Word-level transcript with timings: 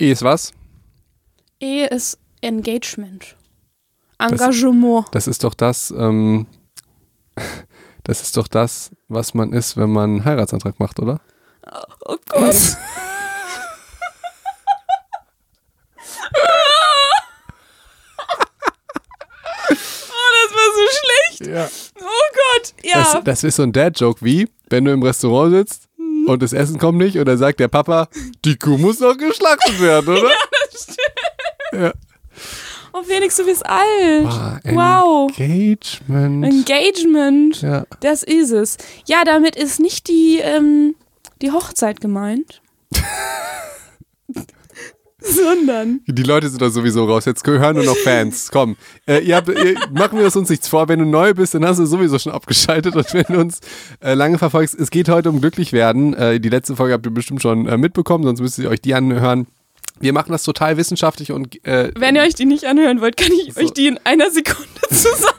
E 0.00 0.12
ist 0.12 0.22
was? 0.22 0.52
E 1.60 1.84
ist 1.86 2.20
Engagement. 2.40 3.34
Engagement. 4.20 5.06
Das 5.10 5.26
ist 5.26 5.42
doch 5.42 5.54
das, 5.54 5.90
ähm, 5.90 6.46
das 8.04 8.22
ist 8.22 8.36
doch 8.36 8.46
das, 8.46 8.92
was 9.08 9.34
man 9.34 9.52
ist, 9.52 9.76
wenn 9.76 9.90
man 9.90 10.10
einen 10.10 10.24
Heiratsantrag 10.24 10.78
macht, 10.78 11.00
oder? 11.00 11.20
Oh 12.06 12.14
Gott. 12.28 12.30
oh, 12.38 12.46
das 19.66 20.52
war 20.54 20.68
so 20.76 20.86
schlecht. 20.94 21.46
Ja. 21.56 21.68
Oh 21.96 22.28
Gott. 22.54 22.74
Ja. 22.84 22.98
Das, 23.14 23.24
das 23.24 23.42
ist 23.42 23.56
so 23.56 23.64
ein 23.64 23.72
Dad-Joke 23.72 24.24
wie, 24.24 24.48
wenn 24.70 24.84
du 24.84 24.92
im 24.92 25.02
Restaurant 25.02 25.50
sitzt 25.50 25.87
und 26.28 26.42
das 26.42 26.52
Essen 26.52 26.78
kommt 26.78 26.98
nicht 26.98 27.16
und 27.18 27.26
dann 27.26 27.38
sagt 27.38 27.60
der 27.60 27.68
Papa, 27.68 28.08
die 28.44 28.56
Kuh 28.56 28.78
muss 28.78 29.00
noch 29.00 29.16
geschlachtet 29.16 29.80
werden, 29.80 30.16
oder? 30.18 30.30
Ja. 31.70 31.92
oh, 32.94 33.02
Felix, 33.02 33.36
du 33.36 33.44
bist 33.44 33.66
alt. 33.66 34.24
Ah, 34.24 34.58
wow. 34.64 35.30
Engagement. 35.38 36.46
Engagement. 36.46 37.60
ja. 37.60 37.84
Das 38.00 38.22
ist 38.22 38.52
es. 38.52 38.78
Ja, 39.04 39.22
damit 39.24 39.54
ist 39.54 39.78
nicht 39.78 40.08
die, 40.08 40.38
ähm, 40.38 40.94
die 41.42 41.52
Hochzeit 41.52 42.00
gemeint. 42.00 42.62
Sondern. 45.20 46.00
Die 46.06 46.22
Leute 46.22 46.48
sind 46.48 46.62
doch 46.62 46.68
sowieso 46.70 47.04
raus. 47.04 47.24
Jetzt 47.24 47.44
hören 47.44 47.74
nur 47.76 47.84
noch 47.84 47.96
Fans. 47.96 48.50
Komm, 48.52 48.76
äh, 49.06 49.18
ihr 49.18 49.34
habt, 49.36 49.48
ihr, 49.48 49.74
machen 49.90 50.18
wir 50.18 50.24
uns 50.34 50.48
nichts 50.48 50.68
vor. 50.68 50.88
Wenn 50.88 51.00
du 51.00 51.04
neu 51.04 51.34
bist, 51.34 51.54
dann 51.54 51.64
hast 51.66 51.78
du 51.78 51.86
sowieso 51.86 52.18
schon 52.20 52.32
abgeschaltet. 52.32 52.94
Und 52.94 53.12
wenn 53.12 53.24
du 53.28 53.40
uns 53.40 53.58
äh, 54.00 54.14
lange 54.14 54.38
verfolgst, 54.38 54.78
es 54.78 54.90
geht 54.90 55.08
heute 55.08 55.28
um 55.30 55.40
glücklich 55.40 55.72
werden. 55.72 56.14
Äh, 56.14 56.38
die 56.38 56.48
letzte 56.48 56.76
Folge 56.76 56.94
habt 56.94 57.04
ihr 57.04 57.10
bestimmt 57.10 57.42
schon 57.42 57.66
äh, 57.66 57.76
mitbekommen, 57.76 58.22
sonst 58.24 58.40
müsst 58.40 58.58
ihr 58.58 58.70
euch 58.70 58.80
die 58.80 58.94
anhören. 58.94 59.48
Wir 60.00 60.12
machen 60.12 60.30
das 60.30 60.44
total 60.44 60.76
wissenschaftlich 60.76 61.32
und 61.32 61.64
äh, 61.66 61.90
Wenn 61.96 62.14
ihr 62.14 62.22
euch 62.22 62.34
die 62.34 62.44
nicht 62.46 62.64
anhören 62.66 63.00
wollt, 63.00 63.16
kann 63.16 63.32
ich 63.32 63.54
So. 63.54 63.60
euch 63.60 63.72
die 63.72 63.88
in 63.88 63.98
einer 64.04 64.30
Sekunde 64.30 64.68
zusammen. 64.90 65.34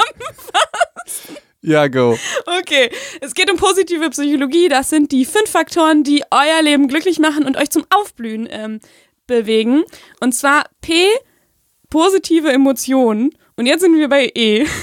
ja, 1.61 1.87
go. 1.87 2.17
Okay, 2.59 2.89
es 3.21 3.33
geht 3.33 3.49
um 3.49 3.55
positive 3.55 4.09
Psychologie. 4.09 4.67
Das 4.67 4.89
sind 4.89 5.13
die 5.13 5.23
fünf 5.23 5.49
Faktoren, 5.49 6.03
die 6.03 6.23
euer 6.31 6.61
Leben 6.61 6.89
glücklich 6.89 7.19
machen 7.19 7.45
und 7.45 7.55
euch 7.55 7.69
zum 7.69 7.85
Aufblühen 7.89 8.49
ähm, 8.51 8.81
bewegen. 9.29 9.83
Und 10.19 10.33
zwar 10.33 10.65
P, 10.81 11.05
positive 11.89 12.51
Emotionen. 12.51 13.31
Und 13.55 13.65
jetzt 13.65 13.81
sind 13.81 13.95
wir 13.95 14.09
bei 14.09 14.31
E. 14.35 14.65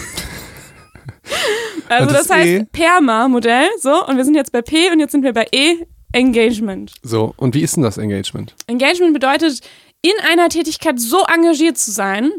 Also 1.88 2.12
das, 2.12 2.28
das 2.28 2.36
heißt 2.36 2.48
E? 2.48 2.64
Perma-Modell. 2.72 3.68
So, 3.80 4.06
und 4.06 4.16
wir 4.16 4.24
sind 4.24 4.34
jetzt 4.34 4.52
bei 4.52 4.62
P 4.62 4.90
und 4.90 5.00
jetzt 5.00 5.12
sind 5.12 5.22
wir 5.22 5.32
bei 5.32 5.46
E, 5.52 5.86
Engagement. 6.12 6.92
So, 7.02 7.34
und 7.36 7.54
wie 7.54 7.62
ist 7.62 7.76
denn 7.76 7.82
das 7.82 7.98
Engagement? 7.98 8.54
Engagement 8.66 9.12
bedeutet, 9.12 9.60
in 10.02 10.12
einer 10.30 10.48
Tätigkeit 10.48 10.98
so 10.98 11.24
engagiert 11.24 11.78
zu 11.78 11.90
sein, 11.90 12.32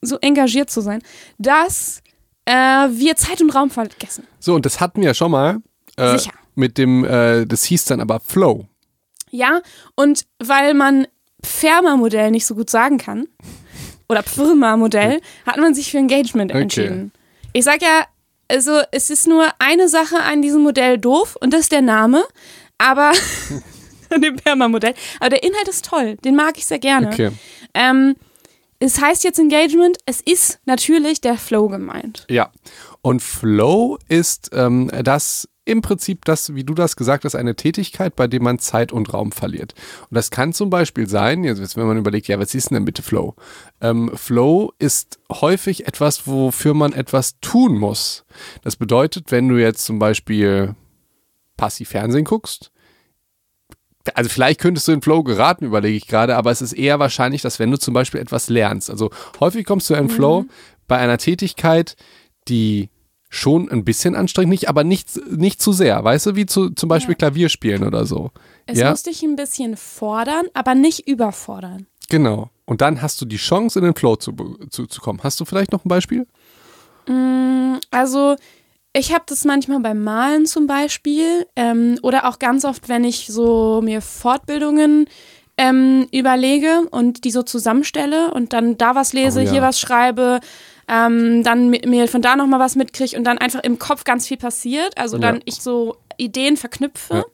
so 0.00 0.18
engagiert 0.20 0.70
zu 0.70 0.80
sein, 0.80 1.02
dass 1.38 2.02
äh, 2.44 2.52
wir 2.52 3.16
Zeit 3.16 3.40
und 3.40 3.54
Raum 3.54 3.70
vergessen. 3.70 4.26
So, 4.40 4.54
und 4.54 4.66
das 4.66 4.80
hatten 4.80 5.00
wir 5.00 5.08
ja 5.08 5.14
schon 5.14 5.30
mal. 5.30 5.58
Äh, 5.96 6.18
Sicher. 6.18 6.32
Mit 6.54 6.78
dem, 6.78 7.04
äh, 7.04 7.46
das 7.46 7.64
hieß 7.64 7.84
dann 7.86 8.00
aber 8.00 8.20
Flow. 8.20 8.66
Ja, 9.30 9.62
und 9.94 10.26
weil 10.38 10.74
man 10.74 11.06
Pferma-Modell 11.44 12.30
nicht 12.30 12.46
so 12.46 12.54
gut 12.54 12.70
sagen 12.70 12.98
kann, 12.98 13.28
oder 14.08 14.22
Pfirma-Modell, 14.22 15.20
hat 15.46 15.56
man 15.58 15.74
sich 15.74 15.90
für 15.90 15.98
Engagement 15.98 16.50
Okay. 16.52 16.62
entschieden. 16.62 17.12
Ich 17.52 17.64
sag 17.64 17.82
ja, 17.82 18.06
also 18.48 18.80
es 18.90 19.10
ist 19.10 19.26
nur 19.26 19.46
eine 19.58 19.88
Sache 19.88 20.16
an 20.20 20.42
diesem 20.42 20.62
Modell 20.62 20.98
doof 20.98 21.36
und 21.40 21.52
das 21.52 21.62
ist 21.62 21.72
der 21.72 21.82
Name, 21.82 22.24
aber 22.78 23.12
an 24.10 24.20
dem 24.22 24.38
Pferma-Modell. 24.38 24.94
Aber 25.20 25.30
der 25.30 25.42
Inhalt 25.42 25.68
ist 25.68 25.84
toll, 25.86 26.16
den 26.24 26.36
mag 26.36 26.58
ich 26.58 26.66
sehr 26.66 26.78
gerne. 26.78 27.08
Okay. 27.08 27.30
Ähm, 27.74 28.16
es 28.78 29.00
heißt 29.00 29.22
jetzt 29.24 29.38
Engagement, 29.38 29.96
es 30.06 30.20
ist 30.20 30.58
natürlich 30.64 31.20
der 31.20 31.38
Flow 31.38 31.68
gemeint. 31.68 32.26
Ja. 32.28 32.50
Und 33.00 33.22
Flow 33.22 33.96
ist 34.08 34.50
ähm, 34.52 34.90
das 35.02 35.48
im 35.64 35.80
Prinzip 35.80 36.24
das, 36.24 36.54
wie 36.54 36.64
du 36.64 36.74
das 36.74 36.96
gesagt 36.96 37.24
hast, 37.24 37.36
eine 37.36 37.54
Tätigkeit, 37.54 38.16
bei 38.16 38.26
der 38.26 38.42
man 38.42 38.58
Zeit 38.58 38.92
und 38.92 39.12
Raum 39.12 39.30
verliert. 39.30 39.74
Und 40.10 40.16
das 40.16 40.30
kann 40.30 40.52
zum 40.52 40.70
Beispiel 40.70 41.08
sein, 41.08 41.44
jetzt, 41.44 41.76
wenn 41.76 41.86
man 41.86 41.98
überlegt, 41.98 42.28
ja, 42.28 42.38
was 42.38 42.54
ist 42.54 42.70
denn 42.70 42.84
bitte 42.84 43.02
Flow? 43.02 43.36
Ähm, 43.80 44.10
Flow 44.14 44.72
ist 44.78 45.20
häufig 45.30 45.86
etwas, 45.86 46.26
wofür 46.26 46.74
man 46.74 46.92
etwas 46.92 47.38
tun 47.40 47.78
muss. 47.78 48.24
Das 48.62 48.76
bedeutet, 48.76 49.30
wenn 49.30 49.48
du 49.48 49.56
jetzt 49.56 49.84
zum 49.84 49.98
Beispiel 49.98 50.74
passiv 51.56 51.90
Fernsehen 51.90 52.24
guckst, 52.24 52.72
also 54.14 54.28
vielleicht 54.28 54.60
könntest 54.60 54.88
du 54.88 54.92
in 54.92 55.02
Flow 55.02 55.22
geraten, 55.22 55.64
überlege 55.64 55.96
ich 55.96 56.08
gerade, 56.08 56.36
aber 56.36 56.50
es 56.50 56.60
ist 56.60 56.72
eher 56.72 56.98
wahrscheinlich, 56.98 57.42
dass 57.42 57.60
wenn 57.60 57.70
du 57.70 57.78
zum 57.78 57.94
Beispiel 57.94 58.20
etwas 58.20 58.48
lernst, 58.48 58.90
also 58.90 59.10
häufig 59.38 59.64
kommst 59.64 59.88
du 59.90 59.94
in 59.94 60.08
Flow 60.08 60.44
bei 60.88 60.98
einer 60.98 61.18
Tätigkeit, 61.18 61.94
die 62.48 62.90
schon 63.34 63.70
ein 63.70 63.82
bisschen 63.82 64.14
anstrengend, 64.14 64.50
nicht, 64.50 64.68
aber 64.68 64.84
nicht, 64.84 65.16
nicht 65.30 65.62
zu 65.62 65.72
sehr, 65.72 66.04
weißt 66.04 66.26
du, 66.26 66.36
wie 66.36 66.44
zu, 66.44 66.68
zum 66.70 66.88
Beispiel 66.90 67.14
Klavier 67.14 67.48
spielen 67.48 67.82
oder 67.82 68.04
so. 68.04 68.30
Es 68.66 68.78
ja, 68.78 68.90
muss 68.90 69.04
dich 69.04 69.22
ein 69.22 69.36
bisschen 69.36 69.76
fordern, 69.78 70.46
aber 70.52 70.74
nicht 70.74 71.08
überfordern. 71.08 71.86
genau. 72.08 72.50
Und 72.66 72.80
dann 72.80 73.02
hast 73.02 73.20
du 73.20 73.24
die 73.26 73.36
Chance, 73.38 73.78
in 73.78 73.84
den 73.84 73.94
Flow 73.94 74.16
zu, 74.16 74.32
zu, 74.70 74.86
zu 74.86 75.00
kommen. 75.00 75.20
Hast 75.22 75.40
du 75.40 75.44
vielleicht 75.44 75.72
noch 75.72 75.84
ein 75.84 75.88
Beispiel? 75.88 76.26
Also 77.90 78.36
ich 78.92 79.12
habe 79.12 79.24
das 79.26 79.44
manchmal 79.44 79.80
beim 79.80 80.02
Malen 80.04 80.46
zum 80.46 80.66
Beispiel 80.66 81.46
ähm, 81.56 81.98
oder 82.02 82.28
auch 82.28 82.38
ganz 82.38 82.64
oft, 82.64 82.88
wenn 82.88 83.04
ich 83.04 83.26
so 83.26 83.80
mir 83.82 84.00
Fortbildungen 84.00 85.06
ähm, 85.58 86.06
überlege 86.12 86.82
und 86.90 87.24
die 87.24 87.30
so 87.30 87.42
zusammenstelle 87.42 88.32
und 88.32 88.52
dann 88.52 88.78
da 88.78 88.94
was 88.94 89.12
lese, 89.12 89.40
Oh 89.40 89.44
ja. 89.44 89.50
hier 89.50 89.62
was 89.62 89.80
schreibe, 89.80 90.40
ähm, 90.88 91.42
dann 91.42 91.70
mi- 91.70 91.86
mir 91.86 92.08
von 92.08 92.22
da 92.22 92.36
nochmal 92.36 92.60
was 92.60 92.74
mitkriege 92.76 93.16
und 93.16 93.24
dann 93.24 93.38
einfach 93.38 93.60
im 93.62 93.78
Kopf 93.78 94.04
ganz 94.04 94.26
viel 94.26 94.36
passiert. 94.36 94.96
Also 94.98 95.18
dann 95.18 95.36
Ja. 95.36 95.42
ich 95.46 95.56
so 95.56 95.96
Ideen 96.18 96.56
verknüpfe. 96.56 97.14
Ja. 97.14 97.24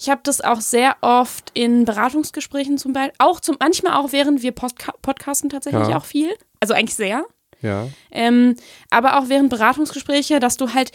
Ich 0.00 0.08
habe 0.08 0.20
das 0.24 0.40
auch 0.40 0.60
sehr 0.60 0.96
oft 1.02 1.50
in 1.54 1.84
Beratungsgesprächen 1.84 2.78
zum 2.78 2.92
Beispiel, 2.92 3.12
auch 3.18 3.40
zum, 3.40 3.56
manchmal 3.60 3.94
auch 3.94 4.12
während 4.12 4.42
wir 4.42 4.52
Podca 4.52 4.92
podcasten 5.02 5.50
tatsächlich 5.50 5.88
Ja. 5.88 5.96
auch 5.98 6.04
viel. 6.04 6.30
Also 6.60 6.74
eigentlich 6.74 6.94
sehr. 6.96 7.24
Ja. 7.60 7.88
Ähm, 8.10 8.56
aber 8.90 9.18
auch 9.18 9.28
während 9.28 9.50
Beratungsgespräche, 9.50 10.40
dass 10.40 10.56
du 10.56 10.72
halt 10.74 10.90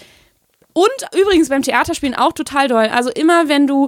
und 0.73 1.19
übrigens 1.19 1.50
beim 1.50 1.62
Theaterspielen 1.62 2.16
auch 2.16 2.34
total 2.34 2.67
doll. 2.67 2.88
Also 2.88 3.09
immer 3.09 3.47
wenn 3.47 3.67
du 3.67 3.88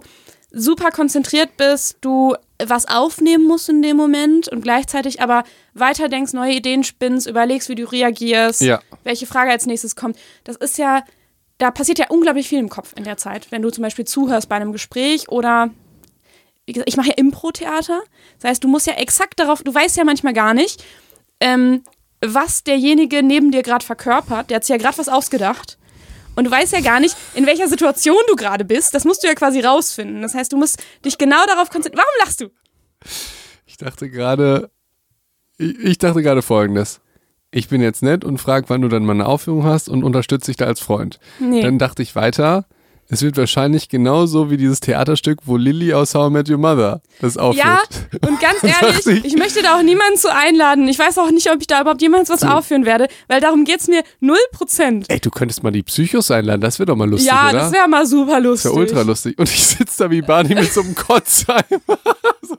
super 0.51 0.89
konzentriert 0.91 1.57
bist, 1.57 1.97
du 2.01 2.35
was 2.67 2.87
aufnehmen 2.87 3.45
musst 3.47 3.69
in 3.69 3.81
dem 3.81 3.95
Moment 3.97 4.49
und 4.49 4.61
gleichzeitig 4.61 5.21
aber 5.21 5.43
weiter 5.73 6.09
denkst, 6.09 6.33
neue 6.33 6.53
Ideen 6.53 6.83
spinnst, 6.83 7.27
überlegst, 7.27 7.69
wie 7.69 7.75
du 7.75 7.85
reagierst, 7.85 8.61
Ja. 8.61 8.81
welche 9.03 9.25
Frage 9.25 9.51
als 9.51 9.65
nächstes 9.65 9.95
kommt. 9.95 10.17
Das 10.43 10.55
ist 10.57 10.77
ja, 10.77 11.03
da 11.57 11.71
passiert 11.71 11.99
ja 11.99 12.07
unglaublich 12.09 12.49
viel 12.49 12.59
im 12.59 12.69
Kopf 12.69 12.93
in 12.97 13.03
der 13.05 13.17
Zeit, 13.17 13.51
wenn 13.51 13.61
du 13.61 13.69
zum 13.69 13.83
Beispiel 13.83 14.05
zuhörst 14.05 14.49
bei 14.49 14.55
einem 14.57 14.71
Gespräch 14.73 15.29
oder 15.29 15.69
wie 16.65 16.73
gesagt, 16.73 16.89
ich 16.89 16.97
mache 16.97 17.07
ja 17.09 17.15
Impro-Theater. 17.15 18.01
Das 18.39 18.49
heißt, 18.51 18.63
du 18.63 18.67
musst 18.67 18.85
ja 18.87 18.93
exakt 18.93 19.39
darauf, 19.39 19.63
du 19.63 19.73
weißt 19.73 19.97
ja 19.97 20.03
manchmal 20.03 20.33
gar 20.33 20.53
nicht, 20.53 20.83
ähm, 21.39 21.83
was 22.21 22.63
derjenige 22.63 23.23
neben 23.23 23.51
dir 23.51 23.63
gerade 23.63 23.83
verkörpert. 23.85 24.49
Der 24.49 24.57
hat 24.57 24.65
sich 24.65 24.73
ja 24.73 24.77
gerade 24.77 24.97
was 24.97 25.09
ausgedacht. 25.09 25.77
Und 26.39 26.45
du 26.45 26.51
weißt 26.51 26.71
ja 26.71 26.79
gar 26.79 27.01
nicht, 27.01 27.17
in 27.33 27.45
welcher 27.45 27.67
Situation 27.67 28.15
du 28.29 28.35
gerade 28.37 28.63
bist. 28.63 28.93
Das 28.93 29.03
musst 29.03 29.23
du 29.23 29.27
ja 29.27 29.35
quasi 29.35 29.59
rausfinden. 29.59 30.21
Das 30.21 30.35
heißt, 30.35 30.53
du 30.53 30.55
musst 30.55 30.81
dich 31.03 31.17
genau 31.17 31.45
darauf 31.45 31.69
konzentrieren. 31.69 32.01
Warum 32.01 32.25
lachst 32.25 32.39
du? 32.39 32.47
Ich 33.65 33.75
dachte 33.75 34.09
gerade, 34.09 34.71
ich, 35.57 35.77
ich 35.79 35.97
dachte 35.97 36.23
gerade 36.23 36.41
folgendes. 36.41 37.01
Ich 37.51 37.67
bin 37.67 37.81
jetzt 37.81 38.03
nett 38.03 38.23
und 38.23 38.37
frage, 38.37 38.69
wann 38.69 38.81
du 38.81 38.87
dann 38.87 39.03
mal 39.03 39.15
eine 39.15 39.25
Aufführung 39.25 39.65
hast 39.65 39.89
und 39.89 40.05
unterstütze 40.05 40.45
dich 40.45 40.55
da 40.55 40.65
als 40.65 40.79
Freund. 40.79 41.19
Nee. 41.39 41.61
Dann 41.61 41.77
dachte 41.77 42.03
ich 42.03 42.15
weiter, 42.15 42.67
es 43.11 43.21
wird 43.23 43.37
wahrscheinlich 43.37 43.89
genauso 43.89 44.51
wie 44.51 44.57
dieses 44.57 44.79
Theaterstück, 44.81 45.39
wo 45.45 45.57
Lily 45.57 45.93
aus 45.93 46.13
How 46.13 46.29
I 46.29 46.33
Met 46.33 46.49
Your 46.49 46.57
Mother 46.59 47.01
das 47.19 47.37
aufführt. 47.37 47.65
Ja, 47.65 47.81
und 48.29 48.39
ganz 48.39 48.63
ehrlich, 48.63 49.05
ich. 49.07 49.25
ich 49.25 49.35
möchte 49.37 49.61
da 49.63 49.77
auch 49.77 49.81
niemanden 49.81 50.17
zu 50.17 50.33
einladen. 50.33 50.87
Ich 50.87 50.99
weiß 50.99 51.17
auch 51.17 51.31
nicht, 51.31 51.49
ob 51.51 51.59
ich 51.59 51.67
da 51.67 51.81
überhaupt 51.81 52.01
jemals 52.01 52.29
was 52.29 52.43
aufführen 52.43 52.85
werde, 52.85 53.07
weil 53.27 53.41
darum 53.41 53.65
geht's 53.65 53.87
mir 53.87 54.03
0%. 54.21 55.05
Ey, 55.09 55.19
du 55.19 55.31
könntest 55.31 55.63
mal 55.63 55.71
die 55.71 55.83
Psychos 55.83 56.29
einladen, 56.31 56.61
das 56.61 56.77
wäre 56.79 56.85
doch 56.87 56.95
mal 56.95 57.09
lustig, 57.09 57.27
Ja, 57.29 57.49
oder? 57.49 57.59
das 57.59 57.71
wäre 57.71 57.87
mal 57.87 58.05
super 58.05 58.35
Das 58.35 58.43
lustig. 58.43 58.71
wäre 58.71 58.79
ultra 58.79 59.01
lustig. 59.01 59.39
Und 59.39 59.49
ich 59.49 59.65
sitze 59.65 60.03
da 60.03 60.11
wie 60.11 60.21
Barney 60.21 60.53
mit 60.55 60.71
so 60.71 60.81
einem 60.81 60.93
Kotzheimer. 60.95 61.63
so? 62.41 62.57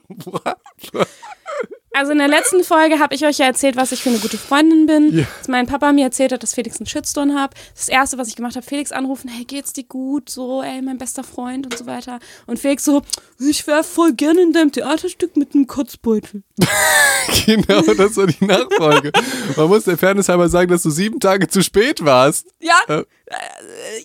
Also 1.92 2.12
in 2.12 2.18
der 2.18 2.28
letzten 2.28 2.62
Folge 2.62 3.00
habe 3.00 3.14
ich 3.16 3.24
euch 3.26 3.38
ja 3.38 3.46
erzählt, 3.46 3.74
was 3.76 3.90
ich 3.90 4.00
für 4.02 4.10
eine 4.10 4.18
gute 4.20 4.38
Freundin 4.38 4.86
bin. 4.86 5.18
Ja. 5.18 5.24
Dass 5.38 5.48
mein 5.48 5.66
Papa 5.66 5.92
mir 5.92 6.04
erzählt 6.04 6.32
hat, 6.32 6.42
dass 6.42 6.54
Felix 6.54 6.78
einen 6.78 6.86
Shitstorm 6.86 7.34
hat. 7.34 7.52
Das 7.74 7.88
erste, 7.88 8.16
was 8.16 8.28
ich 8.28 8.36
gemacht 8.36 8.54
habe, 8.54 8.64
Felix 8.64 8.92
anrufen, 8.92 9.28
hey, 9.28 9.44
geht's 9.44 9.72
dir 9.72 9.82
gut? 9.84 10.30
So, 10.30 10.62
ey, 10.62 10.80
mein 10.82 10.98
bester 10.98 11.24
Freund 11.24 11.66
und 11.66 11.76
so 11.76 11.86
weiter. 11.86 12.20
Und 12.46 12.58
Felix 12.60 12.84
so, 12.84 13.02
ich 13.40 13.66
wäre 13.66 13.82
voll 13.82 14.12
gerne 14.12 14.40
in 14.42 14.52
deinem 14.52 14.70
Theaterstück 14.70 15.36
mit 15.36 15.54
einem 15.54 15.66
Kotzbeutel. 15.66 16.42
genau, 17.46 17.80
das 17.94 18.16
war 18.16 18.26
die 18.26 18.44
Nachfolge. 18.44 19.10
Man 19.56 19.68
muss 19.68 19.84
der 19.84 19.98
Fairness 19.98 20.28
halber 20.28 20.48
sagen, 20.48 20.70
dass 20.70 20.82
du 20.82 20.90
sieben 20.90 21.18
Tage 21.18 21.48
zu 21.48 21.62
spät 21.62 22.04
warst. 22.04 22.46
Ja, 22.60 22.78
Äh. 22.88 23.00
äh, 23.00 23.04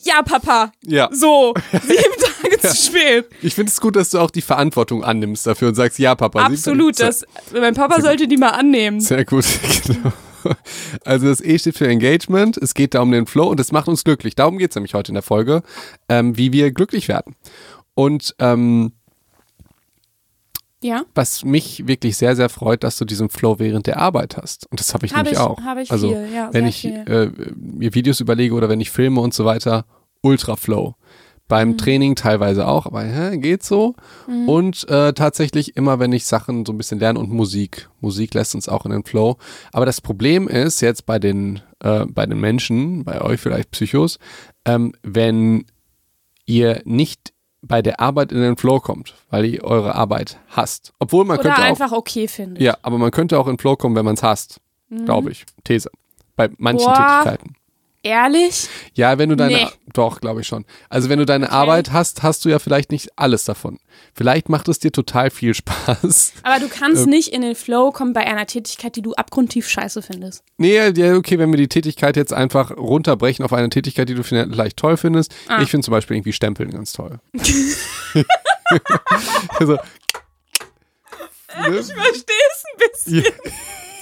ja, 0.03 0.21
Papa. 0.23 0.71
Ja. 0.83 1.09
So, 1.11 1.53
sieben 1.71 2.03
Tage 2.19 2.34
zu 2.61 2.75
spät. 2.75 3.25
Ich 3.41 3.55
finde 3.55 3.69
es 3.71 3.79
gut, 3.81 3.95
dass 3.95 4.09
du 4.09 4.19
auch 4.19 4.31
die 4.31 4.41
Verantwortung 4.41 5.03
annimmst 5.03 5.45
dafür 5.47 5.69
und 5.69 5.75
sagst, 5.75 5.99
ja, 5.99 6.15
Papa. 6.15 6.43
Absolut, 6.45 6.99
das, 6.99 7.25
mein 7.53 7.73
Papa 7.73 8.01
sollte 8.01 8.27
die 8.27 8.37
mal 8.37 8.49
annehmen. 8.49 8.99
Sehr 9.01 9.25
gut, 9.25 9.45
genau. 9.85 10.13
Also 11.05 11.25
das 11.27 11.41
E 11.41 11.57
steht 11.57 11.75
für 11.77 11.87
Engagement, 11.87 12.57
es 12.57 12.73
geht 12.75 12.93
da 12.93 13.01
um 13.01 13.11
den 13.11 13.25
Flow 13.25 13.47
und 13.49 13.59
es 13.59 13.71
macht 13.71 13.87
uns 13.87 14.03
glücklich. 14.03 14.35
Darum 14.35 14.57
geht 14.59 14.69
es 14.71 14.75
nämlich 14.75 14.93
heute 14.93 15.09
in 15.09 15.15
der 15.15 15.23
Folge, 15.23 15.63
ähm, 16.07 16.37
wie 16.37 16.51
wir 16.53 16.71
glücklich 16.71 17.07
werden. 17.07 17.35
Und 17.95 18.35
ähm, 18.37 18.91
Ja, 20.83 21.03
was 21.15 21.43
mich 21.43 21.87
wirklich 21.87 22.15
sehr, 22.17 22.35
sehr 22.35 22.49
freut, 22.49 22.83
dass 22.83 22.97
du 22.97 23.05
diesen 23.05 23.29
Flow 23.29 23.57
während 23.57 23.87
der 23.87 23.97
Arbeit 23.99 24.37
hast. 24.37 24.67
Und 24.69 24.79
das 24.79 24.93
habe 24.93 25.07
ich 25.07 25.13
Habe 25.13 25.23
nämlich 25.23 25.39
ich- 25.39 25.45
auch. 25.45 25.59
habe 25.61 25.81
ich 25.81 25.91
also 25.91 26.09
viel, 26.09 26.29
ja, 26.31 26.49
wenn 26.53 26.67
ich 26.67 26.85
äh, 26.85 27.31
mir 27.55 27.95
Videos 27.95 28.19
überlege 28.19 28.53
oder 28.53 28.69
wenn 28.69 28.81
ich 28.81 28.91
filme 28.91 29.21
und 29.21 29.33
so 29.33 29.45
weiter, 29.45 29.85
Ultra 30.21 30.55
Flow. 30.57 30.93
Beim 31.47 31.69
Mhm. 31.69 31.77
Training 31.77 32.15
teilweise 32.15 32.67
auch, 32.67 32.85
aber 32.87 33.03
hä, 33.03 33.37
geht 33.37 33.61
so. 33.63 33.95
Und 34.47 34.89
äh, 34.89 35.13
tatsächlich 35.13 35.77
immer, 35.77 35.99
wenn 35.99 36.11
ich 36.11 36.25
Sachen 36.25 36.65
so 36.65 36.73
ein 36.73 36.77
bisschen 36.77 36.99
lerne 36.99 37.19
und 37.19 37.29
Musik. 37.31 37.87
Musik 38.01 38.33
lässt 38.33 38.55
uns 38.55 38.67
auch 38.67 38.83
in 38.85 38.91
den 38.91 39.03
Flow. 39.03 39.37
Aber 39.71 39.85
das 39.85 40.01
Problem 40.01 40.47
ist 40.47 40.81
jetzt 40.81 41.05
bei 41.05 41.19
den, 41.19 41.61
äh, 41.83 42.05
bei 42.07 42.25
den 42.25 42.39
Menschen, 42.39 43.03
bei 43.03 43.21
euch 43.21 43.39
vielleicht 43.39 43.69
Psychos, 43.71 44.17
ähm, 44.65 44.93
wenn 45.03 45.65
ihr 46.47 46.81
nicht 46.85 47.31
bei 47.61 47.81
der 47.81 47.99
Arbeit 47.99 48.31
in 48.31 48.41
den 48.41 48.57
Flow 48.57 48.79
kommt, 48.79 49.13
weil 49.29 49.45
ihr 49.45 49.63
eure 49.63 49.95
Arbeit 49.95 50.39
hasst. 50.49 50.93
Obwohl 50.99 51.25
man 51.25 51.37
oder 51.39 51.49
könnte 51.49 51.61
auch 51.61 51.65
einfach 51.67 51.91
okay 51.91 52.27
findet. 52.27 52.61
ja, 52.61 52.77
aber 52.83 52.97
man 52.99 53.11
könnte 53.11 53.39
auch 53.39 53.47
in 53.47 53.57
Flow 53.57 53.75
kommen, 53.75 53.95
wenn 53.95 54.05
man 54.05 54.13
es 54.15 54.23
hasst. 54.23 54.59
Glaube 55.05 55.31
ich. 55.31 55.45
These. 55.63 55.89
Bei 56.35 56.49
manchen 56.57 56.87
Mhm. 56.89 56.93
Boah. 56.93 57.19
Tätigkeiten. 57.23 57.55
Ehrlich? 58.05 58.69
Ja, 58.93 59.17
wenn 59.17 59.29
du 59.29 59.35
deine. 59.35 59.55
Nee. 59.55 59.67
Doch, 59.93 60.21
glaube 60.21 60.41
ich 60.41 60.47
schon. 60.47 60.63
Also, 60.89 61.09
wenn 61.09 61.17
du 61.17 61.25
deine 61.25 61.51
Arbeit 61.51 61.91
hast, 61.91 62.21
hast 62.21 62.45
du 62.45 62.49
ja 62.49 62.59
vielleicht 62.59 62.91
nicht 62.91 63.09
alles 63.15 63.45
davon. 63.45 63.79
Vielleicht 64.13 64.47
macht 64.47 64.67
es 64.67 64.77
dir 64.77 64.91
total 64.91 65.31
viel 65.31 65.53
Spaß. 65.55 66.33
Aber 66.43 66.59
du 66.59 66.67
kannst 66.69 67.07
Äh. 67.07 67.09
nicht 67.09 67.29
in 67.29 67.41
den 67.41 67.55
Flow 67.55 67.91
kommen 67.91 68.13
bei 68.13 68.21
einer 68.27 68.45
Tätigkeit, 68.45 68.95
die 68.95 69.01
du 69.01 69.13
abgrundtief 69.13 69.67
scheiße 69.67 70.03
findest. 70.03 70.43
Nee, 70.57 70.75
ja, 70.89 71.15
okay, 71.15 71.39
wenn 71.39 71.49
wir 71.51 71.57
die 71.57 71.67
Tätigkeit 71.67 72.15
jetzt 72.15 72.31
einfach 72.31 72.69
runterbrechen 72.77 73.43
auf 73.43 73.53
eine 73.53 73.69
Tätigkeit, 73.69 74.07
die 74.07 74.13
du 74.13 74.21
vielleicht 74.23 74.77
toll 74.77 74.97
findest. 74.97 75.33
Ah. 75.47 75.63
Ich 75.63 75.71
finde 75.71 75.85
zum 75.85 75.91
Beispiel 75.93 76.17
irgendwie 76.17 76.33
Stempeln 76.33 76.69
ganz 76.69 76.93
toll. 76.93 77.17
also? 79.59 79.77
Ich 81.49 81.65
verstehe 81.65 82.45
es 82.51 82.63
ein 82.65 82.77
bisschen. 83.23 83.23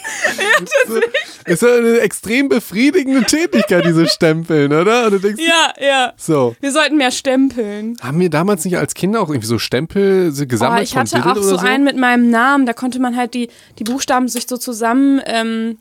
ist 1.45 1.61
ja 1.61 1.75
eine 1.75 1.99
extrem 1.99 2.49
befriedigende 2.49 3.23
Tätigkeit, 3.23 3.85
diese 3.85 4.07
Stempeln, 4.07 4.71
oder? 4.73 5.09
Denkst, 5.11 5.41
Ja, 5.43 5.73
ja. 5.85 6.13
so. 6.17 6.55
Wir 6.59 6.71
sollten 6.71 6.97
mehr 6.97 7.11
stempeln. 7.11 7.97
Haben 8.01 8.19
wir 8.19 8.29
damals 8.29 8.65
nicht 8.65 8.77
als 8.77 8.93
Kinder 8.93 9.21
auch 9.21 9.29
irgendwie 9.29 9.47
so 9.47 9.59
Stempel 9.59 10.31
so 10.31 10.43
Oh, 10.43 10.47
gesammelt 10.47 10.83
ich 10.83 10.95
hatte 10.95 11.25
auch 11.25 11.35
so 11.35 11.41
so? 11.41 11.57
einen 11.57 11.83
mit 11.83 11.97
meinem 11.97 12.29
Namen, 12.29 12.65
da 12.65 12.73
konnte 12.73 12.99
man 12.99 13.15
halt 13.15 13.33
die, 13.33 13.49
die 13.79 13.83
Buchstaben 13.83 14.27
sich 14.27 14.47
so 14.47 14.57
zusammen 14.57 15.21
ähm, 15.25 15.77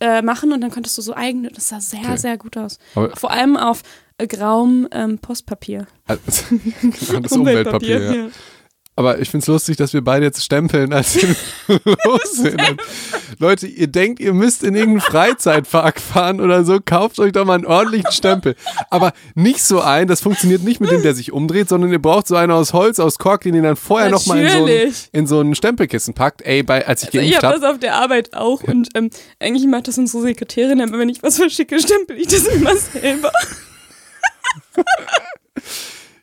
äh, 0.00 0.22
machen 0.22 0.52
und 0.52 0.60
dann 0.60 0.70
konntest 0.70 0.96
du 0.98 1.02
so 1.02 1.14
eigene, 1.14 1.50
das 1.50 1.68
sah 1.68 1.80
sehr, 1.80 2.00
Okay. 2.00 2.16
sehr 2.16 2.36
gut 2.38 2.56
aus. 2.56 2.78
Aber- 2.94 3.14
Vor 3.16 3.30
allem 3.30 3.56
auf 3.56 3.82
äh, 4.18 4.26
grauem 4.26 4.88
ähm, 4.92 5.18
Postpapier. 5.18 5.86
Also, 6.06 6.22
das 7.22 7.32
Umweltpapier. 7.32 8.14
ja. 8.14 8.26
Aber 8.94 9.20
ich 9.20 9.30
finde 9.30 9.44
es 9.44 9.48
lustig, 9.48 9.78
dass 9.78 9.94
wir 9.94 10.02
beide 10.02 10.26
jetzt 10.26 10.44
stempeln, 10.44 10.92
als 10.92 11.16
wir 11.16 11.34
los 12.04 12.32
sind. 12.32 12.60
Leute, 13.38 13.66
ihr 13.66 13.86
denkt, 13.86 14.20
ihr 14.20 14.34
müsst 14.34 14.62
in 14.62 14.74
irgendeinen 14.74 15.00
Freizeitpark 15.00 15.98
fahren 15.98 16.40
oder 16.40 16.64
so, 16.64 16.78
kauft 16.84 17.18
euch 17.18 17.32
doch 17.32 17.46
mal 17.46 17.54
einen 17.54 17.64
ordentlichen 17.64 18.12
Stempel. 18.12 18.54
Aber 18.90 19.12
nicht 19.34 19.62
so 19.62 19.80
einen, 19.80 20.08
das 20.08 20.20
funktioniert 20.20 20.62
nicht 20.62 20.80
mit 20.80 20.90
dem, 20.90 21.02
der 21.02 21.14
sich 21.14 21.32
umdreht, 21.32 21.70
sondern 21.70 21.90
ihr 21.90 22.02
braucht 22.02 22.26
so 22.26 22.36
einen 22.36 22.52
aus 22.52 22.74
Holz, 22.74 22.98
aus 22.98 23.18
Kork, 23.18 23.42
den 23.42 23.54
ihr 23.54 23.62
dann 23.62 23.76
vorher 23.76 24.10
nochmal 24.10 24.40
in, 24.40 24.92
so 24.92 25.08
in 25.12 25.26
so 25.26 25.40
ein 25.40 25.54
Stempelkissen 25.54 26.12
packt. 26.12 26.42
Ey, 26.42 26.62
bei, 26.62 26.86
als 26.86 27.02
ich 27.02 27.08
Also 27.08 27.18
ich 27.20 27.30
geimpft 27.30 27.44
habe 27.44 27.52
habe, 27.52 27.60
das 27.60 27.70
auf 27.70 27.78
der 27.78 27.94
Arbeit 27.94 28.34
auch 28.34 28.62
und 28.62 28.88
ähm, 28.94 29.10
eigentlich 29.40 29.66
macht 29.66 29.88
das 29.88 29.98
unsere 29.98 30.22
Sekretärin, 30.22 30.80
aber 30.80 30.98
wenn 30.98 31.08
ich 31.08 31.22
was 31.22 31.36
verschicke, 31.36 31.78
stempel 31.80 32.18
ich 32.18 32.26
das 32.28 32.46
immer 32.46 32.76
selber. 32.76 33.32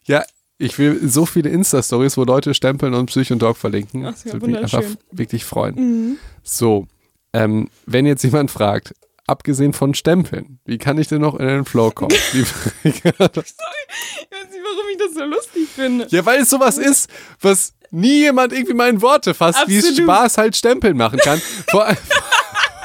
Ja, 0.06 0.24
ich 0.60 0.78
will 0.78 1.00
so 1.08 1.26
viele 1.26 1.50
Insta-Stories, 1.50 2.18
wo 2.18 2.24
Leute 2.26 2.54
stempeln 2.54 2.94
und 2.94 3.08
Psych 3.08 3.32
und 3.32 3.42
Dog 3.42 3.58
verlinken. 3.58 4.06
Ach, 4.06 4.14
ja, 4.26 4.34
würde 4.34 4.48
mich 4.48 4.58
einfach. 4.60 4.82
Mhm. 4.84 4.98
wirklich 5.12 5.46
freuen. 5.46 6.20
So, 6.44 6.86
ähm, 7.34 7.70
wenn 7.86 8.06
jetzt 8.06 8.24
jemand 8.24 8.52
fragt, 8.52 8.94
abgesehen 9.26 9.74
von 9.74 9.94
Stempeln, 9.94 10.60
wie 10.66 10.78
kann 10.78 10.98
ich 10.98 11.08
denn 11.08 11.22
noch 11.22 11.36
in 11.40 11.48
den 11.48 11.66
Flow 11.66 11.92
kommen? 11.92 12.12
Wie- 12.34 12.42
Ich 12.84 13.04
weiß 13.06 13.14
nicht, 13.24 14.64
warum 14.64 14.90
ich 14.92 14.98
das 14.98 15.14
so 15.14 15.24
lustig 15.26 15.68
finde. 15.74 16.08
ja, 16.10 16.26
weil 16.26 16.42
es 16.42 16.50
sowas 16.50 16.78
ist, 16.78 17.10
was 17.42 17.74
nie 17.92 18.20
jemand 18.20 18.54
irgendwie 18.54 18.88
in 18.90 19.02
Worte 19.02 19.34
fasst, 19.34 19.68
wie 19.68 19.78
es 19.78 19.86
Absolut. 19.88 20.04
Spaß 20.10 20.38
halt 20.38 20.56
Stempeln 20.58 20.98
machen 20.98 21.20
kann. 21.20 21.42
Vor, 21.72 21.88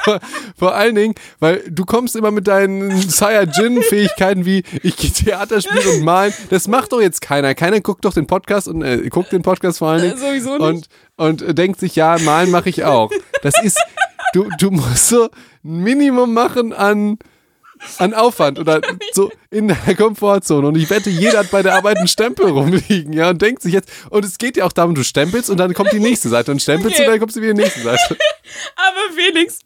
vor, 0.05 0.19
vor 0.57 0.75
allen 0.75 0.95
Dingen, 0.95 1.15
weil 1.39 1.63
du 1.69 1.83
kommst 1.85 2.15
immer 2.15 2.31
mit 2.31 2.47
deinen 2.47 2.91
Saiyajin-Fähigkeiten 3.09 4.45
wie 4.45 4.63
ich 4.83 4.95
gehe 4.95 5.11
Theater 5.11 5.61
spielen 5.61 5.97
und 5.97 6.03
malen. 6.03 6.33
Das 6.49 6.67
macht 6.67 6.91
doch 6.93 7.01
jetzt 7.01 7.21
keiner. 7.21 7.53
Keiner 7.55 7.81
guckt 7.81 8.05
doch 8.05 8.13
den 8.13 8.27
Podcast 8.27 8.67
und 8.67 8.81
äh, 8.83 9.09
guckt 9.09 9.31
den 9.31 9.41
Podcast 9.41 9.79
vor 9.79 9.89
allen 9.89 10.01
Dingen. 10.01 10.15
Äh, 10.15 10.17
sowieso 10.17 10.57
nicht. 10.57 10.61
Und, 10.61 10.87
und 11.17 11.41
äh, 11.41 11.53
denkt 11.53 11.79
sich, 11.79 11.95
ja, 11.95 12.17
malen 12.19 12.51
mache 12.51 12.69
ich 12.69 12.83
auch. 12.85 13.11
Das 13.41 13.55
ist, 13.63 13.79
du, 14.33 14.47
du 14.59 14.71
musst 14.71 15.09
so 15.09 15.25
ein 15.63 15.83
Minimum 15.83 16.33
machen 16.33 16.73
an, 16.73 17.17
an 17.97 18.13
Aufwand 18.13 18.59
oder 18.59 18.81
so 19.13 19.31
in 19.49 19.67
der 19.67 19.95
Komfortzone. 19.95 20.67
Und 20.67 20.77
ich 20.77 20.89
wette, 20.89 21.09
jeder 21.09 21.39
hat 21.39 21.51
bei 21.51 21.61
der 21.63 21.75
Arbeit 21.75 21.97
einen 21.97 22.07
Stempel 22.07 22.49
rumliegen, 22.49 23.13
ja, 23.13 23.29
und 23.31 23.41
denkt 23.41 23.61
sich 23.61 23.73
jetzt, 23.73 23.89
und 24.09 24.23
es 24.23 24.37
geht 24.37 24.57
ja 24.57 24.65
auch 24.65 24.71
darum, 24.71 24.95
du 24.95 25.03
stempelst 25.03 25.49
und 25.49 25.57
dann 25.57 25.73
kommt 25.73 25.91
die 25.91 25.99
nächste 25.99 26.29
Seite 26.29 26.51
und 26.51 26.61
stempelst 26.61 26.95
Okay. 26.97 27.05
und 27.05 27.11
dann 27.11 27.19
kommst 27.19 27.35
du 27.35 27.41
wieder 27.41 27.53
die 27.53 27.61
nächste 27.61 27.81
Seite. 27.81 28.17
Aber 28.75 29.15
Felix, 29.15 29.59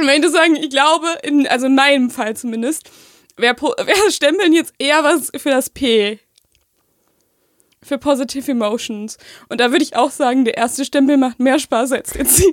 ich 0.00 0.06
möchte 0.06 0.30
sagen, 0.30 0.56
ich 0.56 0.70
glaube, 0.70 1.06
in, 1.22 1.46
also 1.46 1.66
in 1.66 1.74
meinem 1.74 2.10
Fall 2.10 2.36
zumindest, 2.36 2.90
wäre 3.36 3.56
wär 3.60 4.10
Stempeln 4.10 4.52
jetzt 4.52 4.74
eher 4.78 5.02
was 5.04 5.30
für 5.36 5.50
das 5.50 5.70
P. 5.70 6.18
Für 7.88 7.98
Positive 7.98 8.50
Emotions. 8.50 9.16
Und 9.48 9.60
da 9.60 9.70
würde 9.70 9.82
ich 9.82 9.96
auch 9.96 10.10
sagen, 10.10 10.44
der 10.44 10.56
erste 10.58 10.84
Stempel 10.84 11.16
macht 11.16 11.40
mehr 11.40 11.58
Spaß 11.58 11.92
als 11.92 12.10
der 12.12 12.26
zehnte. 12.26 12.52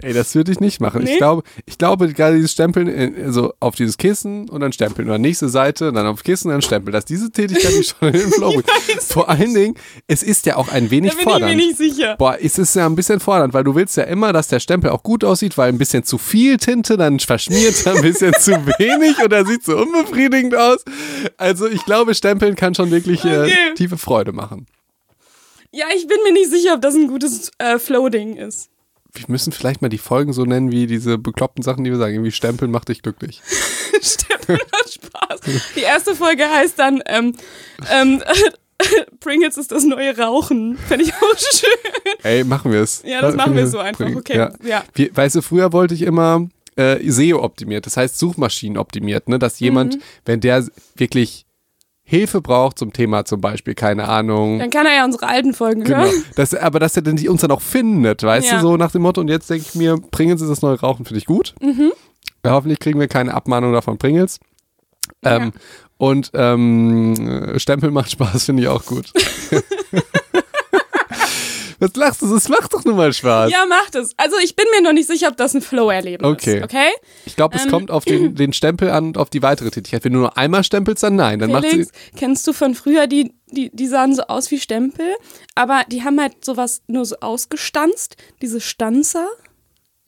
Ey, 0.00 0.12
das 0.12 0.32
würde 0.36 0.52
ich 0.52 0.60
nicht 0.60 0.80
machen. 0.80 1.02
Ich 1.02 1.08
Nee? 1.10 1.16
glaube, 1.18 1.42
ich 1.66 1.76
glaube, 1.76 2.06
gerade 2.12 2.36
dieses 2.36 2.52
Stempeln, 2.52 2.86
äh, 2.86 3.12
also 3.24 3.52
auf 3.58 3.74
dieses 3.74 3.96
Kissen 3.98 4.48
und 4.48 4.60
dann 4.60 4.72
stempeln. 4.72 5.08
Oder 5.08 5.18
nächste 5.18 5.48
Seite, 5.48 5.92
dann 5.92 6.06
auf 6.06 6.22
Kissen, 6.22 6.50
dann 6.50 6.62
stempeln. 6.62 6.92
Dass 6.92 7.04
diese 7.04 7.32
Tätigkeit 7.32 7.76
mich 7.76 7.88
schon 7.98 8.08
in 8.14 8.20
den 8.20 8.30
Flow 8.30 8.52
bringt. 8.52 8.66
Vor 9.08 9.28
allen 9.28 9.52
Dingen, 9.52 9.74
es 10.06 10.22
ist 10.22 10.46
ja 10.46 10.54
auch 10.54 10.68
ein 10.68 10.92
wenig 10.92 11.10
Da 11.10 11.16
bin 11.16 11.20
ich 11.20 11.26
mir 11.26 11.32
fordernd. 11.40 11.56
nicht 11.56 11.76
sicher. 11.76 12.14
Boah, 12.16 12.38
es 12.40 12.56
ist 12.58 12.76
ja 12.76 12.86
ein 12.86 12.94
bisschen 12.94 13.18
fordernd, 13.18 13.52
weil 13.54 13.64
du 13.64 13.74
willst 13.74 13.96
ja 13.96 14.04
immer, 14.04 14.32
dass 14.32 14.46
der 14.46 14.60
Stempel 14.60 14.90
auch 14.90 15.02
gut 15.02 15.24
aussieht, 15.24 15.58
weil 15.58 15.70
ein 15.72 15.78
bisschen 15.78 16.04
zu 16.04 16.16
viel 16.16 16.58
Tinte, 16.58 16.96
dann 16.96 17.18
verschmiert 17.18 17.84
er 17.84 17.96
ein 17.96 18.02
bisschen 18.02 18.32
zu 18.38 18.52
wenig 18.78 19.18
oder 19.24 19.44
sieht 19.44 19.64
so 19.64 19.76
unbefriedigend 19.76 20.54
aus. 20.54 20.84
Also 21.38 21.66
ich 21.66 21.84
glaube, 21.84 22.14
Stempeln 22.14 22.54
kann 22.54 22.76
schon 22.76 22.92
wirklich 22.92 23.24
äh, 23.24 23.38
Okay. 23.48 23.74
tiefe 23.74 23.98
Freude 23.98 24.30
machen. 24.32 24.66
Ja, 25.72 25.86
ich 25.94 26.06
bin 26.06 26.18
mir 26.24 26.32
nicht 26.32 26.50
sicher, 26.50 26.74
ob 26.74 26.80
das 26.82 26.94
ein 26.94 27.08
gutes 27.08 27.50
äh, 27.58 27.78
Flow-Ding 27.78 28.36
ist. 28.36 28.70
Wir 29.14 29.24
müssen 29.28 29.52
vielleicht 29.52 29.82
mal 29.82 29.88
die 29.88 29.98
Folgen 29.98 30.32
so 30.32 30.44
nennen 30.44 30.70
wie 30.70 30.86
diese 30.86 31.18
bekloppten 31.18 31.62
Sachen, 31.62 31.82
die 31.84 31.90
wir 31.90 31.98
sagen. 31.98 32.14
Irgendwie 32.14 32.30
Stempeln 32.32 32.70
macht 32.70 32.88
dich 32.88 33.02
glücklich. 33.02 33.40
Stempeln 34.02 34.58
macht 34.70 34.92
Spaß. 34.94 35.40
Die 35.76 35.80
erste 35.80 36.14
Folge 36.14 36.48
heißt 36.48 36.78
dann 36.78 37.02
ähm, 37.06 37.34
ähm, 37.90 38.22
Pringles 39.20 39.56
ist 39.56 39.72
das 39.72 39.84
neue 39.84 40.16
Rauchen. 40.16 40.76
Fände 40.78 41.04
ich 41.04 41.12
auch 41.14 41.36
schön. 41.38 42.14
Ey, 42.22 42.44
machen 42.44 42.70
wir 42.70 42.80
es. 42.82 43.02
Ja, 43.04 43.20
das 43.20 43.34
machen 43.34 43.56
wir 43.56 43.66
so 43.66 43.78
einfach. 43.78 44.06
Okay, 44.14 44.36
Ja. 44.36 44.52
ja. 44.62 44.84
Wie, 44.94 45.10
weißt 45.14 45.36
du, 45.36 45.42
früher 45.42 45.72
wollte 45.72 45.94
ich 45.94 46.02
immer 46.02 46.48
äh, 46.76 46.98
SEO 47.10 47.42
optimiert, 47.42 47.86
das 47.86 47.96
heißt 47.96 48.18
Suchmaschinen 48.18 48.78
optimiert, 48.78 49.28
ne? 49.28 49.38
dass 49.38 49.58
jemand, 49.58 49.96
Mhm. 49.96 50.02
wenn 50.26 50.40
der 50.40 50.64
wirklich 50.94 51.44
Hilfe 52.10 52.40
braucht 52.40 52.78
zum 52.78 52.92
Thema 52.94 53.26
zum 53.26 53.42
Beispiel, 53.42 53.74
keine 53.74 54.08
Ahnung. 54.08 54.58
Dann 54.60 54.70
kann 54.70 54.86
er 54.86 54.94
ja 54.96 55.04
unsere 55.04 55.28
alten 55.28 55.52
Folgen 55.52 55.84
Genau. 55.84 55.98
hören. 56.04 56.24
Das, 56.36 56.54
aber 56.54 56.80
dass 56.80 56.96
er 56.96 57.02
denn 57.02 57.16
die 57.16 57.28
uns 57.28 57.42
dann 57.42 57.50
auch 57.50 57.60
findet, 57.60 58.22
weißt 58.22 58.46
Ja. 58.50 58.56
du, 58.56 58.62
so 58.62 58.76
nach 58.78 58.90
dem 58.92 59.02
Motto. 59.02 59.20
Und 59.20 59.28
jetzt 59.28 59.50
denke 59.50 59.66
ich 59.68 59.74
mir, 59.74 59.98
Pringles 60.10 60.40
ist 60.40 60.48
das 60.48 60.62
neue 60.62 60.80
Rauchen, 60.80 61.04
finde 61.04 61.18
ich 61.18 61.26
gut. 61.26 61.54
Mhm. 61.60 61.92
Ja, 62.44 62.52
hoffentlich 62.52 62.78
kriegen 62.78 62.98
wir 62.98 63.08
keine 63.08 63.34
Abmahnung 63.34 63.74
davon 63.74 63.98
Pringles. 63.98 64.40
Ähm, 65.22 65.52
Und 65.98 66.30
ähm, 66.32 67.52
Stempel 67.58 67.90
macht 67.90 68.10
Spaß, 68.12 68.44
finde 68.44 68.62
ich 68.62 68.68
auch 68.68 68.86
gut. 68.86 69.12
Was 71.80 71.94
lachst 71.94 72.22
du? 72.22 72.34
Es 72.34 72.48
macht 72.48 72.72
doch 72.74 72.84
nun 72.84 72.96
mal 72.96 73.12
Spaß. 73.12 73.50
Ja, 73.52 73.64
macht 73.66 73.94
es. 73.94 74.12
Also 74.16 74.36
ich 74.42 74.56
bin 74.56 74.66
mir 74.74 74.82
noch 74.82 74.92
nicht 74.92 75.06
sicher, 75.06 75.28
ob 75.28 75.36
das 75.36 75.54
ein 75.54 75.62
Flow-Erlebnis 75.62 76.28
Okay. 76.30 76.58
ist. 76.58 76.64
Okay? 76.64 76.88
Ich 77.24 77.36
glaube, 77.36 77.56
es 77.56 77.64
Ähm. 77.64 77.70
kommt 77.70 77.90
auf 77.90 78.04
den, 78.04 78.34
den 78.34 78.52
Stempel 78.52 78.90
an 78.90 79.06
und 79.06 79.18
auf 79.18 79.30
die 79.30 79.42
weitere 79.42 79.70
Tätigkeit. 79.70 80.04
Wenn 80.04 80.12
du 80.12 80.18
nur 80.18 80.36
einmal 80.36 80.64
stempelst, 80.64 81.02
dann 81.04 81.16
nein. 81.16 81.38
Dann 81.38 81.52
macht 81.52 81.64
sie. 81.64 81.70
Felix, 81.70 81.90
kennst 82.16 82.46
du 82.46 82.52
von 82.52 82.74
früher, 82.74 83.06
die, 83.06 83.32
die, 83.46 83.70
die 83.72 83.86
sahen 83.86 84.14
so 84.14 84.22
aus 84.24 84.50
wie 84.50 84.58
Stempel, 84.58 85.06
aber 85.54 85.82
die 85.88 86.02
haben 86.02 86.20
halt 86.20 86.44
sowas 86.44 86.82
nur 86.88 87.04
so 87.04 87.16
ausgestanzt, 87.20 88.16
diese 88.42 88.60
Stanzer. 88.60 89.28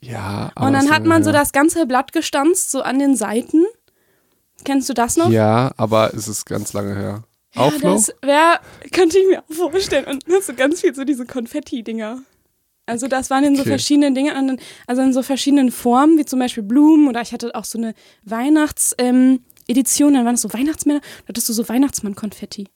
Ja, 0.01 0.51
aber 0.55 0.67
Und 0.67 0.73
dann 0.73 0.91
hat 0.91 1.05
man 1.05 1.23
so 1.23 1.31
ja. 1.31 1.39
das 1.39 1.53
ganze 1.53 1.87
Blatt 1.87 2.13
gestanzt, 2.13 2.71
so 2.71 2.83
an 2.83 2.99
den 2.99 3.17
Seiten. 3.17 3.65
Kennst 4.65 4.89
du 4.89 4.95
das 4.95 5.17
noch? 5.17 5.31
Ja, 5.31 5.73
aber 5.77 6.13
es 6.15 6.27
ist 6.29 6.47
ganz 6.47 6.73
lange 6.73 6.95
her. 6.97 7.23
Auch 7.57 7.73
ja, 7.73 7.79
Flo? 7.79 7.93
das 7.95 8.13
wär, 8.23 8.61
könnte 8.93 9.19
ich 9.19 9.27
mir 9.27 9.41
auch 9.43 9.71
vorstellen. 9.71 10.07
Und 10.07 10.25
das 10.29 10.47
so 10.47 10.55
ganz 10.55 10.81
viel 10.81 10.95
so 10.95 11.05
diese 11.05 11.27
Konfetti-Dinger. 11.27 12.23
Also 12.87 13.07
das 13.07 13.31
waren 13.31 13.45
in 13.45 13.55
so 13.57 13.63
Okay. 13.63 13.71
verschiedenen 13.71 14.15
Dingen, 14.15 14.59
also 14.87 15.03
in 15.03 15.13
so 15.13 15.23
verschiedenen 15.23 15.71
Formen, 15.71 16.19
wie 16.19 16.25
zum 16.25 16.39
Beispiel 16.41 16.63
Blumen 16.65 17.09
oder 17.09 17.21
ich 17.23 17.33
hatte 17.33 17.55
auch 17.55 17.65
so 17.65 17.79
eine 17.79 17.95
Weihnachts-Edition, 18.25 20.15
dann 20.15 20.25
waren 20.25 20.35
das 20.35 20.43
so 20.43 20.53
Weihnachtsmänner, 20.53 21.01
da 21.01 21.29
hattest 21.29 21.49
du 21.49 21.53
so 21.53 21.69
Weihnachtsmann-Konfetti. 21.69 22.67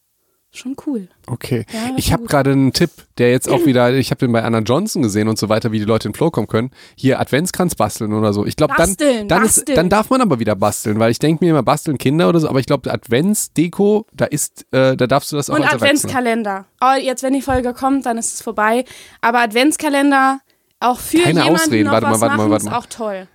Schon 0.55 0.77
cool. 0.87 1.09
Okay. 1.27 1.65
Ja, 1.73 1.91
ich 1.97 2.13
habe 2.13 2.23
gerade 2.23 2.51
einen 2.53 2.71
Tipp, 2.71 2.89
der 3.17 3.29
jetzt 3.31 3.49
auch 3.49 3.59
wieder, 3.65 3.93
ich 3.93 4.09
habe 4.09 4.19
den 4.19 4.31
bei 4.31 4.41
Anna 4.41 4.59
Johnson 4.59 5.01
gesehen 5.01 5.27
und 5.27 5.37
so 5.37 5.49
weiter, 5.49 5.73
wie 5.73 5.79
die 5.79 5.85
Leute 5.85 6.07
in 6.07 6.13
Flow 6.13 6.31
kommen 6.31 6.47
können. 6.47 6.71
Hier 6.95 7.19
Adventskranz 7.19 7.75
basteln 7.75 8.13
oder 8.13 8.31
so. 8.31 8.45
Ich 8.45 8.55
glaube, 8.55 8.73
dann, 8.77 8.95
dann, 9.27 9.43
ist, 9.43 9.67
dann 9.67 9.89
darf 9.89 10.09
man 10.09 10.21
aber 10.21 10.39
wieder 10.39 10.55
basteln, 10.55 10.97
weil 10.97 11.11
ich 11.11 11.19
denke 11.19 11.43
mir 11.43 11.51
immer, 11.51 11.63
basteln 11.63 11.97
Kinder 11.97 12.29
oder 12.29 12.39
so, 12.39 12.47
aber 12.47 12.59
ich 12.59 12.65
glaube, 12.65 12.89
Adventsdeko, 12.91 14.05
da 14.13 14.25
ist, 14.25 14.65
äh, 14.71 14.95
da 14.95 15.07
darfst 15.07 15.31
du 15.31 15.35
das 15.35 15.49
auch 15.49 15.55
Und. 15.55 15.65
Adventskalender. 15.65 16.65
Oh, 16.81 16.97
jetzt, 16.99 17.21
wenn 17.21 17.33
die 17.33 17.41
Folge 17.41 17.73
kommt, 17.73 18.05
dann 18.05 18.17
ist 18.17 18.33
es 18.35 18.41
vorbei. 18.41 18.85
Aber 19.19 19.39
Adventskalender, 19.39 20.39
auch 20.79 20.99
für 20.99 21.17
Keine 21.17 21.41
jemanden 21.41 21.55
Ausreden. 21.55 21.85
noch 21.85 21.91
Warte 21.93 22.05
mal, 22.05 22.11
was 22.13 22.21
warte 22.21 22.37
mal, 22.37 22.37
machen, 22.37 22.51
warte 22.51 22.65
ist 22.65 22.71
mal. 22.71 22.77
auch 22.77 22.85
toll. 22.85 23.27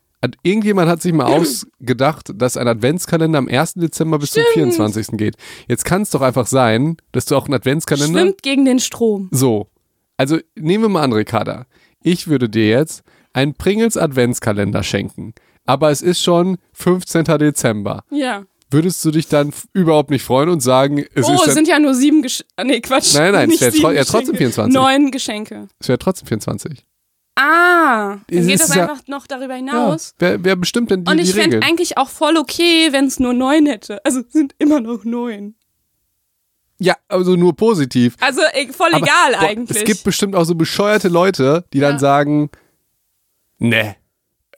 Irgendjemand 0.43 0.89
hat 0.89 1.01
sich 1.03 1.13
mal 1.13 1.25
ausgedacht, 1.35 2.31
dass 2.35 2.57
ein 2.57 2.69
Adventskalender 2.69 3.39
am 3.39 3.49
1. 3.49 3.75
Dezember 3.75 4.19
bis 4.19 4.33
zum 4.33 4.43
24. 4.53 5.09
geht. 5.13 5.37
Jetzt 5.69 5.85
kann 5.85 6.03
es 6.03 6.11
doch 6.11 6.21
einfach 6.21 6.47
sein, 6.47 6.97
dass 7.13 7.25
du 7.25 7.37
auch 7.37 7.47
einen 7.47 7.55
Adventskalender. 7.55 8.21
Schwimmt 8.21 8.43
gegen 8.43 8.65
den 8.65 8.81
Strom. 8.81 9.29
So. 9.33 9.69
Also 10.17 10.39
nehmen 10.55 10.85
wir 10.85 10.89
mal 10.89 11.03
an, 11.03 11.13
Ricarda. 11.13 11.67
Ich 12.03 12.29
würde 12.29 12.49
dir 12.49 12.69
jetzt 12.69 13.03
einen 13.33 13.55
Pringles 13.55 13.97
Adventskalender 13.97 14.83
schenken. 14.83 15.35
Aber 15.65 15.91
es 15.91 16.03
ist 16.03 16.23
schon 16.23 16.59
15. 16.73 17.25
Dezember. 17.25 18.05
Ja. 18.11 18.45
Würdest 18.71 19.05
du 19.05 19.11
dich 19.11 19.27
dann 19.27 19.53
überhaupt 19.73 20.11
nicht 20.11 20.23
freuen 20.25 20.49
und 20.49 20.61
sagen, 20.61 21.05
es 21.15 21.27
oh, 21.27 21.33
ist 21.35 21.41
es 21.41 21.47
dann, 21.47 21.55
sind 21.55 21.69
ja 21.69 21.79
nur 21.79 21.95
sieben 21.95 22.23
Geschenke. 22.23 22.53
Nee, 22.65 22.81
Quatsch. 22.81 23.15
Nein, 23.15 23.33
nein, 23.33 23.51
es 23.51 23.61
Nicht 23.61 23.63
wär 23.63 23.73
tro- 23.73 23.93
ja, 23.93 24.05
trotzdem 24.05 24.35
Geschenke. 24.37 24.53
24. 24.55 24.75
Neun 24.75 25.11
Geschenke. 25.11 25.69
es 25.81 25.89
wäre 25.89 25.99
trotzdem 25.99 26.29
24. 26.29 26.87
Ah, 27.41 28.19
dann 28.29 28.39
Es 28.39 28.47
geht 28.47 28.61
das 28.61 28.75
ja- 28.75 28.83
einfach 28.89 29.07
noch 29.09 29.27
darüber 29.27 29.55
Ja. 29.55 29.57
hinaus. 29.57 30.15
Wer, 30.19 30.43
wer 30.45 30.57
bestimmt 30.57 30.91
denn 30.91 31.05
die, 31.05 31.11
Und 31.11 31.19
ich 31.19 31.33
fände 31.35 31.61
eigentlich 31.63 31.97
auch 31.99 32.09
voll 32.09 32.37
okay, 32.37 32.89
wenn 32.93 33.07
es 33.07 33.19
nur 33.19 33.33
neun 33.33 33.67
hätte. 33.67 34.05
Also 34.05 34.21
es 34.21 34.33
sind 34.33 34.55
immer 34.59 34.81
noch 34.81 35.05
neun. 35.05 35.55
Ja, 36.79 36.97
also 37.09 37.37
nur 37.37 37.55
positiv. 37.57 38.17
Also 38.21 38.41
eh, 38.55 38.69
voll 38.73 38.89
Aber, 38.93 39.05
egal 39.05 39.33
boah, 39.33 39.49
eigentlich. 39.49 39.79
Es 39.79 39.85
gibt 39.85 40.03
bestimmt 40.05 40.35
auch 40.35 40.45
so 40.45 40.55
bescheuerte 40.55 41.09
Leute, 41.09 41.65
die 41.73 41.81
dann 41.81 41.95
Ja. 41.95 41.99
sagen, 41.99 42.51
ne, 43.59 43.97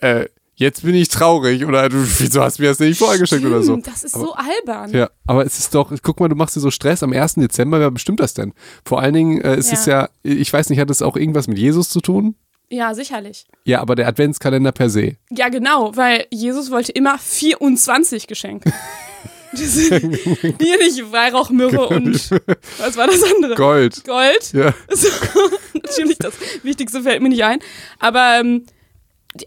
äh, 0.00 0.26
jetzt 0.54 0.84
bin 0.84 0.94
ich 0.94 1.08
traurig 1.08 1.64
oder 1.64 1.88
du, 1.88 1.96
wieso 2.18 2.42
hast 2.42 2.58
du 2.58 2.62
mir 2.62 2.68
das 2.68 2.78
nicht 2.78 2.98
vorgeschickt 2.98 3.44
oder 3.44 3.62
so. 3.64 3.76
Das 3.76 4.04
ist 4.04 4.14
so 4.14 4.34
albern. 4.34 4.92
Ja, 4.92 5.10
aber 5.26 5.44
es 5.44 5.58
ist 5.58 5.74
doch, 5.74 5.92
guck 6.02 6.20
mal, 6.20 6.28
du 6.28 6.36
machst 6.36 6.54
dir 6.54 6.60
so 6.60 6.70
Stress 6.70 7.02
am 7.02 7.12
1. 7.12 7.34
Dezember, 7.40 7.80
wer 7.80 7.90
bestimmt 7.90 8.20
das 8.20 8.34
denn? 8.34 8.52
Vor 8.84 9.00
allen 9.00 9.14
Dingen 9.14 9.40
äh, 9.40 9.56
ist 9.56 9.72
Ja. 9.72 9.78
es 9.78 9.86
ja, 9.86 10.08
ich 10.22 10.52
weiß 10.52 10.70
nicht, 10.70 10.78
hat 10.78 10.90
das 10.90 11.02
auch 11.02 11.16
irgendwas 11.16 11.48
mit 11.48 11.58
Jesus 11.58 11.88
zu 11.90 12.00
tun? 12.00 12.36
Ja, 12.72 12.94
sicherlich. 12.94 13.44
Ja, 13.64 13.80
aber 13.80 13.94
der 13.96 14.08
Adventskalender 14.08 14.72
per 14.72 14.88
se. 14.88 15.16
Ja, 15.30 15.50
genau, 15.50 15.94
weil 15.94 16.26
Jesus 16.30 16.70
wollte 16.70 16.90
immer 16.92 17.18
24 17.18 18.26
Geschenke. 18.26 18.72
Das 19.54 19.60
nicht 19.60 21.12
Weihrauch, 21.12 21.50
Myrrhe 21.50 21.86
und 21.88 22.30
was 22.78 22.96
war 22.96 23.06
das 23.06 23.22
andere? 23.22 23.54
Gold. 23.54 24.02
Gold. 24.06 24.50
Ja. 24.54 24.72
So, 24.88 25.08
natürlich, 25.74 26.16
das 26.16 26.32
Wichtigste 26.62 27.02
fällt 27.02 27.20
mir 27.20 27.28
nicht 27.28 27.44
ein. 27.44 27.58
Aber 27.98 28.40
ähm, 28.40 28.64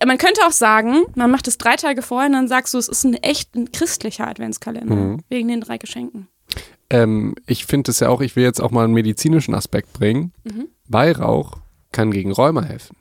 man 0.06 0.20
könnte 0.20 0.42
auch 0.46 0.52
sagen, 0.52 1.06
man 1.16 1.32
macht 1.32 1.48
es 1.48 1.58
drei 1.58 1.76
Tage 1.76 2.04
vorher 2.04 2.28
und 2.28 2.34
dann 2.34 2.48
sagst 2.48 2.76
du, 2.76 2.78
es 2.78 2.88
ist 2.88 3.04
ein 3.04 3.16
echt 3.16 3.56
ein 3.56 3.72
christlicher 3.72 4.28
Adventskalender. 4.28 4.96
Mhm. 4.96 5.22
Wegen 5.28 5.48
den 5.48 5.62
drei 5.62 5.80
Geschenken. 5.80 6.28
Ähm, 6.92 7.34
ich 7.48 7.66
finde 7.66 7.90
es 7.90 8.00
ja 8.00 8.10
auch, 8.10 8.22
ich 8.22 8.36
will 8.36 8.44
jetzt 8.44 8.62
auch 8.62 8.70
mal 8.70 8.84
einen 8.84 8.94
medizinischen 8.94 9.56
Aspekt 9.56 9.92
bringen. 9.94 10.34
Mhm. 10.44 10.68
Weihrauch 10.88 11.54
kann 11.92 12.12
gegen 12.12 12.32
Rheuma 12.32 12.62
helfen. 12.62 12.96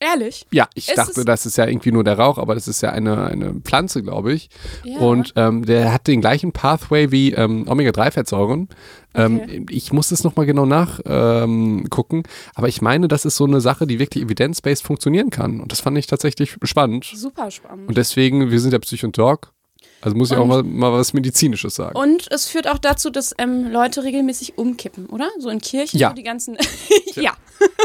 Ehrlich? 0.00 0.46
Ja, 0.52 0.68
ich 0.74 0.88
Es 0.88 0.94
dachte, 0.94 1.20
ist- 1.20 1.28
das 1.28 1.44
ist 1.44 1.56
ja 1.58 1.66
irgendwie 1.66 1.90
nur 1.90 2.04
der 2.04 2.16
Rauch, 2.18 2.38
aber 2.38 2.54
das 2.54 2.68
ist 2.68 2.80
ja 2.82 2.90
eine, 2.90 3.24
eine 3.26 3.54
Pflanze, 3.54 4.02
glaube 4.02 4.32
ich. 4.32 4.48
Ja. 4.84 4.98
Und 4.98 5.32
ähm, 5.34 5.64
der 5.66 5.92
hat 5.92 6.06
den 6.06 6.20
gleichen 6.20 6.52
Pathway 6.52 7.10
wie 7.10 7.32
ähm, 7.32 7.66
Omega-3-Fettsäuren. 7.68 8.68
Ähm, 9.14 9.40
Okay. 9.42 9.66
Ich 9.70 9.92
muss 9.92 10.10
das 10.10 10.22
nochmal 10.22 10.46
genau 10.46 10.66
nachgucken, 10.66 12.16
ähm, 12.18 12.22
aber 12.54 12.68
ich 12.68 12.80
meine, 12.82 13.08
das 13.08 13.24
ist 13.24 13.36
so 13.36 13.44
eine 13.44 13.60
Sache, 13.60 13.86
die 13.86 13.98
wirklich 13.98 14.22
evidence-based 14.24 14.84
funktionieren 14.84 15.30
kann. 15.30 15.60
Und 15.60 15.72
das 15.72 15.80
fand 15.80 15.98
ich 15.98 16.06
tatsächlich 16.06 16.56
spannend. 16.62 17.04
Super 17.12 17.50
spannend. 17.50 17.88
Und 17.88 17.96
deswegen, 17.96 18.50
wir 18.50 18.60
sind 18.60 18.72
ja 18.72 18.78
Psych 18.78 19.04
und 19.04 19.16
Talk, 19.16 19.52
also 20.00 20.16
muss 20.16 20.30
ich 20.30 20.36
auch 20.36 20.42
Und- 20.42 20.48
mal, 20.48 20.62
mal 20.62 20.92
was 20.92 21.12
Medizinisches 21.14 21.74
sagen. 21.74 21.96
Und 21.98 22.30
es 22.30 22.46
führt 22.46 22.68
auch 22.68 22.78
dazu, 22.78 23.10
dass 23.10 23.34
ähm, 23.38 23.70
Leute 23.72 24.04
regelmäßig 24.04 24.56
umkippen, 24.58 25.06
oder? 25.06 25.28
So 25.40 25.48
in 25.48 25.60
Kirchen, 25.60 25.98
Ja. 25.98 26.10
so 26.10 26.14
die 26.14 26.22
ganzen. 26.22 26.56
ja. 27.16 27.32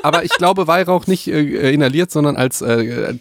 Aber 0.03 0.24
ich 0.24 0.32
glaube, 0.32 0.68
Weihrauch 0.68 1.08
nicht 1.08 1.27
äh, 1.27 1.72
inhaliert, 1.72 2.12
sondern 2.12 2.36
als 2.36 2.62
äh, 2.62 3.15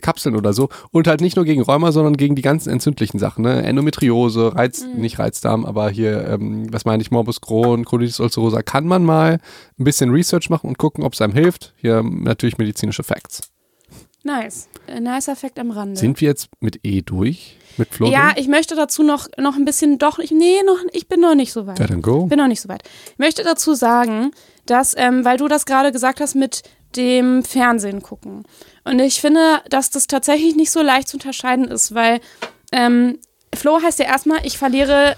Kapseln 0.00 0.36
oder 0.36 0.52
so. 0.52 0.68
Und 0.90 1.06
halt 1.06 1.20
nicht 1.20 1.36
nur 1.36 1.44
gegen 1.44 1.62
Rheuma, 1.62 1.92
sondern 1.92 2.16
gegen 2.16 2.34
die 2.34 2.42
ganzen 2.42 2.70
entzündlichen 2.70 3.18
Sachen. 3.18 3.42
Ne? 3.42 3.62
Endometriose, 3.62 4.54
Reiz, 4.54 4.84
Mhm. 4.84 5.00
nicht 5.00 5.18
Reizdarm, 5.18 5.64
aber 5.64 5.88
hier, 5.90 6.26
ähm, 6.28 6.72
was 6.72 6.84
meine 6.84 7.02
ich, 7.02 7.10
Morbus 7.10 7.40
Crohn, 7.40 7.84
Colitis 7.84 8.20
ulcerosa. 8.20 8.62
Kann 8.62 8.86
man 8.86 9.04
mal 9.04 9.38
ein 9.78 9.84
bisschen 9.84 10.10
Research 10.10 10.50
machen 10.50 10.68
und 10.68 10.78
gucken, 10.78 11.04
ob 11.04 11.12
es 11.14 11.20
einem 11.20 11.32
hilft. 11.32 11.74
Hier 11.76 12.02
natürlich 12.02 12.58
medizinische 12.58 13.02
Facts. 13.02 13.42
Nice. 14.24 14.68
Ein 14.88 15.04
nice 15.04 15.28
Effekt 15.28 15.58
am 15.60 15.70
Rande. 15.70 15.96
Sind 15.98 16.20
wir 16.20 16.28
jetzt 16.28 16.48
mit 16.60 16.80
E 16.82 17.02
durch? 17.02 17.56
Mit 17.76 17.90
Flo? 17.94 18.08
ja, 18.08 18.32
ich 18.36 18.48
möchte 18.48 18.74
dazu 18.74 19.02
noch, 19.02 19.28
noch 19.38 19.54
ein 19.54 19.64
bisschen, 19.64 19.98
doch, 19.98 20.18
ich, 20.18 20.30
nee, 20.32 20.62
noch, 20.66 20.78
ich 20.92 21.06
bin 21.08 21.20
noch 21.20 21.34
nicht 21.34 21.52
so 21.52 21.66
weit. 21.66 21.78
Ja, 21.78 21.86
dann 21.86 22.02
go. 22.02 22.24
bin 22.26 22.38
noch 22.38 22.48
nicht 22.48 22.60
so 22.60 22.68
weit. 22.68 22.82
Ich 23.12 23.18
möchte 23.18 23.44
dazu 23.44 23.74
sagen, 23.74 24.30
dass, 24.70 24.94
ähm, 24.96 25.24
weil 25.24 25.36
du 25.36 25.48
das 25.48 25.66
gerade 25.66 25.92
gesagt 25.92 26.20
hast 26.20 26.34
mit 26.34 26.62
dem 26.96 27.42
Fernsehen 27.42 28.02
gucken. 28.02 28.44
Und 28.84 29.00
ich 29.00 29.20
finde, 29.20 29.40
dass 29.68 29.90
das 29.90 30.06
tatsächlich 30.06 30.56
nicht 30.56 30.70
so 30.70 30.80
leicht 30.82 31.08
zu 31.08 31.16
unterscheiden 31.16 31.66
ist, 31.66 31.94
weil 31.94 32.20
ähm, 32.72 33.18
Flow 33.54 33.80
heißt 33.82 33.98
ja 33.98 34.06
erstmal, 34.06 34.38
ich 34.44 34.56
verliere 34.58 35.16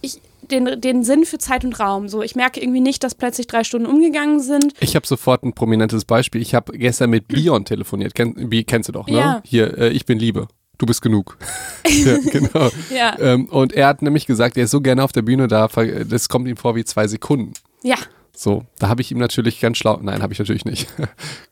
ich, 0.00 0.20
den, 0.42 0.80
den 0.80 1.04
Sinn 1.04 1.24
für 1.24 1.38
Zeit 1.38 1.64
und 1.64 1.78
Raum. 1.78 2.08
So, 2.08 2.22
ich 2.22 2.34
merke 2.34 2.60
irgendwie 2.60 2.80
nicht, 2.80 3.04
dass 3.04 3.14
plötzlich 3.14 3.46
drei 3.46 3.64
Stunden 3.64 3.86
umgegangen 3.86 4.40
sind. 4.40 4.72
Ich 4.80 4.96
habe 4.96 5.06
sofort 5.06 5.42
ein 5.44 5.52
prominentes 5.52 6.04
Beispiel. 6.04 6.40
Ich 6.40 6.54
habe 6.54 6.76
gestern 6.76 7.10
mit 7.10 7.28
Bion 7.28 7.64
telefoniert. 7.64 8.14
Kenn, 8.14 8.48
Bi- 8.48 8.64
kennst 8.64 8.88
du 8.88 8.92
doch, 8.92 9.06
ne? 9.08 9.18
Ja. 9.18 9.42
Hier, 9.44 9.76
äh, 9.78 9.88
ich 9.90 10.06
bin 10.06 10.18
Liebe. 10.18 10.48
Du 10.78 10.86
bist 10.86 11.02
genug. 11.02 11.36
ja, 11.86 12.18
genau. 12.18 12.70
Ja. 12.94 13.18
Ähm, 13.18 13.46
und 13.46 13.72
er 13.72 13.88
hat 13.88 14.00
nämlich 14.00 14.26
gesagt, 14.26 14.56
er 14.56 14.64
ist 14.64 14.70
so 14.70 14.80
gerne 14.80 15.02
auf 15.02 15.12
der 15.12 15.22
Bühne 15.22 15.48
da, 15.48 15.68
das 15.68 16.28
kommt 16.28 16.46
ihm 16.48 16.56
vor 16.56 16.76
wie 16.76 16.84
zwei 16.84 17.08
Sekunden. 17.08 17.52
Ja, 17.82 17.96
So, 18.38 18.64
da 18.78 18.88
habe 18.88 19.02
ich 19.02 19.10
ihm 19.10 19.18
natürlich 19.18 19.58
ganz 19.58 19.78
schlau, 19.78 19.98
nein, 20.00 20.22
habe 20.22 20.32
ich 20.32 20.38
natürlich 20.38 20.64
nicht. 20.64 20.86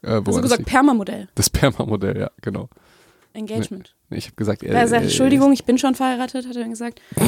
äh, 0.03 0.09
also 0.09 0.31
das 0.31 0.43
gesagt. 0.43 0.67
Permamodell. 0.67 1.29
das 1.35 1.51
Perma-Modell, 1.51 2.17
ja, 2.17 2.31
genau. 2.43 2.69
Engagement. 3.33 3.97
Nee, 4.09 4.19
Ich 4.19 4.27
habe 4.27 4.37
gesagt, 4.37 4.63
er, 4.63 4.73
Er 4.73 4.87
sagt, 4.87 5.03
Entschuldigung, 5.03 5.53
ich 5.53 5.65
bin 5.65 5.79
schon 5.79 5.97
verheiratet, 5.97 6.47
hat 6.47 6.55
er 6.55 6.61
dann 6.61 6.71
gesagt. 6.71 7.01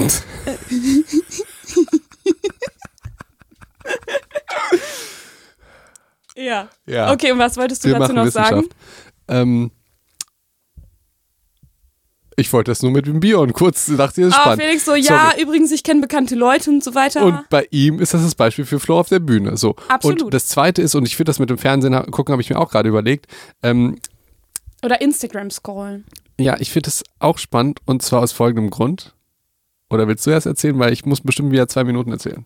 ja. 6.37 6.69
Ja, 6.87 7.11
Okay, 7.11 7.33
und 7.33 7.41
was 7.41 7.57
wolltest 7.57 7.85
du 7.85 7.89
wir 7.89 7.99
dazu 7.99 8.13
noch 8.13 8.29
sagen? 8.29 8.69
Ähm, 9.27 9.73
ich 12.39 12.53
wollte 12.53 12.71
das 12.71 12.83
nur 12.83 12.91
mit 12.93 13.07
dem 13.07 13.21
Bion 13.21 13.53
kurz, 13.53 13.87
dachte 13.87 14.21
ich, 14.23 14.27
das 14.29 14.35
ist 14.35 14.39
Ah, 14.39 14.43
spannend. 14.43 14.63
Felix 14.63 14.85
so, 14.85 14.95
ja, 14.95 15.31
Sorry. 15.31 15.43
übrigens, 15.43 15.71
ich 15.73 15.83
kenne 15.83 16.01
bekannte 16.01 16.35
Leute 16.35 16.71
und 16.71 16.83
so 16.85 16.95
weiter. 16.95 17.25
Und 17.25 17.49
bei 17.51 17.67
ihm 17.71 17.99
ist 18.01 18.15
das 18.15 18.23
das 18.23 18.35
Beispiel 18.35 18.65
für 18.65 18.79
Flo 18.81 18.99
auf 19.01 19.09
der 19.09 19.19
Bühne. 19.19 19.57
So. 19.57 19.75
Absolut. 19.89 20.23
Und 20.23 20.35
das 20.35 20.47
zweite 20.47 20.81
ist, 20.83 20.95
und 20.95 21.05
ich 21.07 21.17
finde 21.17 21.31
das 21.31 21.39
mit 21.39 21.51
dem 21.51 21.59
Fernsehen 21.59 21.95
gucken, 22.11 22.33
habe 22.33 22.41
ich 22.43 22.49
mir 22.51 22.59
auch 22.59 22.71
gerade 22.71 22.89
überlegt. 22.89 23.27
Ähm, 23.63 23.99
Oder 24.85 25.01
Instagram 25.01 25.51
scrollen. 25.51 26.05
ja, 26.39 26.57
ich 26.61 26.71
finde 26.71 26.87
das 26.87 27.03
auch 27.19 27.39
spannend 27.39 27.81
und 27.87 28.03
zwar 28.03 28.23
aus 28.23 28.33
folgendem 28.33 28.71
Grund. 28.71 29.15
Oder 29.91 30.07
willst 30.07 30.27
du 30.27 30.31
erst 30.31 30.47
erzählen? 30.47 30.79
Weil 30.79 30.93
ich 30.93 31.05
muss 31.07 31.21
bestimmt 31.21 31.51
wieder 31.51 31.67
zwei 31.67 31.83
Minuten 31.85 32.13
erzählen. 32.13 32.45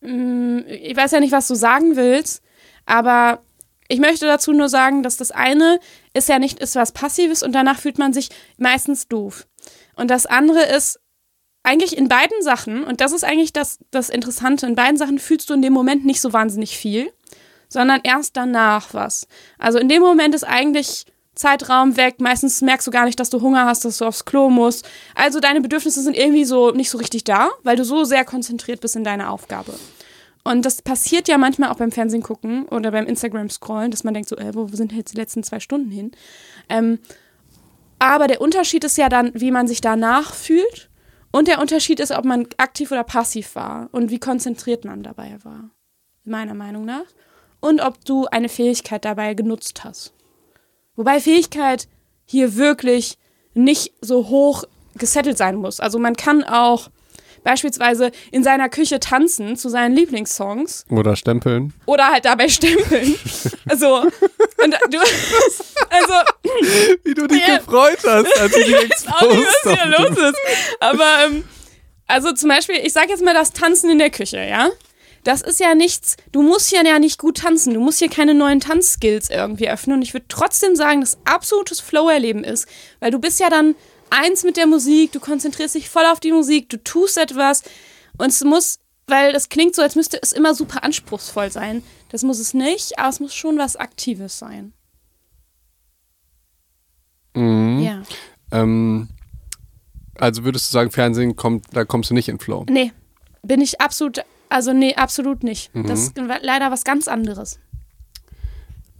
Mm, 0.00 0.58
Ich 0.68 0.96
weiß 0.96 1.12
ja 1.12 1.20
nicht, 1.20 1.32
was 1.32 1.48
du 1.48 1.54
sagen 1.54 1.96
willst, 1.96 2.42
aber 2.86 3.40
ich 3.88 4.00
möchte 4.00 4.26
dazu 4.26 4.52
nur 4.52 4.68
sagen, 4.68 5.02
dass 5.02 5.16
das 5.16 5.30
eine 5.30 5.80
ist 6.12 6.28
ja 6.28 6.38
nicht 6.38 6.60
ist 6.60 6.76
was 6.76 6.92
Passives 6.92 7.42
und 7.42 7.52
danach 7.52 7.78
fühlt 7.78 7.98
man 7.98 8.12
sich 8.12 8.28
meistens 8.58 9.08
doof. 9.08 9.46
Und 9.96 10.10
das 10.10 10.26
andere 10.26 10.62
ist 10.62 11.00
eigentlich 11.62 11.96
in 11.96 12.08
beiden 12.08 12.42
Sachen, 12.42 12.84
und 12.84 13.00
das 13.00 13.12
ist 13.12 13.24
eigentlich 13.24 13.52
das, 13.52 13.78
das 13.90 14.10
Interessante, 14.10 14.66
in 14.66 14.74
beiden 14.74 14.96
Sachen 14.96 15.18
fühlst 15.18 15.50
du 15.50 15.54
in 15.54 15.62
dem 15.62 15.72
Moment 15.72 16.04
nicht 16.04 16.20
so 16.20 16.32
wahnsinnig 16.32 16.76
viel, 16.76 17.12
sondern 17.68 18.00
erst 18.04 18.36
danach 18.36 18.94
was. 18.94 19.26
Also 19.58 19.78
in 19.78 19.88
dem 19.88 20.02
Moment 20.02 20.34
ist 20.34 20.44
eigentlich 20.44 21.04
Zeitraum 21.34 21.96
weg. 21.96 22.20
Meistens 22.20 22.60
merkst 22.62 22.86
du 22.86 22.90
gar 22.90 23.04
nicht, 23.04 23.20
dass 23.20 23.30
du 23.30 23.40
Hunger 23.40 23.64
hast, 23.64 23.84
dass 23.84 23.98
du 23.98 24.04
aufs 24.04 24.24
Klo 24.24 24.50
musst. 24.50 24.88
Also 25.14 25.40
deine 25.40 25.60
Bedürfnisse 25.60 26.02
sind 26.02 26.16
irgendwie 26.16 26.44
so 26.44 26.72
nicht 26.72 26.90
so 26.90 26.98
richtig 26.98 27.24
da, 27.24 27.50
weil 27.62 27.76
du 27.76 27.84
so 27.84 28.04
sehr 28.04 28.24
konzentriert 28.24 28.80
bist 28.80 28.96
in 28.96 29.04
deiner 29.04 29.30
Aufgabe. 29.30 29.72
Und 30.48 30.64
das 30.64 30.80
passiert 30.80 31.28
ja 31.28 31.36
manchmal 31.36 31.68
auch 31.68 31.76
beim 31.76 31.92
Fernsehen 31.92 32.22
gucken 32.22 32.66
oder 32.68 32.90
beim 32.90 33.04
Instagram 33.04 33.50
scrollen, 33.50 33.90
dass 33.90 34.02
man 34.02 34.14
denkt 34.14 34.30
so, 34.30 34.36
äh, 34.38 34.54
wo 34.54 34.66
sind 34.68 34.92
jetzt 34.92 35.12
die 35.12 35.18
letzten 35.18 35.42
zwei 35.42 35.60
Stunden 35.60 35.90
hin? 35.90 36.12
Ähm, 36.70 37.00
aber 37.98 38.28
der 38.28 38.40
Unterschied 38.40 38.82
ist 38.82 38.96
ja 38.96 39.10
dann, 39.10 39.30
wie 39.34 39.50
man 39.50 39.68
sich 39.68 39.82
danach 39.82 40.32
fühlt. 40.32 40.88
Und 41.32 41.48
der 41.48 41.60
Unterschied 41.60 42.00
ist, 42.00 42.12
ob 42.12 42.24
man 42.24 42.46
aktiv 42.56 42.90
oder 42.90 43.04
passiv 43.04 43.56
war 43.56 43.90
und 43.92 44.10
wie 44.10 44.18
konzentriert 44.18 44.86
man 44.86 45.02
dabei 45.02 45.36
war. 45.42 45.68
Meiner 46.24 46.54
Meinung 46.54 46.86
nach. 46.86 47.04
Und 47.60 47.82
ob 47.82 48.02
du 48.06 48.24
eine 48.26 48.48
Fähigkeit 48.48 49.04
dabei 49.04 49.34
genutzt 49.34 49.84
hast. 49.84 50.14
Wobei 50.96 51.20
Fähigkeit 51.20 51.88
hier 52.24 52.56
wirklich 52.56 53.18
nicht 53.52 53.92
so 54.00 54.28
hoch 54.28 54.64
gesettelt 54.96 55.36
sein 55.36 55.56
muss. 55.56 55.78
Also 55.78 55.98
man 55.98 56.16
kann 56.16 56.42
auch 56.42 56.88
beispielsweise 57.48 58.10
in 58.30 58.44
seiner 58.44 58.68
Küche 58.68 59.00
tanzen 59.00 59.56
zu 59.56 59.70
seinen 59.70 59.96
Lieblingssongs 59.96 60.84
Oder 60.90 61.16
stempeln. 61.16 61.72
oder 61.86 62.08
halt 62.08 62.26
dabei 62.26 62.48
stempeln. 62.48 63.14
Also, 63.68 64.02
und 64.02 64.74
du, 64.90 64.98
also, 65.90 66.14
Wie 67.04 67.14
du 67.14 67.26
dich 67.26 67.46
Ja. 67.46 67.56
gefreut 67.58 67.98
hast, 68.06 68.38
als 68.40 68.52
du 68.52 68.62
die 68.64 68.70
ich 68.72 68.90
weiß 68.90 69.06
auch 69.08 69.32
nicht, 69.34 69.46
was 69.64 69.72
hier 69.74 69.86
los 69.98 70.18
ist. 70.30 70.38
Aber, 70.80 71.04
ähm, 71.26 71.44
also 72.06 72.32
zum 72.32 72.48
Beispiel, 72.50 72.76
ich 72.84 72.92
sag 72.92 73.08
jetzt 73.08 73.24
mal 73.24 73.34
das 73.34 73.52
Tanzen 73.52 73.90
in 73.90 73.98
der 73.98 74.10
Küche, 74.10 74.38
ja? 74.38 74.68
Das 75.24 75.42
ist 75.42 75.58
ja 75.60 75.74
nichts, 75.74 76.16
du 76.32 76.42
musst 76.42 76.68
hier 76.70 76.82
ja 76.84 76.98
nicht 76.98 77.18
gut 77.18 77.38
tanzen, 77.38 77.74
du 77.74 77.80
musst 77.80 77.98
hier 77.98 78.08
keine 78.08 78.34
neuen 78.34 78.60
Tanzskills 78.60 79.30
irgendwie 79.30 79.68
öffnen. 79.68 79.96
Und 79.96 80.02
ich 80.02 80.12
würde 80.14 80.26
trotzdem 80.28 80.76
sagen, 80.76 81.00
dass 81.00 81.18
absolutes 81.24 81.80
Flow-Erleben 81.80 82.44
ist, 82.44 82.66
weil 83.00 83.10
du 83.10 83.18
bist 83.18 83.40
ja 83.40 83.50
dann 83.50 83.74
eins 84.10 84.44
mit 84.44 84.56
der 84.56 84.66
Musik, 84.66 85.12
du 85.12 85.20
konzentrierst 85.20 85.74
dich 85.74 85.88
voll 85.88 86.04
auf 86.06 86.20
die 86.20 86.32
Musik, 86.32 86.68
du 86.68 86.82
tust 86.82 87.18
etwas 87.18 87.62
und 88.16 88.28
es 88.28 88.42
muss, 88.44 88.78
weil 89.06 89.32
das 89.32 89.48
klingt 89.48 89.74
so, 89.74 89.82
als 89.82 89.94
müsste 89.94 90.18
es 90.22 90.32
immer 90.32 90.54
super 90.54 90.84
anspruchsvoll 90.84 91.50
sein. 91.50 91.82
Das 92.10 92.22
muss 92.22 92.38
es 92.38 92.54
nicht, 92.54 92.98
aber 92.98 93.08
es 93.08 93.20
muss 93.20 93.34
schon 93.34 93.58
was 93.58 93.76
Aktives 93.76 94.38
sein. 94.38 94.72
Mhm. 97.34 97.80
Ja. 97.80 98.02
Ähm, 98.50 99.08
also 100.16 100.44
würdest 100.44 100.68
du 100.68 100.72
sagen, 100.72 100.90
Fernsehen 100.90 101.36
kommt, 101.36 101.66
da 101.72 101.84
kommst 101.84 102.10
du 102.10 102.14
nicht 102.14 102.28
in 102.28 102.38
Flow. 102.38 102.66
Nee, 102.68 102.92
bin 103.42 103.60
ich 103.60 103.80
absolut, 103.80 104.20
also 104.48 104.72
nee, 104.72 104.94
absolut 104.94 105.44
nicht. 105.44 105.74
Mhm. 105.74 105.86
Das 105.86 106.00
ist 106.00 106.18
leider 106.42 106.70
was 106.70 106.84
ganz 106.84 107.08
anderes. 107.08 107.60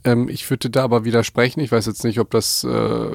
Ähm, 0.04 0.28
ich 0.28 0.48
würde 0.48 0.70
da 0.70 0.84
aber 0.84 1.04
widersprechen. 1.04 1.60
Ich 1.60 1.72
weiß 1.72 1.86
jetzt 1.86 2.04
nicht, 2.04 2.20
ob 2.20 2.30
das 2.30 2.62
äh, 2.64 3.10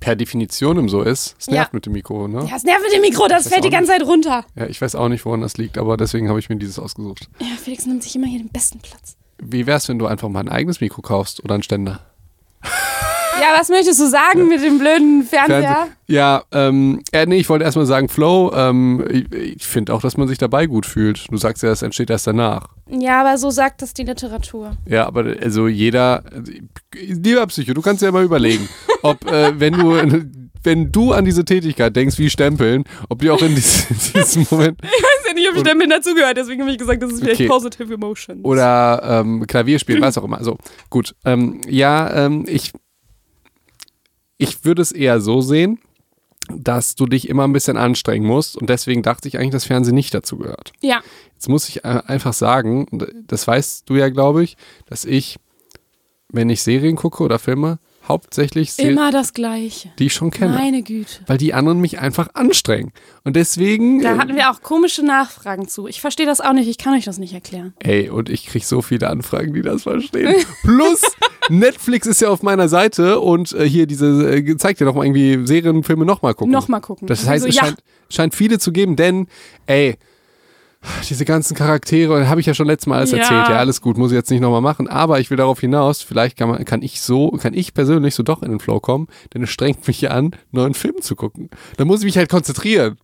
per 0.00 0.16
Definition 0.16 0.88
so 0.88 1.02
ist. 1.02 1.36
Es 1.38 1.46
nervt 1.48 1.72
Ja. 1.72 1.76
mit 1.76 1.86
dem 1.86 1.92
Mikro, 1.92 2.26
ne? 2.26 2.40
Ja, 2.44 2.50
das 2.50 2.64
nervt 2.64 2.82
mit 2.82 2.92
dem 2.92 3.02
Mikro, 3.02 3.28
das 3.28 3.48
fällt 3.48 3.64
die 3.64 3.70
ganze 3.70 3.92
Zeit 3.92 4.02
runter. 4.02 4.44
Ja, 4.56 4.66
ich 4.66 4.80
weiß 4.80 4.94
auch 4.94 5.08
nicht, 5.08 5.24
woran 5.26 5.42
das 5.42 5.56
liegt, 5.58 5.76
aber 5.78 5.96
deswegen 5.96 6.28
habe 6.28 6.38
ich 6.40 6.48
mir 6.48 6.56
dieses 6.56 6.78
ausgesucht. 6.78 7.28
Ja, 7.40 7.46
Felix 7.62 7.86
nimmt 7.86 8.02
sich 8.02 8.16
immer 8.16 8.26
hier 8.26 8.38
den 8.40 8.48
besten 8.48 8.80
Platz. 8.80 9.16
Wie 9.42 9.66
wär's, 9.66 9.88
wenn 9.88 9.98
du 9.98 10.06
einfach 10.06 10.28
mal 10.28 10.40
ein 10.40 10.48
eigenes 10.48 10.80
Mikro 10.80 11.02
kaufst 11.02 11.44
oder 11.44 11.54
einen 11.54 11.62
Ständer? 11.62 12.00
Ja, 13.40 13.58
was 13.58 13.68
möchtest 13.68 14.00
du 14.00 14.06
sagen 14.08 14.48
mit 14.48 14.62
dem 14.62 14.78
blöden 14.78 15.22
Fernseher? 15.24 15.60
Fernseh- 15.62 15.90
Ja, 16.06 16.42
ähm, 16.52 17.00
äh, 17.12 17.26
nee, 17.26 17.36
ich 17.36 17.48
wollte 17.48 17.64
erstmal 17.64 17.86
sagen, 17.86 18.08
Flow, 18.08 18.52
ähm, 18.54 19.04
ich, 19.10 19.32
ich 19.32 19.66
finde 19.66 19.92
auch, 19.94 20.00
dass 20.00 20.16
man 20.16 20.28
sich 20.28 20.38
dabei 20.38 20.66
gut 20.66 20.86
fühlt. 20.86 21.26
Du 21.30 21.36
sagst 21.36 21.62
ja, 21.62 21.70
es 21.70 21.82
entsteht 21.82 22.10
erst 22.10 22.26
danach. 22.26 22.68
Ja, 22.88 23.20
aber 23.20 23.38
so 23.38 23.50
sagt 23.50 23.82
das 23.82 23.94
die 23.94 24.04
Literatur. 24.04 24.76
Ja, 24.86 25.06
aber 25.06 25.34
also 25.42 25.68
jeder, 25.68 26.24
lieber 26.94 27.46
Psycho, 27.46 27.72
du 27.74 27.82
kannst 27.82 28.02
ja 28.02 28.10
mal 28.12 28.24
überlegen, 28.24 28.68
ob 29.02 29.24
äh, 29.30 29.58
wenn 29.58 29.72
du 29.74 30.24
wenn 30.62 30.92
du 30.92 31.12
an 31.14 31.24
diese 31.24 31.46
Tätigkeit 31.46 31.96
denkst, 31.96 32.18
wie 32.18 32.28
Stempeln, 32.28 32.84
ob 33.08 33.20
die 33.20 33.30
auch 33.30 33.40
in 33.40 33.54
diesem, 33.54 33.96
diesem 34.14 34.46
Moment 34.50 34.78
Ich 34.84 34.90
weiß 34.90 35.28
ja 35.28 35.32
nicht, 35.32 35.48
ob 35.50 35.56
ich 35.56 35.62
damit 35.62 35.90
dazugehört, 35.90 36.36
deswegen 36.36 36.60
habe 36.60 36.70
ich 36.70 36.76
gesagt, 36.76 37.02
das 37.02 37.12
ist 37.12 37.20
vielleicht 37.20 37.40
Okay. 37.40 37.48
Positive 37.48 37.94
Emotions. 37.94 38.44
oder 38.44 39.00
ähm, 39.24 39.46
Klavier 39.46 39.78
spielen, 39.78 40.02
was 40.02 40.18
auch 40.18 40.24
immer. 40.24 40.36
Also 40.36 40.58
gut, 40.90 41.14
ähm, 41.24 41.62
ja, 41.66 42.26
ähm, 42.26 42.44
ich 42.46 42.72
ich 44.40 44.64
würde 44.64 44.82
es 44.82 44.92
eher 44.92 45.20
so 45.20 45.40
sehen, 45.40 45.78
dass 46.52 46.94
du 46.96 47.06
dich 47.06 47.28
immer 47.28 47.46
ein 47.46 47.52
bisschen 47.52 47.76
anstrengen 47.76 48.26
musst 48.26 48.56
und 48.56 48.68
deswegen 48.68 49.02
dachte 49.02 49.28
ich 49.28 49.38
eigentlich, 49.38 49.52
dass 49.52 49.64
Fernsehen 49.66 49.94
nicht 49.94 50.12
dazu 50.14 50.36
gehört. 50.38 50.72
Ja, 50.80 51.00
Jetzt 51.40 51.48
muss 51.48 51.70
ich 51.70 51.86
äh, 51.86 52.02
einfach 52.06 52.34
sagen, 52.34 52.86
das 53.26 53.46
weißt 53.46 53.88
du 53.88 53.94
ja, 53.94 54.10
glaube 54.10 54.44
ich, 54.44 54.58
dass 54.84 55.06
ich, 55.06 55.38
wenn 56.28 56.50
ich 56.50 56.60
Serien 56.60 56.96
gucke 56.96 57.22
oder 57.22 57.38
Filme, 57.38 57.78
hauptsächlich 58.10 58.72
Serien, 58.72 58.92
immer 58.98 59.10
das 59.10 59.32
Gleiche. 59.32 59.90
die 59.98 60.06
ich 60.06 60.14
schon 60.14 60.30
kenne. 60.30 60.54
Meine 60.54 60.82
Güte. 60.82 61.20
Weil 61.26 61.38
die 61.38 61.54
anderen 61.54 61.80
mich 61.80 61.98
einfach 61.98 62.28
anstrengen. 62.34 62.92
Und 63.24 63.36
deswegen. 63.36 64.02
Da 64.02 64.16
äh, 64.16 64.18
hatten 64.18 64.34
wir 64.36 64.50
auch 64.50 64.62
komische 64.62 65.04
Nachfragen 65.04 65.68
zu. 65.68 65.86
Ich 65.86 66.00
verstehe 66.00 66.26
das 66.26 66.40
auch 66.40 66.52
nicht, 66.52 66.68
ich 66.68 66.78
kann 66.78 66.94
euch 66.94 67.04
das 67.04 67.18
nicht 67.18 67.32
erklären. 67.32 67.74
Ey, 67.78 68.10
und 68.10 68.28
ich 68.28 68.46
kriege 68.46 68.64
so 68.64 68.82
viele 68.82 69.08
Anfragen, 69.08 69.54
die 69.54 69.62
das 69.62 69.84
verstehen. 69.84 70.34
Plus, 70.62 71.00
Netflix 71.48 72.06
ist 72.06 72.20
ja 72.20 72.28
auf 72.28 72.42
meiner 72.42 72.68
Seite 72.68 73.20
und 73.20 73.52
äh, 73.52 73.68
hier 73.68 73.86
diese, 73.86 74.36
äh, 74.36 74.56
zeigt 74.56 74.80
ja 74.80 74.86
noch 74.86 74.94
mal 74.94 75.06
irgendwie 75.06 75.46
Serien, 75.46 75.82
Filme 75.82 76.04
nochmal 76.04 76.34
gucken. 76.34 76.52
Nochmal 76.52 76.80
gucken. 76.80 77.06
Das 77.06 77.20
heißt, 77.20 77.44
Also, 77.44 77.48
es 77.48 77.54
ja. 77.56 77.64
scheint, 77.64 77.78
scheint 78.10 78.34
viele 78.34 78.58
zu 78.58 78.72
geben, 78.72 78.96
denn, 78.96 79.26
ey, 79.66 79.96
diese 81.08 81.24
ganzen 81.24 81.56
Charaktere, 81.56 82.28
habe 82.28 82.40
ich 82.40 82.46
ja 82.46 82.54
schon 82.54 82.66
letztes 82.66 82.86
Mal 82.86 82.98
alles 82.98 83.10
Ja. 83.12 83.18
erzählt, 83.18 83.48
ja, 83.48 83.56
alles 83.56 83.80
gut, 83.80 83.98
muss 83.98 84.10
ich 84.12 84.16
jetzt 84.16 84.30
nicht 84.30 84.40
nochmal 84.40 84.60
machen, 84.62 84.88
aber 84.88 85.20
ich 85.20 85.28
will 85.30 85.36
darauf 85.36 85.60
hinaus, 85.60 86.02
vielleicht 86.02 86.36
kann, 86.38 86.48
man, 86.48 86.64
kann 86.64 86.82
ich 86.82 87.00
so, 87.00 87.30
kann 87.32 87.52
ich 87.54 87.74
persönlich 87.74 88.14
so 88.14 88.22
doch 88.22 88.42
in 88.42 88.50
den 88.50 88.60
Flow 88.60 88.80
kommen, 88.80 89.08
denn 89.34 89.42
es 89.42 89.50
strengt 89.50 89.86
mich 89.86 90.00
ja 90.00 90.10
an, 90.10 90.26
einen 90.26 90.34
neuen 90.52 90.74
Film 90.74 91.00
zu 91.02 91.16
gucken. 91.16 91.50
Da 91.76 91.84
muss 91.84 92.00
ich 92.00 92.06
mich 92.06 92.16
halt 92.16 92.30
konzentrieren. 92.30 92.98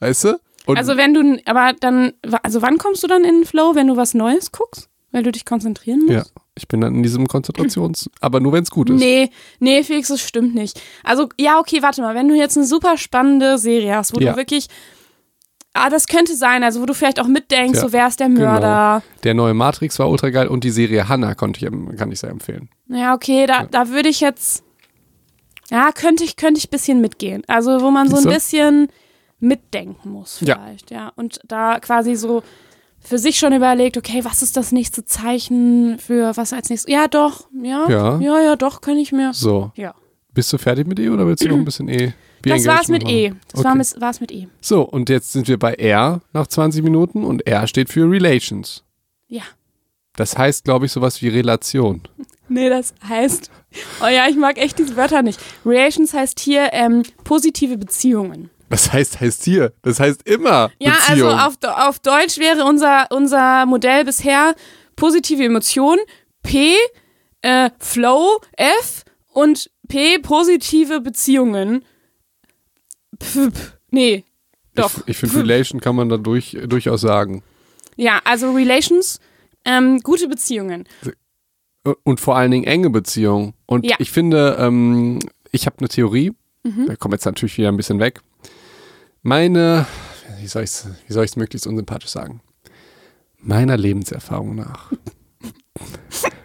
Weißt 0.00 0.24
du? 0.24 0.40
Und 0.66 0.76
Also 0.78 0.96
wenn 0.96 1.14
du, 1.14 1.38
aber 1.44 1.74
dann, 1.78 2.12
also 2.42 2.62
wann 2.62 2.78
kommst 2.78 3.02
du 3.02 3.06
dann 3.06 3.24
in 3.24 3.40
den 3.40 3.44
Flow, 3.44 3.74
wenn 3.74 3.86
du 3.86 3.96
was 3.96 4.14
Neues 4.14 4.50
guckst? 4.52 4.88
Weil 5.12 5.22
du 5.22 5.30
dich 5.30 5.44
konzentrieren 5.44 6.00
musst? 6.06 6.12
ja, 6.12 6.24
ich 6.54 6.66
bin 6.68 6.80
dann 6.80 6.94
in 6.94 7.02
diesem 7.02 7.28
Konzentrations, 7.28 8.08
aber 8.20 8.40
nur 8.40 8.52
wenn 8.54 8.62
es 8.62 8.70
gut 8.70 8.88
ist. 8.88 8.98
Nee, 8.98 9.30
nee, 9.60 9.82
Felix, 9.84 10.08
das 10.08 10.20
stimmt 10.22 10.54
nicht. 10.54 10.80
Also, 11.04 11.28
ja, 11.38 11.58
okay, 11.58 11.82
warte 11.82 12.00
mal, 12.00 12.14
wenn 12.14 12.28
du 12.28 12.34
jetzt 12.34 12.56
eine 12.56 12.66
super 12.66 12.96
spannende 12.96 13.58
Serie 13.58 13.94
hast, 13.94 14.14
wo 14.14 14.20
Ja. 14.20 14.30
du 14.32 14.38
wirklich, 14.38 14.68
ah, 15.74 15.90
das 15.90 16.06
könnte 16.06 16.36
sein, 16.36 16.62
also 16.62 16.80
wo 16.80 16.86
du 16.86 16.94
vielleicht 16.94 17.20
auch 17.20 17.26
mitdenkst, 17.26 17.76
Ja, 17.76 17.80
so 17.82 17.92
wer 17.92 18.06
ist 18.06 18.20
der 18.20 18.28
Mörder. 18.28 19.02
Der 19.24 19.34
neue 19.34 19.54
Matrix 19.54 19.98
war 19.98 20.08
ultra 20.10 20.30
geil 20.30 20.48
und 20.48 20.64
die 20.64 20.70
Serie 20.70 21.08
Hannah 21.08 21.34
konnte 21.34 21.64
ich, 21.64 21.96
kann 21.98 22.12
ich 22.12 22.20
sehr 22.20 22.30
empfehlen. 22.30 22.68
Ja, 22.88 23.14
okay, 23.14 23.46
da, 23.46 23.64
da 23.64 23.88
würde 23.88 24.08
ich 24.08 24.20
jetzt, 24.20 24.62
ja, 25.70 25.90
könnte 25.92 26.24
ich, 26.24 26.36
könnte 26.36 26.58
ich 26.58 26.66
ein 26.68 26.70
bisschen 26.70 27.00
mitgehen. 27.00 27.42
Also, 27.46 27.80
wo 27.80 27.90
man 27.90 28.08
so 28.08 28.16
ein 28.16 28.32
bisschen 28.32 28.88
mitdenken 29.40 30.10
muss 30.10 30.40
Ja. 30.40 30.56
vielleicht, 30.58 30.90
ja. 30.90 31.12
Und 31.16 31.40
da 31.46 31.80
quasi 31.80 32.14
so 32.14 32.42
für 33.00 33.18
sich 33.18 33.38
schon 33.38 33.52
überlegt, 33.52 33.96
okay, 33.96 34.24
was 34.24 34.42
ist 34.42 34.56
das 34.56 34.70
nächste 34.70 35.04
Zeichen 35.04 35.98
für 35.98 36.36
was 36.36 36.52
als 36.52 36.70
nächstes? 36.70 36.92
Ja, 36.92 37.08
doch, 37.08 37.48
ja, 37.62 37.88
Ja. 37.88 38.20
ja, 38.20 38.40
ja, 38.40 38.56
doch, 38.56 38.80
kann 38.80 38.96
ich 38.98 39.10
mir. 39.10 39.32
So, 39.32 39.72
Ja. 39.74 39.94
bist 40.32 40.52
du 40.52 40.58
fertig 40.58 40.86
mit 40.86 41.00
E 41.00 41.08
oder 41.08 41.26
willst 41.26 41.42
du 41.42 41.48
noch 41.48 41.56
ein 41.56 41.64
bisschen 41.64 41.88
E? 41.88 42.12
Das 42.50 42.66
war's 42.66 42.88
mit 42.88 43.08
E. 43.08 43.28
machen? 43.30 43.40
Das 43.50 43.60
Okay. 43.60 43.68
war 43.68 43.74
mit, 43.74 44.00
war's 44.00 44.20
mit 44.20 44.32
E. 44.32 44.48
So, 44.60 44.82
und 44.82 45.08
jetzt 45.08 45.32
sind 45.32 45.48
wir 45.48 45.58
bei 45.58 45.74
R 45.74 46.20
nach 46.32 46.46
20 46.46 46.82
Minuten 46.82 47.24
und 47.24 47.46
R 47.46 47.66
steht 47.66 47.88
für 47.90 48.08
Relations. 48.10 48.84
Ja. 49.28 49.42
Das 50.16 50.36
heißt, 50.36 50.64
glaube 50.64 50.86
ich, 50.86 50.92
sowas 50.92 51.22
wie 51.22 51.28
Relation. 51.28 52.02
Nee, 52.48 52.68
das 52.68 52.92
heißt, 53.08 53.50
oh 54.02 54.08
ja, 54.08 54.28
ich 54.28 54.36
mag 54.36 54.58
echt 54.58 54.78
diese 54.78 54.94
Wörter 54.96 55.22
nicht. 55.22 55.40
Relations 55.64 56.12
heißt 56.12 56.38
hier 56.40 56.70
ähm, 56.72 57.02
positive 57.24 57.78
Beziehungen. 57.78 58.50
Was 58.68 58.92
heißt, 58.92 59.20
heißt 59.20 59.44
hier? 59.44 59.72
Das 59.82 60.00
heißt 60.00 60.26
immer 60.28 60.70
Ja, 60.78 60.92
Beziehung. 61.08 61.30
also 61.30 61.66
auf, 61.66 61.78
auf 61.88 61.98
Deutsch 62.00 62.38
wäre 62.38 62.64
unser, 62.64 63.06
unser 63.10 63.64
Modell 63.66 64.04
bisher 64.04 64.54
positive 64.96 65.42
Emotionen, 65.44 66.00
P, 66.42 66.74
äh, 67.42 67.70
Flow, 67.78 68.40
F 68.56 69.04
und 69.28 69.70
P, 69.88 70.18
positive 70.18 71.00
Beziehungen. 71.00 71.84
P, 73.22 73.50
p, 73.50 73.52
nee, 73.90 74.24
doch. 74.74 74.90
Ich, 75.00 75.08
ich 75.08 75.16
finde, 75.18 75.38
Relation 75.40 75.80
kann 75.80 75.96
man 75.96 76.08
da 76.08 76.16
durch, 76.16 76.56
durchaus 76.66 77.00
sagen. 77.02 77.42
Ja, 77.96 78.20
also 78.24 78.52
Relations, 78.52 79.20
ähm, 79.64 80.00
gute 80.00 80.28
Beziehungen. 80.28 80.88
Und 82.04 82.20
vor 82.20 82.36
allen 82.36 82.50
Dingen 82.50 82.64
enge 82.64 82.90
Beziehungen. 82.90 83.54
Und 83.66 83.84
Ja. 83.84 83.96
ich 83.98 84.10
finde, 84.10 84.56
ähm, 84.58 85.18
ich 85.50 85.66
habe 85.66 85.76
eine 85.78 85.88
Theorie. 85.88 86.32
Mhm. 86.62 86.86
Da 86.86 86.96
kommt 86.96 87.12
jetzt 87.12 87.24
natürlich 87.24 87.58
wieder 87.58 87.68
ein 87.68 87.76
bisschen 87.76 87.98
weg. 87.98 88.20
Meine, 89.22 89.86
wie 90.40 90.46
soll 90.46 90.64
ich 90.64 90.70
es 91.08 91.36
möglichst 91.36 91.66
unsympathisch 91.66 92.10
sagen? 92.10 92.40
Meiner 93.38 93.76
Lebenserfahrung 93.76 94.54
nach. 94.54 94.92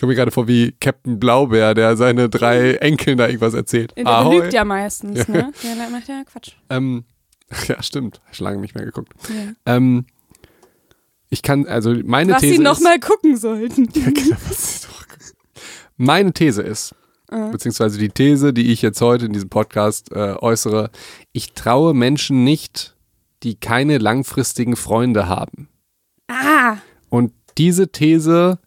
ich 0.00 0.02
komme 0.02 0.12
mir 0.12 0.16
gerade 0.16 0.30
vor 0.30 0.48
wie 0.48 0.72
Captain 0.80 1.20
Blaubeer, 1.20 1.74
der 1.74 1.94
seine 1.94 2.30
drei 2.30 2.72
Enkeln 2.76 3.18
da 3.18 3.26
irgendwas 3.26 3.52
erzählt. 3.52 3.92
Der 3.98 4.06
Ahoi. 4.06 4.36
belügt 4.38 4.54
ja 4.54 4.64
meistens, 4.64 5.28
ne? 5.28 5.52
Der 5.62 5.90
macht 5.90 6.08
ja 6.08 6.24
Quatsch. 6.24 6.52
Ähm, 6.70 7.04
ja, 7.68 7.82
stimmt. 7.82 8.22
Schon 8.32 8.44
lange 8.46 8.62
nicht 8.62 8.74
mehr 8.74 8.86
geguckt. 8.86 9.12
Ja. 9.28 9.52
Ähm, 9.76 10.06
ich 11.28 11.42
kann, 11.42 11.66
also 11.66 11.94
meine 12.02 12.32
Was 12.32 12.40
These 12.40 12.54
sie 12.54 12.56
ist, 12.62 12.64
noch 12.64 12.80
mal 12.80 12.98
gucken 12.98 13.36
sollten. 13.36 13.90
Ja, 13.94 14.06
genau, 14.10 14.36
was 14.48 14.58
ist 14.76 14.84
doch- 14.86 15.04
Meine 15.98 16.32
These 16.32 16.62
ist, 16.62 16.94
Äh. 17.30 17.50
beziehungsweise 17.50 17.98
die 17.98 18.08
These, 18.08 18.54
die 18.54 18.72
ich 18.72 18.80
jetzt 18.80 19.02
heute 19.02 19.26
in 19.26 19.34
diesem 19.34 19.50
Podcast 19.50 20.12
äh, 20.12 20.32
äußere, 20.32 20.88
ich 21.32 21.52
traue 21.52 21.92
Menschen 21.92 22.42
nicht, 22.42 22.96
die 23.42 23.54
keine 23.54 23.98
langfristigen 23.98 24.76
Freunde 24.76 25.28
haben. 25.28 25.68
Ah, 26.26 26.78
Und 27.10 27.34
diese 27.58 27.92
These 27.92 28.58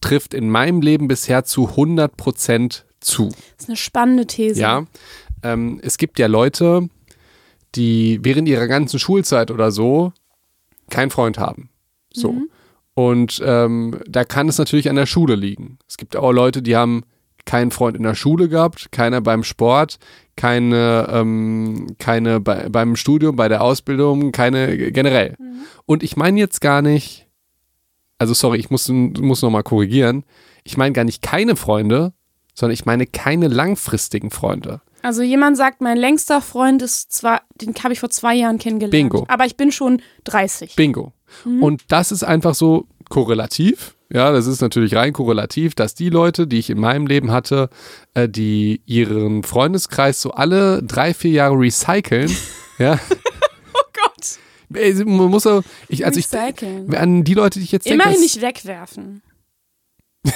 trifft 0.00 0.34
in 0.34 0.50
meinem 0.50 0.80
Leben 0.80 1.08
bisher 1.08 1.44
zu 1.44 1.68
100 1.68 2.16
Prozent 2.16 2.84
zu. 3.00 3.28
das 3.28 3.64
ist 3.64 3.68
eine 3.68 3.76
spannende 3.76 4.26
These. 4.26 4.60
Ja. 4.60 4.86
ähm, 5.42 5.80
es 5.82 5.98
gibt 5.98 6.18
ja 6.18 6.26
Leute, 6.26 6.88
die 7.74 8.18
während 8.22 8.48
ihrer 8.48 8.66
ganzen 8.66 8.98
Schulzeit 8.98 9.50
oder 9.50 9.70
so 9.70 10.12
keinen 10.90 11.10
Freund 11.10 11.38
haben. 11.38 11.70
So. 12.12 12.32
Mhm. 12.32 12.50
Und 12.94 13.40
ähm, 13.44 14.00
da 14.06 14.24
kann 14.24 14.48
es 14.48 14.58
natürlich 14.58 14.90
an 14.90 14.96
der 14.96 15.06
Schule 15.06 15.36
liegen. 15.36 15.78
Es 15.88 15.96
gibt 15.96 16.16
auch 16.16 16.32
Leute, 16.32 16.60
die 16.60 16.76
haben 16.76 17.04
keinen 17.46 17.70
Freund 17.70 17.96
in 17.96 18.02
der 18.02 18.14
Schule 18.14 18.48
gehabt, 18.48 18.92
keiner 18.92 19.20
beim 19.20 19.44
Sport, 19.44 19.98
keine, 20.36 21.08
ähm, 21.10 21.96
keine 21.98 22.40
bei, 22.40 22.68
beim 22.68 22.96
Studium, 22.96 23.36
bei 23.36 23.48
der 23.48 23.62
Ausbildung, 23.62 24.32
keine 24.32 24.76
generell. 24.92 25.36
Und 25.86 26.02
ich 26.02 26.16
meine 26.16 26.38
jetzt 26.38 26.60
gar 26.60 26.82
nicht, 26.82 27.26
also 28.20 28.34
sorry, 28.34 28.58
ich 28.58 28.70
muss, 28.70 28.86
muss 28.88 29.40
nochmal 29.40 29.62
korrigieren, 29.62 30.24
ich 30.62 30.76
meine 30.76 30.92
gar 30.92 31.04
nicht 31.04 31.22
keine 31.22 31.56
Freunde, 31.56 32.12
sondern 32.54 32.74
ich 32.74 32.84
meine 32.84 33.06
keine 33.06 33.48
langfristigen 33.48 34.30
Freunde. 34.30 34.82
Also 35.02 35.22
jemand 35.22 35.56
sagt, 35.56 35.80
mein 35.80 35.96
längster 35.96 36.42
Freund 36.42 36.82
ist 36.82 37.12
zwar, 37.12 37.40
den 37.54 37.74
habe 37.82 37.94
ich 37.94 38.00
vor 38.00 38.10
zwei 38.10 38.34
Jahren 38.34 38.58
kennengelernt. 38.58 38.92
Bingo. 38.92 39.24
Aber 39.28 39.46
ich 39.46 39.56
bin 39.56 39.72
schon 39.72 40.02
30. 40.24 40.76
Bingo. 40.76 41.14
Und 41.46 41.84
das 41.88 42.12
ist 42.12 42.22
einfach 42.22 42.54
so 42.54 42.86
korrelativ. 43.08 43.96
Ja, 44.12 44.32
das 44.32 44.46
ist 44.46 44.60
natürlich 44.60 44.94
rein 44.96 45.14
korrelativ, 45.14 45.74
dass 45.74 45.94
die 45.94 46.10
Leute, 46.10 46.46
die 46.46 46.58
ich 46.58 46.68
in 46.68 46.78
meinem 46.78 47.06
Leben 47.06 47.30
hatte, 47.30 47.70
äh, 48.12 48.28
die 48.28 48.82
ihren 48.84 49.44
Freundeskreis 49.44 50.20
so 50.20 50.32
alle 50.32 50.82
drei, 50.82 51.14
vier 51.14 51.30
Jahre 51.30 51.58
recyceln. 51.58 52.30
ja, 52.78 52.98
man 54.70 55.30
muss 55.30 55.46
auch, 55.46 55.62
ich, 55.88 56.06
also 56.06 56.18
ich, 56.18 56.26
Recyceln. 56.32 56.94
an 56.94 57.24
die 57.24 57.34
Leute, 57.34 57.58
die 57.58 57.64
ich 57.64 57.72
jetzt 57.72 57.86
denke, 57.86 58.02
Immerhin 58.02 58.20
nicht 58.20 58.40
wegwerfen. 58.40 59.22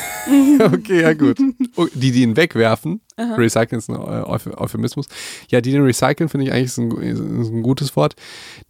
Okay, 0.61 1.03
ja 1.03 1.13
gut. 1.13 1.39
Oh, 1.77 1.87
Die, 1.93 2.13
die 2.13 2.23
ihn 2.23 2.37
wegwerfen, 2.37 3.01
recyceln 3.19 3.79
ist 3.79 3.91
ein 3.91 3.97
äh, 3.97 3.99
Euph- 3.99 4.57
Euphemismus. 4.57 5.07
Ja, 5.51 5.61
die 5.61 5.73
den 5.73 5.83
recyceln, 5.83 6.29
finde 6.29 6.47
ich 6.47 6.53
eigentlich 6.53 6.79
ein, 6.79 6.91
ein 7.59 7.63
gutes 7.63 7.95
Wort. 7.97 8.15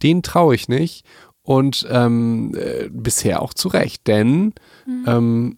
Den 0.03 0.23
traue 0.23 0.55
ich 0.55 0.67
nicht 0.67 1.05
und 1.43 1.85
ähm, 1.89 2.53
äh, 2.55 2.89
bisher 2.91 3.41
auch 3.41 3.53
zu 3.53 3.67
Recht, 3.69 4.07
denn 4.07 4.53
ähm, 5.05 5.57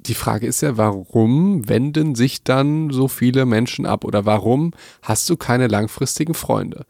die 0.00 0.14
Frage 0.14 0.46
ist 0.46 0.60
ja, 0.62 0.76
warum 0.76 1.68
wenden 1.68 2.14
sich 2.14 2.42
dann 2.42 2.90
so 2.90 3.06
viele 3.06 3.46
Menschen 3.46 3.86
ab 3.86 4.04
oder 4.04 4.26
warum 4.26 4.72
hast 5.02 5.28
du 5.30 5.36
keine 5.36 5.68
langfristigen 5.68 6.34
Freunde? 6.34 6.84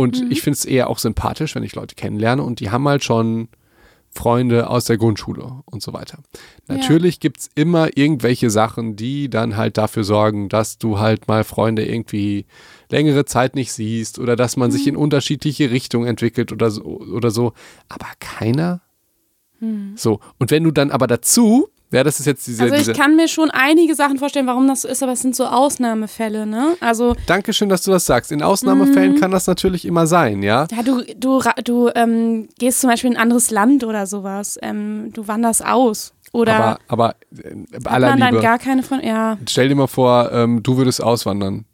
Und 0.00 0.32
ich 0.32 0.40
finde 0.40 0.56
es 0.56 0.64
eher 0.64 0.88
auch 0.88 0.98
sympathisch, 0.98 1.54
wenn 1.54 1.62
ich 1.62 1.74
Leute 1.74 1.94
kennenlerne 1.94 2.42
und 2.42 2.60
die 2.60 2.70
haben 2.70 2.88
halt 2.88 3.04
schon 3.04 3.48
Freunde 4.08 4.70
aus 4.70 4.86
der 4.86 4.96
Grundschule 4.96 5.60
und 5.66 5.82
so 5.82 5.92
weiter. 5.92 6.20
Natürlich 6.68 7.20
gibt's 7.20 7.50
immer 7.54 7.98
irgendwelche 7.98 8.48
Sachen, 8.48 8.96
die 8.96 9.28
dann 9.28 9.58
halt 9.58 9.76
dafür 9.76 10.02
sorgen, 10.02 10.48
dass 10.48 10.78
du 10.78 10.98
halt 10.98 11.28
mal 11.28 11.44
Freunde 11.44 11.84
irgendwie 11.84 12.46
längere 12.88 13.26
Zeit 13.26 13.54
nicht 13.54 13.74
siehst 13.74 14.18
oder 14.18 14.36
dass 14.36 14.56
man 14.56 14.70
sich 14.70 14.86
in 14.86 14.96
unterschiedliche 14.96 15.70
Richtungen 15.70 16.06
entwickelt 16.06 16.50
oder 16.50 16.70
so, 16.70 16.82
oder 16.82 17.30
so. 17.30 17.52
Aber 17.90 18.08
keiner. 18.20 18.80
So. 19.96 20.20
Und 20.38 20.50
wenn 20.50 20.64
du 20.64 20.70
dann 20.70 20.90
aber 20.90 21.08
dazu, 21.08 21.68
ja, 21.92 22.04
das 22.04 22.20
ist 22.20 22.26
jetzt 22.26 22.46
diese, 22.46 22.62
Also 22.62 22.74
ich 22.74 22.80
diese 22.82 22.92
kann 22.92 23.16
mir 23.16 23.26
schon 23.28 23.50
einige 23.50 23.94
Sachen 23.94 24.18
vorstellen, 24.18 24.46
warum 24.46 24.68
das 24.68 24.82
so 24.82 24.88
ist, 24.88 25.02
aber 25.02 25.12
es 25.12 25.22
sind 25.22 25.34
so 25.34 25.44
Ausnahmefälle, 25.46 26.46
ne? 26.46 26.76
Also 26.80 27.14
Dankeschön, 27.26 27.68
dass 27.68 27.82
du 27.82 27.90
das 27.90 28.06
sagst. 28.06 28.30
In 28.32 28.42
Ausnahmefällen 28.42 29.12
Mhm. 29.12 29.20
kann 29.20 29.30
das 29.30 29.46
natürlich 29.46 29.84
immer 29.84 30.06
sein, 30.06 30.42
ja. 30.42 30.66
ja, 30.70 30.82
du, 30.82 31.02
du, 31.16 31.42
du 31.64 31.90
ähm, 31.94 32.48
gehst 32.58 32.80
zum 32.80 32.90
Beispiel 32.90 33.10
in 33.10 33.16
ein 33.16 33.22
anderes 33.22 33.50
Land 33.50 33.84
oder 33.84 34.06
sowas. 34.06 34.58
Ähm, 34.62 35.10
du 35.12 35.26
wanderst 35.26 35.64
aus. 35.64 36.12
Oder 36.32 36.54
Aber, 36.54 36.78
aber 36.86 37.14
äh, 37.36 37.54
aller 37.84 38.10
man 38.10 38.20
dann 38.20 38.30
Liebe, 38.34 38.42
gar 38.42 38.58
keine 38.58 38.82
von. 38.84 39.00
Ja. 39.02 39.36
stell 39.48 39.68
dir 39.68 39.74
mal 39.74 39.88
vor, 39.88 40.30
ähm, 40.32 40.62
du 40.62 40.76
würdest 40.76 41.02
auswandern. 41.02 41.64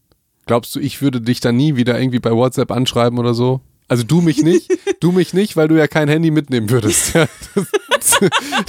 Glaubst 0.46 0.74
du, 0.74 0.81
ich 0.81 1.02
würde 1.02 1.20
dich 1.20 1.40
dann 1.40 1.57
nie 1.57 1.76
wieder 1.76 1.98
irgendwie 2.00 2.20
bei 2.20 2.31
WhatsApp 2.31 2.70
anschreiben 2.70 3.18
oder 3.18 3.35
so? 3.35 3.61
Also 3.88 4.03
du 4.03 4.20
mich 4.20 4.42
nicht, 4.42 4.70
du 5.01 5.12
mich 5.12 5.33
nicht, 5.33 5.57
weil 5.57 5.68
du 5.68 5.77
ja 5.77 5.87
kein 5.87 6.09
Handy 6.09 6.31
mitnehmen 6.31 6.70
würdest. 6.70 7.14
Ja, 7.14 7.27
das, 7.90 8.20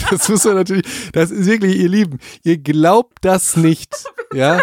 das 0.10 0.30
muss 0.30 0.44
man 0.46 0.56
natürlich, 0.56 0.86
das 1.14 1.32
ist 1.32 1.46
wirklich, 1.48 1.78
ihr 1.78 1.90
Lieben, 1.90 2.20
ihr 2.44 2.58
glaubt 2.58 3.18
das 3.22 3.58
nicht. 3.58 3.94
Ja, 4.34 4.60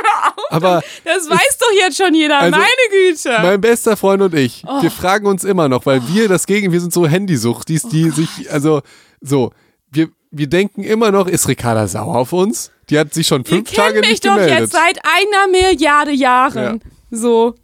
aber 0.50 0.82
Das 1.04 1.26
weiß 1.30 1.58
doch 1.58 1.72
jetzt 1.80 1.96
schon 1.96 2.12
jeder, 2.14 2.38
Also, 2.38 2.50
meine 2.50 2.68
Güte. 2.90 3.30
Mein 3.40 3.62
bester 3.62 3.96
Freund 3.96 4.20
und 4.20 4.34
ich, 4.34 4.62
Oh. 4.66 4.82
wir 4.82 4.90
fragen 4.90 5.26
uns 5.26 5.42
immer 5.42 5.70
noch, 5.70 5.86
weil 5.86 6.06
wir 6.06 6.28
das 6.28 6.46
Gegen, 6.46 6.70
wir 6.70 6.82
sind 6.82 6.92
so 6.92 7.06
Handysuchtis, 7.06 7.84
die 7.88 8.10
sich, 8.10 8.52
also 8.52 8.82
so, 9.22 9.52
wir, 9.90 10.10
wir 10.30 10.48
denken 10.48 10.84
immer 10.84 11.10
noch, 11.12 11.28
ist 11.28 11.48
Ricarda 11.48 11.88
sauer 11.88 12.16
auf 12.16 12.34
uns? 12.34 12.72
Die 12.90 12.98
hat 12.98 13.14
sich 13.14 13.26
schon 13.26 13.40
Ihr 13.40 13.46
fünf 13.46 13.70
kennt 13.70 13.76
Tage 13.78 14.00
mich 14.00 14.10
nicht 14.10 14.26
doch 14.26 14.34
gemeldet. 14.34 14.58
jetzt 14.60 14.72
seit 14.74 14.98
einer 15.02 15.50
Milliarde 15.50 16.12
Jahren. 16.12 16.82
So. 17.10 17.54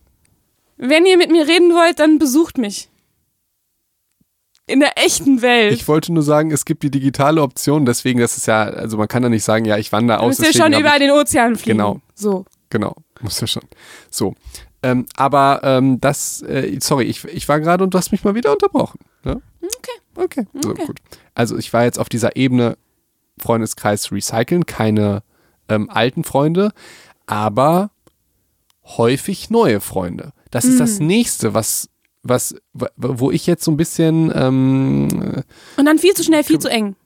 Wenn 0.82 1.04
ihr 1.04 1.18
mit 1.18 1.30
mir 1.30 1.46
reden 1.46 1.74
wollt, 1.74 1.98
dann 1.98 2.18
besucht 2.18 2.56
mich. 2.58 2.88
In 4.66 4.80
der 4.80 4.96
echten 5.04 5.42
Welt. 5.42 5.72
ich 5.74 5.88
wollte 5.88 6.12
nur 6.12 6.22
sagen, 6.22 6.52
es 6.52 6.64
gibt 6.64 6.82
die 6.84 6.90
digitale 6.92 7.42
Option, 7.42 7.84
deswegen, 7.86 8.20
das 8.20 8.36
ist 8.36 8.46
ja, 8.46 8.62
also 8.62 8.96
man 8.96 9.08
kann 9.08 9.22
da 9.22 9.28
nicht 9.28 9.42
sagen, 9.44 9.64
ja, 9.64 9.76
ich 9.78 9.90
wandere 9.90 10.18
du 10.18 10.24
aus. 10.24 10.38
musst 10.38 10.54
ja 10.54 10.62
schon 10.64 10.72
über 10.72 10.96
den 10.98 11.10
Ozean 11.10 11.56
fliegen. 11.56 11.78
Genau. 11.78 12.00
So. 12.14 12.44
Genau, 12.70 12.94
muss 13.20 13.40
ja 13.40 13.48
schon. 13.48 13.64
So. 14.10 14.34
Ähm, 14.82 15.06
aber 15.16 15.60
ähm, 15.64 16.00
das, 16.00 16.40
äh, 16.42 16.78
sorry, 16.80 17.04
ich, 17.04 17.24
ich 17.24 17.48
war 17.48 17.58
gerade 17.60 17.82
und 17.84 17.92
du 17.92 17.98
hast 17.98 18.12
mich 18.12 18.22
mal 18.24 18.34
wieder 18.36 18.52
unterbrochen. 18.52 19.00
Ja? 19.24 19.32
Okay. 19.60 20.00
Okay, 20.14 20.46
so 20.62 20.70
Okay. 20.70 20.86
gut. 20.86 21.00
Also 21.34 21.58
ich 21.58 21.72
war 21.72 21.82
jetzt 21.84 21.98
auf 21.98 22.08
dieser 22.08 22.36
Ebene 22.36 22.78
Freundeskreis 23.38 24.12
recyceln, 24.12 24.66
keine 24.66 25.22
ähm, 25.68 25.90
alten 25.90 26.22
Freunde, 26.24 26.72
aber 27.26 27.90
häufig 28.84 29.50
neue 29.50 29.80
Freunde. 29.80 30.32
Das 30.50 30.64
ist 30.64 30.74
Mhm. 30.74 30.78
das 30.78 31.00
nächste, 31.00 31.54
was, 31.54 31.88
was, 32.22 32.54
wo 32.96 33.30
ich 33.30 33.46
jetzt 33.46 33.64
so 33.64 33.70
ein 33.70 33.76
bisschen, 33.76 34.30
ähm, 34.34 35.42
Und 35.76 35.84
dann 35.86 35.98
viel 35.98 36.14
zu 36.14 36.22
schnell, 36.24 36.44
viel 36.44 36.58
zu 36.58 36.68
eng. 36.68 36.96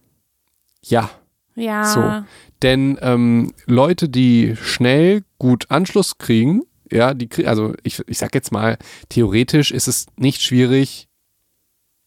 ja, 0.83 1.11
Ja. 1.57 1.85
So. 1.85 2.25
Denn 2.63 2.99
ähm, 3.03 3.53
Leute, 3.67 4.09
die 4.09 4.57
schnell 4.61 5.23
gut 5.39 5.71
Anschluss 5.71 6.17
kriegen, 6.19 6.63
ja, 6.91 7.13
die 7.15 7.29
kriegen, 7.29 7.47
also 7.49 7.75
ich, 7.83 8.01
ich 8.07 8.19
sag 8.19 8.35
jetzt 8.35 8.53
mal, 8.53 8.79
theoretisch 9.09 9.71
ist 9.71 9.87
es 9.87 10.07
nicht 10.17 10.41
schwierig, 10.43 11.07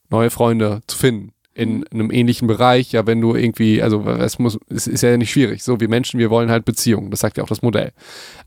neue 0.10 0.30
Freunde 0.32 0.82
zu 0.88 0.98
finden. 0.98 1.32
In 1.54 1.86
einem 1.88 2.12
ähnlichen 2.12 2.48
Bereich, 2.48 2.92
ja, 2.92 3.08
wenn 3.08 3.20
du 3.22 3.36
irgendwie, 3.36 3.82
also 3.82 4.08
es 4.08 4.38
muss, 4.38 4.60
es 4.70 4.86
ist 4.88 5.02
ja 5.02 5.16
nicht 5.18 5.32
schwierig. 5.32 5.64
So, 5.64 5.80
wir 5.80 5.90
Menschen, 5.90 6.20
wir 6.20 6.30
wollen 6.30 6.52
halt 6.52 6.66
Beziehungen. 6.66 7.10
Das 7.12 7.20
sagt 7.22 7.38
ja 7.38 7.44
auch 7.44 7.48
das 7.50 7.62
Modell. 7.64 7.94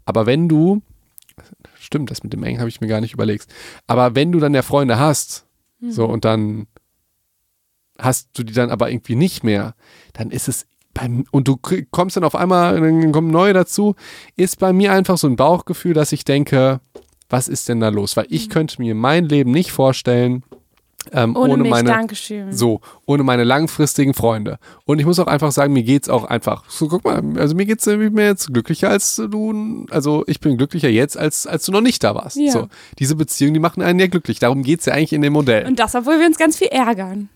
Aber 0.04 0.26
wenn 0.26 0.48
du, 0.48 0.80
stimmt, 1.90 2.10
das 2.10 2.22
mit 2.22 2.32
dem 2.32 2.44
Eng 2.44 2.60
habe 2.60 2.68
ich 2.68 2.80
mir 2.80 2.86
gar 2.86 3.00
nicht 3.00 3.14
überlegt. 3.14 3.46
Aber 3.88 4.14
wenn 4.14 4.30
du 4.30 4.38
dann 4.38 4.54
ja 4.54 4.62
Freunde 4.62 4.98
hast, 4.98 5.44
so 5.82 6.06
und 6.06 6.24
dann 6.24 6.68
hast 7.98 8.30
du 8.34 8.44
die 8.44 8.52
dann 8.52 8.70
aber 8.70 8.90
irgendwie 8.90 9.16
nicht 9.16 9.42
mehr, 9.42 9.74
dann 10.12 10.30
ist 10.30 10.48
es 10.48 10.66
beim, 10.94 11.24
und 11.32 11.48
du 11.48 11.56
kommst 11.90 12.16
dann 12.16 12.24
auf 12.24 12.36
einmal, 12.36 12.80
dann 12.80 13.12
kommen 13.12 13.30
neue 13.30 13.52
dazu, 13.52 13.96
ist 14.36 14.60
bei 14.60 14.72
mir 14.72 14.92
einfach 14.92 15.18
so 15.18 15.26
ein 15.26 15.36
Bauchgefühl, 15.36 15.94
dass 15.94 16.12
ich 16.12 16.24
denke, 16.24 16.80
was 17.28 17.48
ist 17.48 17.68
denn 17.68 17.80
da 17.80 17.88
los? 17.88 18.16
Weil 18.16 18.26
ich 18.28 18.50
könnte 18.50 18.80
mir 18.80 18.94
mein 18.94 19.24
Leben 19.24 19.50
nicht 19.50 19.72
vorstellen, 19.72 20.44
ähm, 21.12 21.34
Ohne, 21.34 21.54
ohne, 21.54 21.62
mich, 21.62 21.70
meine, 21.70 21.88
Dankeschön. 21.88 22.52
so, 22.52 22.80
ohne 23.06 23.22
meine 23.22 23.44
langfristigen 23.44 24.14
Freunde. 24.14 24.58
Und 24.84 24.98
ich 24.98 25.06
muss 25.06 25.18
auch 25.18 25.26
einfach 25.26 25.50
sagen, 25.50 25.72
mir 25.72 25.82
geht's 25.82 26.08
auch 26.08 26.24
einfach. 26.24 26.64
So, 26.68 26.88
guck 26.88 27.04
mal, 27.04 27.22
also 27.38 27.54
mir 27.54 27.66
geht's 27.66 27.86
irgendwie 27.86 28.10
mehr 28.10 28.26
jetzt 28.26 28.52
glücklicher 28.52 28.90
als 28.90 29.16
du, 29.16 29.86
also 29.90 30.24
ich 30.26 30.40
bin 30.40 30.56
glücklicher 30.56 30.88
jetzt, 30.88 31.16
als, 31.16 31.46
als 31.46 31.64
du 31.64 31.72
noch 31.72 31.80
nicht 31.80 32.04
da 32.04 32.14
warst. 32.14 32.36
Ja. 32.36 32.52
So, 32.52 32.68
diese 32.98 33.16
Beziehungen, 33.16 33.54
die 33.54 33.60
machen 33.60 33.82
einen 33.82 33.98
ja 33.98 34.08
glücklich. 34.08 34.38
Darum 34.38 34.62
geht's 34.62 34.86
ja 34.86 34.92
eigentlich 34.92 35.12
in 35.12 35.22
dem 35.22 35.32
Modell. 35.32 35.66
Und 35.66 35.78
das, 35.78 35.94
obwohl 35.94 36.18
wir 36.18 36.26
uns 36.26 36.38
ganz 36.38 36.56
viel 36.56 36.68
ärgern. 36.68 37.28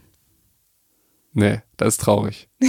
Nee, 1.33 1.63
das 1.77 1.89
ist 1.95 2.01
traurig. 2.03 2.49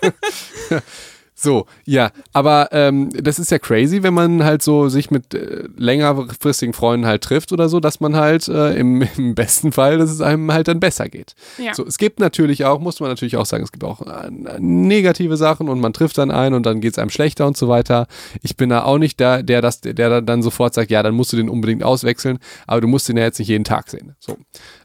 so, 1.42 1.64
ja, 1.86 2.10
aber 2.34 2.68
ähm, 2.72 3.08
das 3.14 3.38
ist 3.38 3.50
ja 3.50 3.58
crazy, 3.58 4.02
wenn 4.02 4.12
man 4.12 4.44
halt 4.44 4.60
so 4.60 4.90
sich 4.90 5.10
mit 5.10 5.32
äh, 5.32 5.68
längerfristigen 5.74 6.74
Freunden 6.74 7.06
halt 7.06 7.22
trifft 7.22 7.50
oder 7.50 7.70
so, 7.70 7.80
dass 7.80 7.98
man 7.98 8.14
halt 8.14 8.46
äh, 8.48 8.74
im, 8.74 9.00
im 9.16 9.34
besten 9.34 9.72
Fall, 9.72 9.96
dass 9.96 10.10
es 10.10 10.20
einem 10.20 10.52
halt 10.52 10.68
dann 10.68 10.80
besser 10.80 11.08
geht. 11.08 11.34
Ja. 11.56 11.72
So, 11.72 11.86
es 11.86 11.96
gibt 11.96 12.20
natürlich 12.20 12.66
auch, 12.66 12.78
muss 12.78 13.00
man 13.00 13.08
natürlich 13.08 13.38
auch 13.38 13.46
sagen, 13.46 13.64
es 13.64 13.72
gibt 13.72 13.84
auch 13.84 14.02
äh, 14.02 14.30
negative 14.58 15.38
Sachen 15.38 15.70
und 15.70 15.80
man 15.80 15.94
trifft 15.94 16.18
dann 16.18 16.30
einen 16.30 16.54
und 16.54 16.66
dann 16.66 16.82
geht 16.82 16.92
es 16.92 16.98
einem 16.98 17.08
schlechter 17.08 17.46
und 17.46 17.56
so 17.56 17.68
weiter. 17.68 18.06
Ich 18.42 18.58
bin 18.58 18.68
da 18.68 18.84
auch 18.84 18.98
nicht 18.98 19.18
der, 19.18 19.42
der 19.42 19.62
das, 19.62 19.80
der 19.80 20.20
dann 20.20 20.42
sofort 20.42 20.74
sagt, 20.74 20.90
ja, 20.90 21.02
dann 21.02 21.14
musst 21.14 21.32
du 21.32 21.38
den 21.38 21.48
unbedingt 21.48 21.82
auswechseln, 21.82 22.38
aber 22.66 22.82
du 22.82 22.86
musst 22.86 23.08
den 23.08 23.16
ja 23.16 23.24
jetzt 23.24 23.38
nicht 23.38 23.48
jeden 23.48 23.64
Tag 23.64 23.88
sehen. 23.88 24.14
So. 24.18 24.36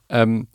Ähm, 0.08 0.48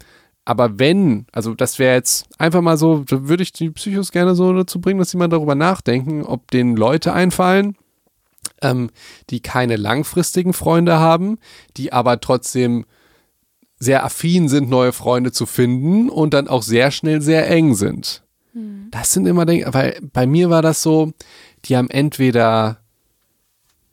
aber 0.44 0.79
wenn, 0.79 1.26
also 1.33 1.55
das 1.55 1.79
wäre 1.79 1.94
jetzt 1.94 2.26
einfach 2.38 2.61
mal 2.61 2.76
so, 2.76 3.05
würde 3.09 3.42
ich 3.42 3.53
die 3.53 3.70
Psychos 3.70 4.11
gerne 4.11 4.35
so 4.35 4.53
dazu 4.53 4.81
bringen, 4.81 4.98
dass 4.98 5.11
sie 5.11 5.16
mal 5.16 5.29
darüber 5.29 5.55
nachdenken, 5.55 6.24
ob 6.24 6.50
denen 6.50 6.76
Leute 6.76 7.12
einfallen, 7.12 7.76
ähm, 8.62 8.90
die 9.31 9.40
keine 9.40 9.76
langfristigen 9.76 10.53
Freunde 10.53 10.98
haben, 10.98 11.38
die 11.76 11.92
aber 11.92 12.20
trotzdem 12.20 12.85
sehr 13.79 14.05
affin 14.05 14.48
sind, 14.48 14.68
neue 14.68 14.92
Freunde 14.92 15.33
zu 15.33 15.46
finden 15.46 16.11
und 16.11 16.35
dann 16.35 16.48
auch 16.48 16.62
sehr 16.62 16.90
schnell 16.90 17.22
sehr 17.22 17.48
eng 17.48 17.74
sind. 17.74 18.22
Das 18.90 19.12
sind 19.12 19.26
immer 19.26 19.46
Dinge, 19.46 19.72
weil 19.72 19.98
bei 20.12 20.26
mir 20.26 20.50
war 20.50 20.62
das 20.62 20.83
so, 20.83 21.12
die 21.64 21.76
haben 21.76 21.88
entweder 21.88 22.79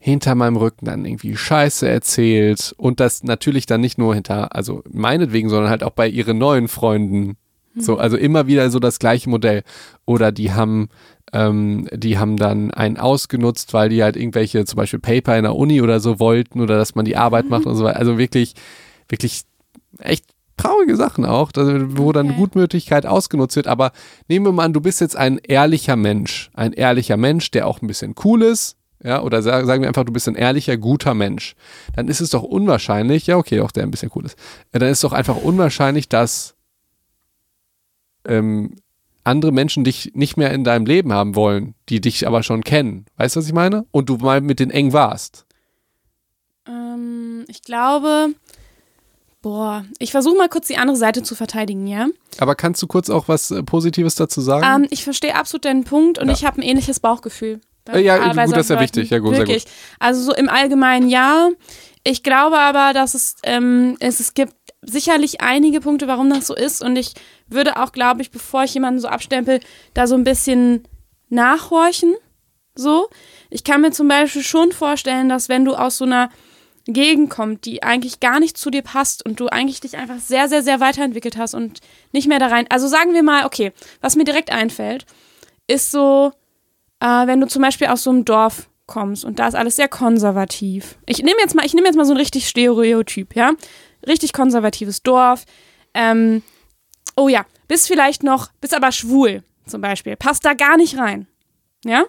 hinter 0.07 0.35
meinem 0.35 0.55
Rücken 0.55 0.85
dann 0.85 1.03
irgendwie 1.03 1.35
Scheiße 1.35 1.87
erzählt 1.87 2.73
und 2.77 3.01
das 3.01 3.23
natürlich 3.23 3.65
dann 3.65 3.81
nicht 3.81 3.97
nur 3.97 4.15
hinter, 4.15 4.55
also 4.55 4.81
meinetwegen, 4.89 5.49
sondern 5.49 5.69
halt 5.69 5.83
auch 5.83 5.91
bei 5.91 6.07
ihren 6.07 6.37
neuen 6.37 6.69
Freunden. 6.69 7.35
So, 7.79 7.97
also 7.97 8.17
immer 8.17 8.47
wieder 8.47 8.71
so 8.71 8.79
das 8.79 8.97
gleiche 8.97 9.29
Modell. 9.29 9.63
Oder 10.05 10.31
die 10.31 10.51
haben, 10.53 10.87
ähm, 11.31 11.87
die 11.93 12.17
haben 12.17 12.37
dann 12.37 12.71
einen 12.71 12.97
ausgenutzt, 12.97 13.73
weil 13.73 13.89
die 13.89 14.01
halt 14.01 14.15
irgendwelche 14.15 14.65
zum 14.65 14.77
Beispiel 14.77 14.99
Paper 14.99 15.37
in 15.37 15.43
der 15.43 15.55
Uni 15.55 15.81
oder 15.81 15.99
so 15.99 16.19
wollten 16.19 16.61
oder 16.61 16.77
dass 16.77 16.95
man 16.95 17.05
die 17.05 17.17
Arbeit 17.17 17.49
macht 17.49 17.65
und 17.65 17.75
so 17.75 17.83
weiter. 17.83 17.99
Also 17.99 18.17
wirklich, 18.17 18.53
wirklich 19.09 19.43
echt 19.99 20.25
traurige 20.55 20.95
Sachen 20.95 21.25
auch, 21.25 21.51
wo 21.53 22.13
dann 22.13 22.29
Okay. 22.29 22.37
Gutmütigkeit 22.37 23.05
ausgenutzt 23.05 23.57
wird. 23.57 23.67
Aber 23.67 23.91
nehmen 24.27 24.45
wir 24.45 24.53
mal 24.53 24.63
an, 24.63 24.73
du 24.73 24.81
bist 24.81 25.01
jetzt 25.01 25.15
ein 25.17 25.37
ehrlicher 25.37 25.97
Mensch. 25.97 26.49
Ein 26.53 26.73
ehrlicher 26.73 27.17
Mensch, 27.17 27.51
der 27.51 27.67
auch 27.67 27.81
ein 27.81 27.87
bisschen 27.87 28.15
cool 28.23 28.41
ist. 28.41 28.77
Ja, 29.07 29.21
oder 29.21 29.41
sa- 29.41 29.63
sagen 29.65 29.81
wir 29.81 29.87
einfach, 29.87 30.03
du 30.03 30.11
bist 30.11 30.27
ein 30.27 30.35
ehrlicher, 30.35 30.75
guter 30.75 31.13
Mensch. 31.13 31.55
Dann 31.95 32.09
ist 32.09 32.19
es 32.19 32.29
doch 32.31 32.43
unwahrscheinlich, 32.43 33.25
ja, 33.27 33.37
okay, 33.37 33.61
auch 33.61 33.71
der 33.71 33.83
ein 33.83 33.91
bisschen 33.91 34.11
cool 34.15 34.25
ist. 34.25 34.37
Äh, 34.73 34.79
Dann 34.79 34.89
ist 34.89 34.97
es 34.97 35.01
doch 35.01 35.13
einfach 35.13 35.37
unwahrscheinlich, 35.37 36.09
dass 36.09 36.55
ähm, 38.27 38.75
andere 39.23 39.51
Menschen 39.51 39.83
dich 39.83 40.11
nicht 40.13 40.35
mehr 40.37 40.51
in 40.51 40.63
deinem 40.63 40.85
Leben 40.85 41.13
haben 41.13 41.35
wollen, 41.35 41.73
die 41.89 42.01
dich 42.01 42.27
aber 42.27 42.43
schon 42.43 42.63
kennen. 42.63 43.05
Weißt 43.17 43.35
du, 43.35 43.39
was 43.39 43.47
ich 43.47 43.53
meine? 43.53 43.85
Und 43.91 44.09
du 44.09 44.17
mal 44.17 44.41
mit 44.41 44.59
denen 44.59 44.71
eng 44.71 44.93
warst. 44.93 45.45
Ähm, 46.67 47.45
ich 47.47 47.61
glaube, 47.61 48.29
boah, 49.41 49.85
ich 49.99 50.11
versuche 50.11 50.37
mal 50.37 50.49
kurz 50.49 50.67
die 50.67 50.77
andere 50.77 50.97
Seite 50.97 51.23
zu 51.23 51.35
verteidigen, 51.35 51.87
ja? 51.87 52.07
Aber 52.39 52.55
kannst 52.55 52.81
du 52.81 52.87
kurz 52.87 53.09
auch 53.09 53.27
was 53.27 53.51
äh, 53.51 53.63
Positives 53.63 54.15
dazu 54.15 54.41
sagen? 54.41 54.83
Ähm, 54.83 54.87
ich 54.91 55.03
verstehe 55.03 55.35
absolut 55.35 55.65
deinen 55.65 55.83
Punkt 55.85 56.19
und 56.19 56.27
Ja. 56.27 56.33
ich 56.33 56.43
habe 56.45 56.59
ein 56.59 56.63
ähnliches 56.63 56.99
Bauchgefühl. 56.99 57.61
Bei- 57.87 57.99
Äh, 57.99 58.03
ja, 58.03 58.33
bei 58.33 58.45
gut, 58.45 58.55
das 58.55 58.65
ist 58.65 58.69
ja 58.69 58.79
wichtig. 58.79 59.09
Ja, 59.09 59.19
gut, 59.19 59.31
sehr 59.35 59.39
Wirklich. 59.47 59.65
Also 59.99 60.21
so 60.21 60.33
im 60.33 60.49
Allgemeinen 60.49 61.09
ja. 61.09 61.49
Ich 62.03 62.23
glaube 62.23 62.57
aber, 62.59 62.93
dass 62.93 63.13
es, 63.15 63.35
ähm, 63.43 63.97
es, 63.99 64.19
es 64.19 64.33
gibt 64.33 64.53
sicherlich 64.81 65.41
einige 65.41 65.81
Punkte, 65.81 66.07
warum 66.07 66.29
das 66.29 66.47
so 66.47 66.55
ist. 66.55 66.81
Und 66.81 66.95
ich 66.97 67.13
würde 67.47 67.77
auch, 67.81 67.91
glaube 67.91 68.21
ich, 68.21 68.31
bevor 68.31 68.63
ich 68.63 68.73
jemanden 68.73 68.99
so 68.99 69.07
abstempel, 69.07 69.59
da 69.93 70.07
so 70.07 70.15
ein 70.15 70.23
bisschen 70.23 70.83
nachhorchen. 71.29 72.15
So. 72.75 73.09
Ich 73.49 73.63
kann 73.63 73.81
mir 73.81 73.91
zum 73.91 74.07
Beispiel 74.07 74.43
schon 74.43 74.71
vorstellen, 74.71 75.29
dass 75.29 75.49
wenn 75.49 75.65
du 75.65 75.75
aus 75.75 75.97
so 75.97 76.05
einer 76.05 76.29
Gegend 76.85 77.29
kommst, 77.29 77.65
die 77.65 77.83
eigentlich 77.83 78.21
gar 78.21 78.39
nicht 78.39 78.57
zu 78.57 78.69
dir 78.69 78.81
passt 78.81 79.25
und 79.25 79.39
du 79.41 79.47
eigentlich 79.47 79.81
dich 79.81 79.97
einfach 79.97 80.19
sehr, 80.19 80.47
sehr, 80.47 80.63
sehr 80.63 80.79
weiterentwickelt 80.79 81.35
hast 81.37 81.53
und 81.53 81.79
nicht 82.13 82.29
mehr 82.29 82.39
da 82.39 82.47
rein. 82.47 82.65
Also 82.69 82.87
sagen 82.87 83.13
wir 83.13 83.23
mal, 83.23 83.45
okay, 83.45 83.73
was 83.99 84.15
mir 84.15 84.23
direkt 84.23 84.51
einfällt, 84.51 85.05
ist 85.67 85.91
so, 85.91 86.31
äh, 86.99 87.27
wenn 87.27 87.41
du 87.41 87.47
zum 87.47 87.61
Beispiel 87.61 87.87
aus 87.87 88.03
so 88.03 88.09
einem 88.09 88.25
Dorf 88.25 88.69
kommst 88.85 89.25
und 89.25 89.39
da 89.39 89.47
ist 89.47 89.55
alles 89.55 89.75
sehr 89.75 89.89
konservativ. 89.89 90.97
Ich 91.05 91.19
nehme 91.19 91.39
jetzt 91.39 91.55
mal, 91.55 91.65
ich 91.65 91.73
nehme 91.73 91.87
jetzt 91.87 91.97
mal 91.97 92.05
so 92.05 92.13
ein 92.13 92.17
richtig 92.17 92.47
Stereotyp, 92.47 93.35
ja, 93.35 93.53
richtig 94.07 94.33
konservatives 94.33 95.03
Dorf. 95.03 95.45
Ähm, 95.93 96.41
oh 97.15 97.27
ja, 97.27 97.45
bist 97.67 97.87
vielleicht 97.87 98.23
noch, 98.23 98.49
bist 98.61 98.73
aber 98.73 98.91
schwul 98.91 99.43
zum 99.65 99.81
Beispiel, 99.81 100.15
passt 100.15 100.45
da 100.45 100.53
gar 100.53 100.77
nicht 100.77 100.97
rein, 100.97 101.27
ja, 101.83 102.05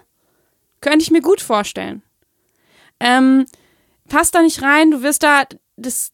könnte 0.80 1.02
ich 1.02 1.10
mir 1.10 1.22
gut 1.22 1.40
vorstellen. 1.40 2.02
Ähm, 3.00 3.46
passt 4.08 4.34
da 4.34 4.42
nicht 4.42 4.62
rein, 4.62 4.90
du 4.90 5.02
wirst 5.02 5.22
da 5.22 5.44
das 5.76 6.12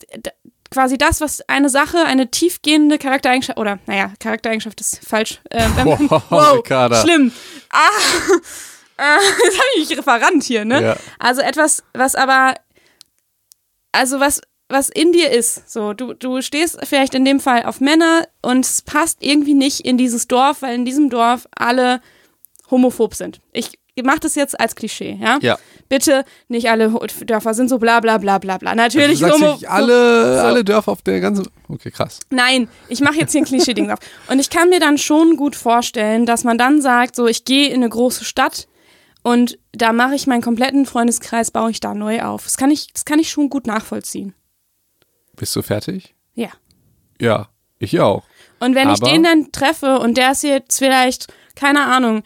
quasi 0.75 0.99
das, 0.99 1.21
was 1.23 1.41
eine 1.49 1.71
Sache, 1.71 1.99
eine 2.05 2.31
tiefgehende 2.31 2.99
Charaktereigenschaft 2.99 3.59
oder 3.59 3.79
naja, 3.87 4.13
Charaktereigenschaft 4.21 4.81
ist 4.81 5.01
falsch. 5.07 5.41
Äh, 5.51 5.69
man- 5.69 6.11
Wow, 6.11 6.57
Ricarda. 6.57 7.01
schlimm. 7.01 7.33
Ah, 7.71 7.79
äh, 8.99 9.25
jetzt 9.45 9.57
habe 9.59 9.67
ich 9.77 9.89
mich 9.89 9.99
Referent 9.99 10.43
hier, 10.45 10.65
ne? 10.65 10.83
Ja. 10.83 10.97
Also 11.19 11.41
etwas, 11.41 11.83
was 11.95 12.15
aber, 12.15 12.55
also 13.93 14.21
was, 14.21 14.41
was 14.69 14.89
in 14.89 15.13
dir 15.13 15.31
ist. 15.31 15.71
So, 15.71 15.93
du, 15.93 16.13
du 16.15 16.43
stehst 16.43 16.79
vielleicht 16.85 17.15
in 17.15 17.25
dem 17.25 17.41
Fall 17.41 17.65
auf 17.65 17.81
Männer 17.81 18.27
und 18.43 18.65
es 18.67 18.83
passt 18.83 19.19
irgendwie 19.23 19.55
nicht 19.55 19.81
in 19.81 19.97
dieses 19.99 20.27
Dorf, 20.29 20.63
weil 20.63 20.75
in 20.75 20.85
diesem 20.85 21.09
Dorf 21.11 21.47
alle 21.57 22.01
homophob 22.71 23.15
sind. 23.15 23.41
Ich 23.53 23.79
mache 24.03 24.21
das 24.21 24.35
jetzt 24.35 24.59
als 24.59 24.75
Klischee, 24.75 25.19
ja? 25.21 25.39
Ja. 25.41 25.59
Bitte 25.89 26.25
nicht 26.49 26.69
alle 26.69 26.91
Dörfer 27.25 27.55
sind 27.55 27.69
so 27.69 27.79
bla 27.79 28.01
bla 28.01 28.19
bla 28.19 28.39
bla 28.39 28.59
bla. 28.59 28.75
Natürlich 28.75 29.21
du 29.21 29.27
sagst 29.27 29.41
nicht, 29.41 29.71
alle, 29.71 30.35
so. 30.37 30.41
alle 30.43 30.65
Dörfer 30.65 30.91
auf 30.93 31.03
der 31.03 31.21
ganzen. 31.21 31.47
Okay, 31.69 31.91
krass. 31.93 32.19
Nein, 32.31 32.69
ich 32.89 33.01
mache 33.01 33.17
jetzt 33.17 33.33
hier 33.33 33.43
ein 33.43 33.45
Klischee-Ding 33.45 33.91
auf. 33.93 34.01
Und 34.29 34.41
ich 34.41 34.51
kann 34.51 34.69
mir 34.71 34.81
dann 34.81 34.99
schon 34.99 35.37
gut 35.37 35.55
vorstellen, 35.55 36.27
dass 36.27 36.43
man 36.43 36.59
dann 36.59 36.83
sagt, 36.83 37.15
so, 37.15 37.27
ich 37.29 37.45
gehe 37.45 37.69
in 37.69 37.77
eine 37.77 37.89
große 37.89 38.25
Stadt 38.25 38.67
und 39.23 39.59
da 39.73 39.93
mache 39.93 40.15
ich 40.17 40.27
meinen 40.27 40.43
kompletten 40.43 40.87
Freundeskreis, 40.87 41.51
baue 41.53 41.71
ich 41.71 41.79
da 41.81 41.95
neu 41.95 42.23
auf. 42.23 42.45
Das 42.45 42.57
kann 42.57 42.71
ich, 42.73 42.93
das 42.93 43.05
kann 43.05 43.19
ich 43.21 43.31
schon 43.31 43.49
gut 43.49 43.67
nachvollziehen. 43.67 44.35
Bist 45.37 45.55
du 45.55 45.63
fertig? 45.63 46.15
Ja. 46.35 46.49
Ja, 47.21 47.49
ich 47.79 48.01
auch. 48.01 48.25
Und 48.61 48.75
wenn 48.75 48.91
ich 48.91 49.01
Aber- 49.03 49.11
den 49.11 49.23
dann 49.23 49.53
treffe 49.53 49.99
und 49.99 50.17
der 50.17 50.33
ist 50.33 50.43
jetzt 50.43 50.79
vielleicht, 50.79 51.33
keine 51.55 51.85
Ahnung, 51.85 52.23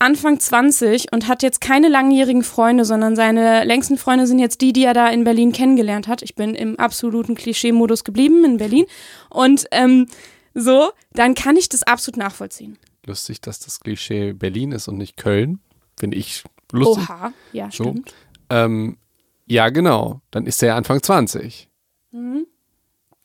Anfang 0.00 0.38
20 0.38 1.12
und 1.12 1.26
hat 1.26 1.42
jetzt 1.42 1.60
keine 1.60 1.88
langjährigen 1.88 2.44
Freunde, 2.44 2.84
sondern 2.84 3.16
seine 3.16 3.64
längsten 3.64 3.98
Freunde 3.98 4.26
sind 4.26 4.38
jetzt 4.38 4.60
die, 4.60 4.72
die 4.72 4.84
er 4.84 4.94
da 4.94 5.08
in 5.08 5.24
Berlin 5.24 5.52
kennengelernt 5.52 6.06
hat. 6.06 6.22
Ich 6.22 6.34
bin 6.36 6.54
im 6.54 6.78
absoluten 6.78 7.34
Klischee-Modus 7.34 8.04
geblieben 8.04 8.44
in 8.44 8.58
Berlin. 8.58 8.86
Und 9.28 9.66
ähm, 9.72 10.06
so, 10.54 10.90
dann 11.12 11.34
kann 11.34 11.56
ich 11.56 11.68
das 11.68 11.82
absolut 11.82 12.16
nachvollziehen. 12.16 12.78
Lustig, 13.06 13.40
dass 13.40 13.58
das 13.58 13.80
Klischee 13.80 14.32
Berlin 14.34 14.70
ist 14.72 14.86
und 14.86 14.98
nicht 14.98 15.16
Köln. 15.16 15.58
Finde 15.98 16.16
ich 16.16 16.44
lustig. 16.70 17.08
Oha, 17.08 17.32
ja, 17.52 17.70
So. 17.72 17.84
stimmt. 17.84 18.14
Ähm, 18.50 18.98
ja, 19.46 19.68
genau. 19.70 20.20
Dann 20.30 20.46
ist 20.46 20.62
er 20.62 20.76
Anfang 20.76 21.02
20. 21.02 21.68
Mhm. 22.12 22.46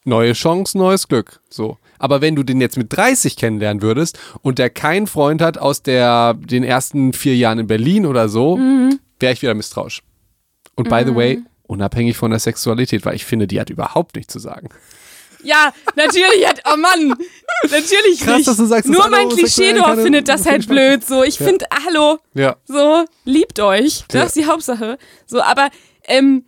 Neue 0.05 0.33
Chance, 0.33 0.77
neues 0.77 1.07
Glück. 1.07 1.39
So. 1.49 1.77
Aber 1.99 2.19
wenn 2.21 2.35
du 2.35 2.43
den 2.43 2.59
jetzt 2.59 2.77
mit 2.77 2.95
30 2.95 3.37
kennenlernen 3.37 3.81
würdest 3.81 4.19
und 4.41 4.59
der 4.59 4.69
keinen 4.69 5.07
Freund 5.07 5.41
hat 5.41 5.57
aus 5.57 5.81
der, 5.83 6.33
den 6.33 6.63
ersten 6.63 7.13
vier 7.13 7.35
Jahren 7.37 7.59
in 7.59 7.67
Berlin 7.67 8.05
oder 8.05 8.27
so, 8.27 8.57
Mhm. 8.57 8.99
wäre 9.19 9.31
ich 9.33 9.41
wieder 9.41 9.53
misstrauisch. 9.53 10.01
Und 10.75 10.89
by 10.89 11.03
the 11.05 11.15
way, 11.15 11.39
unabhängig 11.63 12.17
von 12.17 12.31
der 12.31 12.39
Sexualität, 12.39 13.05
weil 13.05 13.15
ich 13.15 13.23
finde, 13.25 13.47
die 13.47 13.59
hat 13.61 13.69
überhaupt 13.69 14.15
nichts 14.17 14.33
zu 14.33 14.39
sagen. 14.39 14.67
Ja, 15.43 15.73
natürlich 15.95 16.47
hat, 16.47 16.61
oh 16.73 16.77
Mann, 16.77 17.15
natürlich 17.69 18.21
Krass, 18.21 18.37
nicht. 18.37 18.47
dass 18.47 18.57
du 18.57 18.65
sagst, 18.65 18.89
Nur 18.89 19.09
mein 19.09 19.29
Klischeedorf 19.29 20.01
findet 20.01 20.27
das 20.29 20.45
halt 20.45 20.67
blöd. 20.67 21.05
So, 21.05 21.23
ich 21.23 21.37
Ja. 21.39 21.45
finde, 21.45 21.65
hallo, 21.85 22.17
Ja. 22.33 22.55
so, 22.65 23.05
liebt 23.25 23.59
euch. 23.59 24.03
Das 24.07 24.15
Ja. 24.19 24.23
ist 24.23 24.35
die 24.37 24.45
Hauptsache. 24.45 24.97
So, 25.25 25.41
aber, 25.41 25.69
ähm, 26.05 26.45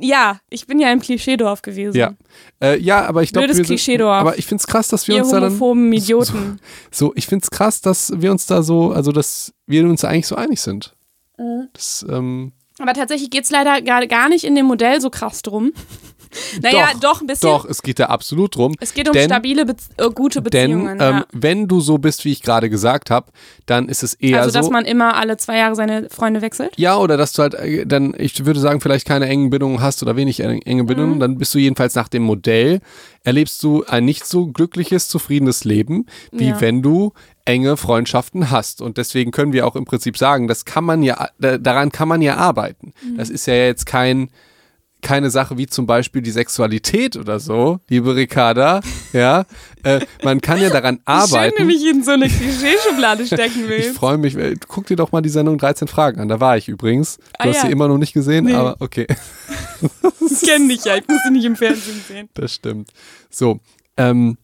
ja, 0.00 0.40
ich 0.50 0.66
bin 0.66 0.78
ja 0.78 0.90
im 0.92 1.00
Klischeedorf 1.00 1.62
gewesen. 1.62 1.96
Ja. 1.96 2.14
Äh, 2.60 2.78
ja, 2.80 3.04
aber 3.04 3.22
ich 3.22 3.32
glaube, 3.32 3.46
Blödes 3.46 3.58
wir 3.58 3.64
sind, 3.64 3.76
Klischeedorf. 3.76 4.16
aber 4.16 4.38
ich 4.38 4.46
finde 4.46 4.62
es 4.62 4.66
krass, 4.66 4.88
dass 4.88 5.08
wir 5.08 5.16
Ihr 5.16 5.22
uns 5.22 5.30
da 5.30 5.40
dann 5.40 5.50
homophoben 5.50 5.92
Idioten. 5.92 6.60
so, 6.90 7.12
ich 7.16 7.26
finde 7.26 7.44
es 7.44 7.50
krass, 7.50 7.80
dass 7.80 8.12
wir 8.16 8.30
uns 8.30 8.46
da 8.46 8.62
so, 8.62 8.92
also 8.92 9.12
dass 9.12 9.52
wir 9.66 9.84
uns 9.84 10.00
da 10.00 10.08
eigentlich 10.08 10.26
so 10.26 10.36
einig 10.36 10.60
sind. 10.60 10.94
Mhm. 11.38 11.68
Das, 11.72 12.04
ähm, 12.08 12.52
Aber 12.78 12.94
tatsächlich 12.94 13.30
geht's 13.30 13.50
leider 13.50 13.82
gar, 13.82 14.06
gar 14.06 14.28
nicht 14.28 14.44
in 14.44 14.54
dem 14.54 14.66
Modell 14.66 15.00
so 15.00 15.10
krass 15.10 15.42
drum. 15.42 15.72
Naja, 16.62 16.88
doch, 17.00 17.20
ein 17.20 17.26
bisschen. 17.26 17.48
Doch, 17.50 17.64
es 17.64 17.82
geht 17.82 17.98
da 17.98 18.06
absolut 18.06 18.56
drum. 18.56 18.74
Es 18.80 18.94
geht 18.94 19.08
um 19.08 19.12
denn, 19.12 19.26
stabile, 19.30 19.64
Be 19.66 19.74
äh, 19.96 20.10
gute 20.10 20.42
Denn 20.42 20.70
Beziehungen. 20.70 20.98
ähm, 21.00 21.14
ja. 21.16 21.26
wenn 21.32 21.68
du 21.68 21.80
so 21.80 21.98
bist, 21.98 22.24
wie 22.24 22.32
ich 22.32 22.42
gerade 22.42 22.70
gesagt 22.70 23.10
habe, 23.10 23.26
dann 23.66 23.88
ist 23.88 24.02
es 24.02 24.14
eher 24.14 24.42
Also, 24.42 24.52
dass 24.58 24.66
so. 24.66 24.72
man 24.72 24.84
immer 24.84 25.16
alle 25.16 25.36
zwei 25.36 25.58
Jahre 25.58 25.74
seine 25.74 26.08
Freunde 26.10 26.42
wechselt. 26.42 26.72
ja, 26.76 26.96
oder 26.96 27.16
dass 27.16 27.32
du 27.32 27.42
halt 27.42 27.54
äh, 27.54 27.86
dann, 27.86 28.14
ich 28.18 28.44
würde 28.46 28.60
sagen, 28.60 28.80
vielleicht 28.80 29.06
keine 29.06 29.26
engen 29.26 29.50
Bindungen 29.50 29.80
hast 29.80 30.02
oder 30.02 30.16
wenig 30.16 30.40
eng- 30.40 30.62
enge 30.62 30.82
Mhm. 30.82 30.86
Bindungen, 30.86 31.20
dann 31.20 31.38
bist 31.38 31.54
du 31.54 31.58
jedenfalls 31.58 31.94
nach 31.94 32.08
dem 32.08 32.22
Modell, 32.22 32.80
erlebst 33.22 33.62
du 33.62 33.84
ein 33.86 34.04
nicht 34.04 34.26
so 34.26 34.46
glückliches, 34.48 35.08
zufriedenes 35.08 35.64
Leben, 35.64 36.06
wie 36.32 36.48
Ja. 36.48 36.60
wenn 36.60 36.82
du 36.82 37.12
enge 37.46 37.76
Freundschaften 37.76 38.50
hast. 38.50 38.80
Und 38.82 38.96
deswegen 38.98 39.30
können 39.30 39.52
wir 39.52 39.66
auch 39.66 39.76
im 39.76 39.84
Prinzip 39.84 40.16
sagen, 40.16 40.46
das 40.48 40.64
kann 40.64 40.84
man 40.84 41.02
ja, 41.02 41.28
da- 41.38 41.58
daran 41.58 41.90
kann 41.92 42.08
man 42.08 42.22
ja 42.22 42.36
arbeiten. 42.36 42.92
Mhm. 43.02 43.16
Das 43.18 43.30
ist 43.30 43.46
ja 43.46 43.54
jetzt 43.54 43.86
kein, 43.86 44.28
keine 45.04 45.30
Sache 45.30 45.56
wie 45.58 45.66
zum 45.68 45.86
Beispiel 45.86 46.20
die 46.22 46.32
Sexualität 46.32 47.14
oder 47.16 47.38
so, 47.38 47.78
liebe 47.88 48.16
Ricarda. 48.16 48.80
Ja, 49.12 49.44
äh, 49.84 50.00
man 50.24 50.40
kann 50.40 50.60
ja 50.60 50.70
daran 50.70 50.98
arbeiten. 51.04 51.56
Schön, 51.56 51.68
wie 51.68 51.72
mich 51.74 51.86
in 51.88 52.02
so 52.02 52.10
eine 52.10 52.28
Klischeeschublade 52.28 53.24
stecken 53.26 53.60
Ich 53.64 53.68
willst. 53.68 53.96
freue 53.96 54.18
mich. 54.18 54.36
äh, 54.36 54.56
Guck 54.66 54.86
dir 54.86 54.96
doch 54.96 55.12
mal 55.12 55.20
die 55.20 55.28
Sendung 55.28 55.58
13 55.58 55.86
Fragen 55.86 56.20
an. 56.20 56.28
Da 56.28 56.40
war 56.40 56.56
ich 56.56 56.68
übrigens. 56.68 57.18
Du 57.18 57.22
Ah, 57.38 57.44
hast 57.46 57.56
ja. 57.56 57.66
sie 57.66 57.70
immer 57.72 57.86
noch 57.86 57.98
nicht 57.98 58.12
gesehen, 58.14 58.46
Nee. 58.46 58.54
aber 58.54 58.76
okay, 58.80 59.06
Ich 60.30 60.40
kenne 60.48 60.68
dich 60.68 60.84
ja, 60.84 60.96
ich 60.96 61.06
muss 61.06 61.18
sie 61.24 61.30
nicht 61.32 61.44
im 61.44 61.54
Fernsehen 61.56 62.00
sehen. 62.08 62.28
das 62.34 62.54
stimmt. 62.54 62.90
So, 63.30 63.60
ähm, 63.96 64.38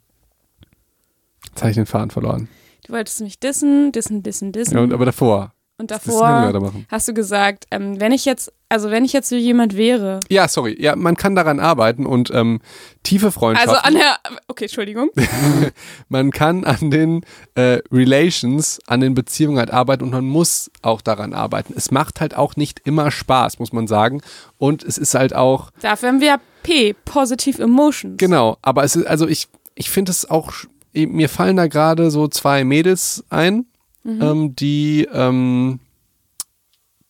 jetzt 1.48 1.60
habe 1.62 1.70
ich 1.70 1.76
den 1.76 1.86
Faden 1.86 2.10
verloren. 2.10 2.48
Du 2.86 2.92
wolltest 2.92 3.20
mich 3.20 3.38
dissen, 3.38 3.92
dissen, 3.92 4.22
dissen, 4.22 4.52
dissen. 4.52 4.74
Ja, 4.76 4.82
und, 4.82 4.92
aber 4.92 5.04
davor. 5.06 5.52
Und 5.78 5.90
ich 5.90 5.96
davor 5.98 6.72
hast 6.88 7.08
du 7.08 7.14
gesagt, 7.14 7.66
ähm, 7.70 8.00
wenn 8.00 8.12
ich 8.12 8.24
jetzt, 8.24 8.52
also 8.70 8.90
wenn 8.90 9.04
ich 9.04 9.12
jetzt 9.12 9.28
so 9.28 9.36
jemand 9.36 9.76
wäre, 9.76 10.20
Ja, 10.30 10.48
sorry. 10.48 10.74
Ja, 10.80 10.96
man 10.96 11.16
kann 11.16 11.34
daran 11.34 11.60
arbeiten 11.60 12.06
und 12.06 12.30
ähm, 12.32 12.60
tiefe 13.02 13.30
Freundschaften. 13.32 13.74
also 13.76 13.82
an 13.86 13.94
der, 13.94 14.16
okay, 14.48 14.64
Entschuldigung. 14.64 15.10
man 16.08 16.30
kann 16.30 16.64
an 16.64 16.90
den 16.90 17.20
äh, 17.56 17.80
Relations, 17.92 18.78
an 18.86 19.00
den 19.00 19.14
Beziehungen 19.14 19.58
halt 19.58 19.70
arbeiten 19.72 20.04
und 20.04 20.10
man 20.10 20.24
muss 20.24 20.70
auch 20.82 21.00
daran 21.02 21.34
arbeiten. 21.34 21.74
Es 21.76 21.90
macht 21.90 22.20
halt 22.20 22.34
auch 22.36 22.56
nicht 22.56 22.80
immer 22.84 23.10
Spaß, 23.10 23.58
muss 23.58 23.72
man 23.72 23.86
sagen. 23.86 24.22
Und 24.56 24.82
es 24.82 24.96
ist 24.98 25.14
halt 25.14 25.34
auch, 25.34 25.70
Dafür 25.80 26.08
haben 26.08 26.20
wir 26.20 26.28
ja 26.28 26.40
P, 26.62 26.94
Positive 27.04 27.62
Emotions. 27.62 28.14
genau, 28.18 28.56
aber 28.62 28.84
es 28.84 28.94
ist, 28.96 29.06
also 29.06 29.26
ich, 29.28 29.48
ich 29.74 29.90
finde 29.90 30.10
es 30.12 30.28
auch, 30.30 30.52
sch- 30.52 30.68
mir 30.94 31.28
fallen 31.28 31.56
da 31.56 31.66
gerade 31.66 32.10
so 32.10 32.28
zwei 32.28 32.64
Mädels 32.64 33.24
ein, 33.30 33.66
ähm, 34.04 34.54
die, 34.56 35.06
ähm, 35.12 35.80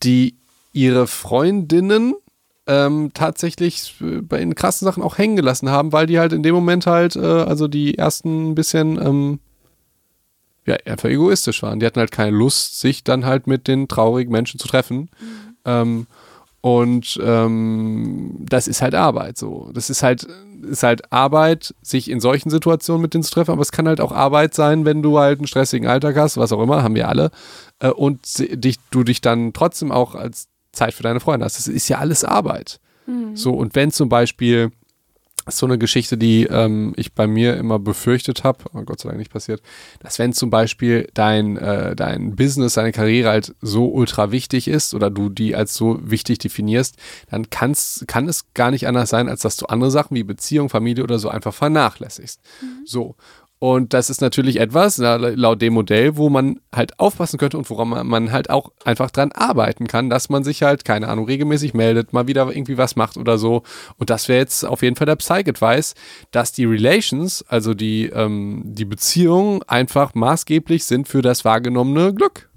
die 0.02 0.36
ihre 0.72 1.06
Freundinnen 1.06 2.14
ähm, 2.66 3.10
tatsächlich 3.14 3.94
äh, 4.00 4.20
bei 4.20 4.38
den 4.38 4.54
krassen 4.54 4.84
Sachen 4.84 5.02
auch 5.02 5.18
hängen 5.18 5.36
gelassen 5.36 5.70
haben, 5.70 5.92
weil 5.92 6.06
die 6.06 6.18
halt 6.18 6.32
in 6.32 6.42
dem 6.42 6.54
Moment 6.54 6.86
halt, 6.86 7.16
äh, 7.16 7.20
also 7.20 7.68
die 7.68 7.98
ersten 7.98 8.50
ein 8.50 8.54
bisschen, 8.54 9.00
ähm, 9.04 9.40
ja, 10.66 10.76
einfach 10.84 11.08
egoistisch 11.08 11.62
waren. 11.62 11.80
Die 11.80 11.86
hatten 11.86 11.98
halt 11.98 12.12
keine 12.12 12.36
Lust, 12.36 12.78
sich 12.80 13.02
dann 13.02 13.24
halt 13.24 13.46
mit 13.46 13.66
den 13.66 13.88
traurigen 13.88 14.30
Menschen 14.30 14.60
zu 14.60 14.68
treffen. 14.68 15.10
Ähm, 15.64 16.06
und 16.60 17.18
ähm, 17.22 18.36
das 18.38 18.68
ist 18.68 18.82
halt 18.82 18.94
Arbeit 18.94 19.38
so. 19.38 19.70
Das 19.72 19.88
ist 19.88 20.02
halt, 20.02 20.26
ist 20.62 20.82
halt 20.82 21.10
Arbeit, 21.10 21.74
sich 21.82 22.10
in 22.10 22.20
solchen 22.20 22.50
Situationen 22.50 23.00
mit 23.00 23.14
denen 23.14 23.24
zu 23.24 23.32
treffen, 23.32 23.52
aber 23.52 23.62
es 23.62 23.72
kann 23.72 23.88
halt 23.88 24.00
auch 24.00 24.12
Arbeit 24.12 24.54
sein, 24.54 24.84
wenn 24.84 25.02
du 25.02 25.18
halt 25.18 25.38
einen 25.38 25.46
stressigen 25.46 25.88
Alltag 25.88 26.16
hast, 26.16 26.36
was 26.36 26.52
auch 26.52 26.62
immer, 26.62 26.82
haben 26.82 26.94
wir 26.94 27.08
alle. 27.08 27.30
Äh, 27.78 27.88
und 27.88 28.20
dich, 28.38 28.76
du 28.90 29.02
dich 29.02 29.22
dann 29.22 29.54
trotzdem 29.54 29.90
auch 29.90 30.14
als 30.14 30.49
Zeit 30.72 30.94
für 30.94 31.02
deine 31.02 31.20
Freunde 31.20 31.44
hast. 31.44 31.58
Das 31.58 31.68
ist 31.68 31.88
ja 31.88 31.98
alles 31.98 32.24
Arbeit. 32.24 32.80
So, 33.34 33.52
und 33.52 33.74
wenn 33.74 33.90
zum 33.90 34.08
Beispiel 34.08 34.70
das 35.46 35.54
ist 35.54 35.60
so 35.60 35.66
eine 35.66 35.78
Geschichte, 35.78 36.18
die 36.18 36.44
ähm, 36.44 36.92
ich 36.96 37.14
bei 37.14 37.26
mir 37.26 37.56
immer 37.56 37.78
befürchtet 37.78 38.44
habe, 38.44 38.58
aber 38.72 38.84
Gott 38.84 39.00
sei 39.00 39.08
Dank 39.08 39.18
nicht 39.18 39.32
passiert, 39.32 39.62
dass 39.98 40.18
wenn 40.18 40.32
zum 40.34 40.50
Beispiel 40.50 41.08
dein, 41.14 41.56
äh, 41.56 41.96
dein 41.96 42.36
Business, 42.36 42.74
deine 42.74 42.92
Karriere 42.92 43.30
halt 43.30 43.54
so 43.62 43.86
ultra 43.88 44.32
wichtig 44.32 44.68
ist 44.68 44.94
oder 44.94 45.10
du 45.10 45.28
die 45.30 45.56
als 45.56 45.74
so 45.74 45.98
wichtig 46.02 46.38
definierst, 46.38 46.96
dann 47.30 47.48
kann's, 47.48 48.04
kann 48.06 48.28
es 48.28 48.52
gar 48.52 48.70
nicht 48.70 48.86
anders 48.86 49.08
sein, 49.10 49.28
als 49.28 49.40
dass 49.40 49.56
du 49.56 49.66
andere 49.66 49.90
Sachen 49.90 50.14
wie 50.14 50.24
Beziehung, 50.24 50.68
Familie 50.68 51.02
oder 51.02 51.18
so 51.18 51.30
einfach 51.30 51.54
vernachlässigst. 51.54 52.40
So. 52.84 53.16
Und 53.60 53.92
das 53.92 54.08
ist 54.08 54.22
natürlich 54.22 54.58
etwas, 54.58 54.96
laut 54.96 55.60
dem 55.60 55.74
Modell, 55.74 56.16
wo 56.16 56.30
man 56.30 56.60
halt 56.74 56.98
aufpassen 56.98 57.38
könnte 57.38 57.58
und 57.58 57.68
woran 57.68 57.90
man, 57.90 58.06
man 58.06 58.32
halt 58.32 58.48
auch 58.48 58.72
einfach 58.86 59.10
dran 59.10 59.32
arbeiten 59.32 59.86
kann, 59.86 60.08
dass 60.08 60.30
man 60.30 60.44
sich 60.44 60.62
halt, 60.62 60.86
keine 60.86 61.08
Ahnung, 61.08 61.26
regelmäßig 61.26 61.74
meldet, 61.74 62.14
mal 62.14 62.26
wieder 62.26 62.50
irgendwie 62.50 62.78
was 62.78 62.96
macht 62.96 63.18
oder 63.18 63.36
so. 63.36 63.62
Und 63.98 64.08
das 64.08 64.28
wäre 64.28 64.38
jetzt 64.38 64.64
auf 64.64 64.80
jeden 64.80 64.96
Fall 64.96 65.04
der 65.04 65.16
Psych-Advice, 65.16 65.94
dass 66.30 66.52
die 66.52 66.64
Relations, 66.64 67.44
also 67.48 67.74
die, 67.74 68.06
ähm, 68.06 68.62
die 68.64 68.86
Beziehungen 68.86 69.62
einfach 69.64 70.14
maßgeblich 70.14 70.86
sind 70.86 71.06
für 71.06 71.20
das 71.20 71.44
wahrgenommene 71.44 72.14
Glück. 72.14 72.48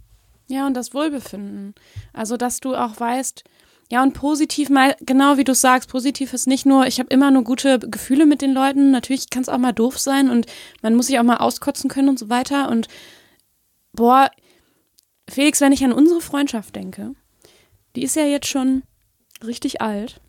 Ja, 0.48 0.66
und 0.68 0.74
das 0.74 0.94
Wohlbefinden. 0.94 1.76
Also, 2.14 2.38
dass 2.38 2.62
du 2.62 2.76
auch 2.76 2.98
weißt, 2.98 3.44
ja, 3.94 4.02
und 4.02 4.14
positiv 4.14 4.72
mal, 4.72 4.96
genau 5.02 5.38
wie 5.38 5.44
du 5.44 5.54
sagst, 5.54 5.88
positiv 5.88 6.34
ist 6.34 6.48
nicht 6.48 6.66
nur, 6.66 6.88
ich 6.88 6.98
habe 6.98 7.10
immer 7.14 7.30
nur 7.30 7.44
gute 7.44 7.78
Gefühle 7.78 8.26
mit 8.26 8.42
den 8.42 8.52
Leuten. 8.52 8.90
Natürlich 8.90 9.30
kann 9.30 9.44
es 9.44 9.50
auch 9.50 9.60
mal 9.60 9.72
doof 9.72 10.00
sein 10.00 10.32
und 10.32 10.48
man 10.82 10.96
muss 10.96 11.06
sich 11.06 11.20
auch 11.20 11.24
mal 11.24 11.38
auskotzen 11.38 11.92
können 11.92 12.10
und 12.10 12.18
so 12.18 12.28
weiter. 12.28 12.70
Und 12.70 12.88
boah, 13.92 14.32
Felix, 15.30 15.62
wenn 15.62 15.72
ich 15.72 15.84
an 15.84 15.94
unsere 15.94 16.22
Freundschaft 16.22 16.76
denke, 16.76 17.14
die 17.96 18.02
ist 18.02 18.16
ja 18.16 18.26
jetzt 18.26 18.48
schon 18.48 18.82
richtig 19.46 19.84
alt. 19.84 20.20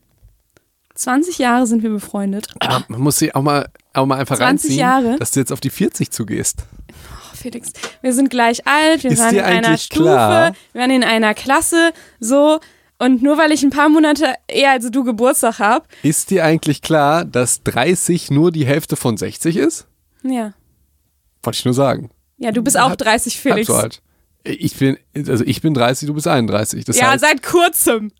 20 0.95 1.39
Jahre 1.39 1.67
sind 1.67 1.83
wir 1.83 1.89
befreundet. 1.89 2.49
Aber 2.61 2.85
man 2.89 3.01
muss 3.01 3.17
sie 3.17 3.35
auch 3.35 3.41
mal, 3.41 3.71
auch 3.95 4.05
mal 4.05 4.19
einfach 4.19 4.37
20 4.37 4.47
reinziehen, 4.47 4.79
Jahre? 4.79 5.19
dass 5.19 5.31
du 5.31 5.41
jetzt 5.41 5.53
auf 5.53 5.61
die 5.61 5.71
40 5.71 6.11
zugehst. 6.11 6.67
Oh, 6.93 7.35
Felix, 7.35 7.73
wir 8.03 8.13
sind 8.13 8.29
gleich 8.29 8.67
alt, 8.67 9.05
wir 9.05 9.13
Ist 9.13 9.21
waren 9.21 9.35
in 9.35 9.41
einer 9.41 9.79
Stufe, 9.79 10.03
klar? 10.03 10.53
wir 10.73 10.81
waren 10.83 10.91
in 10.91 11.03
einer 11.03 11.33
Klasse, 11.33 11.95
so. 12.21 12.61
Und 12.99 13.23
nur 13.23 13.37
weil 13.39 13.51
ich 13.53 13.63
ein 13.63 13.71
paar 13.71 13.89
Monate 13.89 14.35
eher 14.47 14.71
als 14.71 14.91
du 14.91 15.05
Geburtstag 15.05 15.59
habe, 15.59 15.87
Ist 16.03 16.31
dir 16.31 16.45
eigentlich 16.45 16.81
klar, 16.81 17.25
dass 17.25 17.63
30 17.65 18.31
nur 18.31 18.53
die 18.53 18.67
Hälfte 18.67 18.97
von 18.97 19.17
60 19.17 19.57
ist? 19.57 19.87
ja. 20.23 20.55
Wollte 21.43 21.59
ich 21.59 21.65
nur 21.67 21.75
sagen. 21.75 22.11
Ja, 22.39 22.53
du 22.53 22.63
bist 22.63 22.79
auch 22.79 22.89
Halb- 22.89 22.99
30, 22.99 23.35
Halb 23.35 23.43
Felix. 23.43 23.67
so 23.67 23.75
alt. 23.75 24.01
Ich 24.45 24.77
bin, 24.77 24.97
also 25.15 25.45
ich 25.45 25.61
bin 25.61 25.75
30, 25.75 26.07
du 26.07 26.15
bist 26.15 26.27
31. 26.27 26.85
Das 26.87 26.97
ja, 26.99 27.11
heißt 27.11 27.21
seit 27.21 27.43
kurzem. 27.43 28.13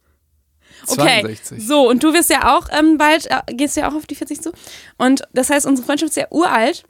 Okay, 0.87 1.23
62. 1.23 1.67
so 1.67 1.89
und 1.89 2.03
du 2.03 2.13
wirst 2.13 2.29
ja 2.29 2.55
auch 2.55 2.69
ähm, 2.79 2.99
bald, 2.99 3.27
äh, 3.31 3.41
gehst 3.55 3.77
ja 3.79 3.89
auch 3.91 3.95
auf 3.95 4.07
die 4.07 4.15
40 4.15 4.43
zu. 4.43 4.53
Und 4.99 5.23
das 5.33 5.49
heißt, 5.49 5.65
unsere 5.65 5.87
Freundschaft 5.87 6.11
ist 6.11 6.17
ja 6.17 6.27
uralt. 6.31 6.85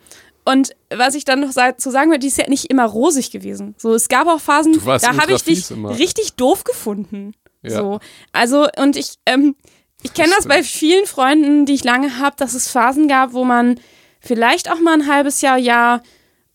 Und 0.44 0.75
was 0.92 1.14
ich 1.14 1.25
dann 1.25 1.40
noch 1.40 1.53
zu 1.77 1.90
sagen 1.90 2.11
will, 2.11 2.18
die 2.18 2.27
ist 2.27 2.38
ja 2.38 2.49
nicht 2.49 2.66
immer 2.66 2.85
rosig 2.85 3.31
gewesen. 3.31 3.75
So, 3.79 3.94
es 3.94 4.09
gab 4.09 4.27
auch 4.27 4.40
Phasen, 4.40 4.73
da 4.85 5.16
habe 5.16 5.33
ich 5.35 5.44
dich 5.44 5.70
immer. 5.70 5.97
richtig 5.97 6.35
doof 6.35 6.64
gefunden. 6.64 7.33
Ja. 7.64 7.79
So, 7.79 8.00
also 8.33 8.66
und 8.77 8.96
ich, 8.96 9.14
ähm, 9.27 9.57
ich 10.03 10.14
kenne 10.14 10.33
das 10.37 10.46
bei 10.46 10.62
vielen 10.62 11.07
Freunden, 11.07 11.66
die 11.66 11.74
ich 11.74 11.85
lange 11.85 12.18
habe, 12.18 12.37
dass 12.37 12.55
es 12.55 12.70
Phasen 12.70 13.09
gab, 13.09 13.33
wo 13.33 13.44
man 13.44 13.81
vielleicht 14.20 14.70
auch 14.70 14.81
mal 14.81 14.94
ein 14.94 15.09
halbes 15.09 15.40
Jahr, 15.40 15.59
Jahr 15.59 16.03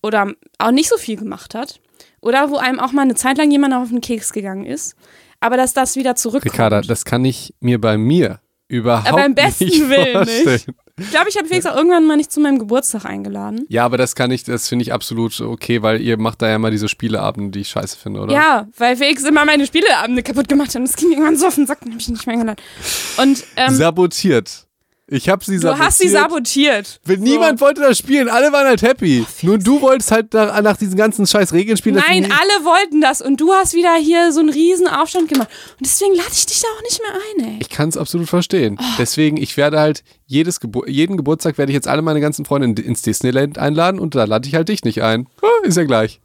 oder 0.02 0.34
auch 0.58 0.72
nicht 0.72 0.90
so 0.90 0.98
viel 0.98 1.18
gemacht 1.18 1.56
hat. 1.56 1.80
Oder 2.22 2.50
wo 2.50 2.58
einem 2.58 2.80
auch 2.80 2.92
mal 2.92 3.04
eine 3.04 3.16
Zeit 3.16 3.38
lang 3.38 3.50
jemand 3.50 3.74
auf 3.74 3.90
den 3.90 4.02
Keks 4.02 4.34
gegangen 4.34 4.66
ist. 4.66 4.96
Aber 5.40 5.56
dass 5.58 5.74
das 5.74 5.96
wieder 5.96 6.16
zurückkommt. 6.16 6.54
Ricarda, 6.54 6.82
das 6.82 7.06
kann 7.06 7.24
ich 7.24 7.54
mir 7.62 7.80
bei 7.80 7.98
mir 7.98 8.42
überhaupt 8.68 9.12
Aber 9.12 9.26
im 9.26 9.36
besten 9.36 9.66
nicht 9.66 9.90
Willen 9.90 10.26
vorstellen. 10.26 10.52
nicht. 10.54 10.68
Ich 11.00 11.12
glaube, 11.12 11.30
ich 11.30 11.38
habe 11.38 11.48
Felix 11.48 11.66
auch 11.66 11.76
irgendwann 11.76 12.06
mal 12.06 12.18
nicht 12.18 12.32
zu 12.32 12.40
meinem 12.40 12.60
Geburtstag 12.60 13.06
eingeladen. 13.06 13.66
Ja, 13.70 13.86
aber 13.86 13.98
das 13.98 14.16
kann 14.16 14.32
ich, 14.32 14.44
das 14.44 14.68
finde 14.68 14.84
ich 14.84 14.94
absolut 14.94 15.40
okay, 15.42 15.82
weil 15.82 16.02
ihr 16.02 16.18
macht 16.18 16.42
da 16.42 16.50
ja 16.50 16.60
mal 16.60 16.72
diese 16.72 16.88
Spieleabende, 16.88 17.52
die 17.52 17.62
ich 17.62 17.70
scheiße 17.70 17.98
finde, 17.98 18.22
oder? 18.22 18.34
Ja, 18.34 18.68
weil 18.78 18.96
Felix 18.96 19.24
immer 19.24 19.46
meine 19.46 19.66
Spieleabende 19.66 20.24
kaputt 20.24 20.48
gemacht 20.48 20.70
hat. 20.70 20.78
Und 20.78 20.88
das 20.88 20.96
ging 20.96 21.12
irgendwann 21.12 21.38
so 21.38 21.48
auf 21.48 21.56
den 21.56 21.68
Sack, 21.68 21.80
dann 21.82 21.90
habe 21.92 22.02
ich 22.02 22.08
ihn 22.08 22.14
nicht 22.14 22.26
mehr 22.26 22.36
eingeladen. 22.36 22.62
Und 23.18 23.44
ähm, 23.56 23.74
Sabotiert. 23.74 24.69
Ich 25.12 25.28
habe 25.28 25.44
sie 25.44 25.56
du 25.56 25.62
sabotiert. 25.62 25.88
hast 25.88 25.98
sie 25.98 26.08
sabotiert. 26.08 27.00
Wenn 27.04 27.22
Niemand 27.22 27.62
wollte 27.62 27.82
das 27.82 27.98
spielen, 27.98 28.30
alle 28.30 28.52
waren 28.52 28.68
halt 28.68 28.82
happy. 28.82 29.26
Nur 29.42 29.58
du 29.58 29.82
wolltest 29.82 30.12
halt 30.12 30.34
nach, 30.34 30.62
nach 30.62 30.78
diesen 30.78 30.96
ganzen 30.96 31.26
scheiß 31.26 31.54
Regeln 31.54 31.78
spielen. 31.78 31.96
Nein, 31.96 32.26
alle 32.26 32.66
wollten 32.66 33.02
das 33.02 33.22
und 33.22 33.42
du 33.42 33.52
hast 33.54 33.74
wieder 33.74 33.96
hier 33.96 34.32
so 34.32 34.40
einen 34.40 34.50
riesen 34.50 34.88
Aufstand 34.88 35.30
gemacht. 35.30 35.50
Und 35.72 35.86
deswegen 35.86 36.14
lade 36.14 36.30
ich 36.32 36.46
dich 36.46 36.62
da 36.62 36.68
auch 36.78 36.82
nicht 36.84 37.02
mehr 37.02 37.14
ein, 37.14 37.54
ey. 37.54 37.60
Ich 37.62 37.70
kann 37.70 37.90
es 37.90 37.98
absolut 37.98 38.30
verstehen. 38.30 38.78
Oh. 38.80 38.86
Deswegen, 39.00 39.38
ich 39.38 39.58
werde 39.58 39.80
halt 39.80 40.04
jedes 40.28 40.60
Gebur 40.60 40.88
jeden 40.88 41.18
Geburtstag 41.18 41.58
werde 41.58 41.72
ich 41.72 41.76
jetzt 41.76 41.88
alle 41.88 42.04
meine 42.04 42.22
ganzen 42.22 42.46
Freunde 42.46 42.68
in, 42.68 42.76
ins 42.76 43.02
Disneyland 43.02 43.58
einladen 43.58 44.00
und 44.00 44.14
da 44.14 44.26
lade 44.26 44.48
ich 44.48 44.54
halt 44.54 44.70
dich 44.70 44.84
nicht 44.84 45.02
ein. 45.02 45.28
Ah, 45.42 45.48
ist 45.64 45.78
ja 45.78 45.86
gleich. 45.86 46.22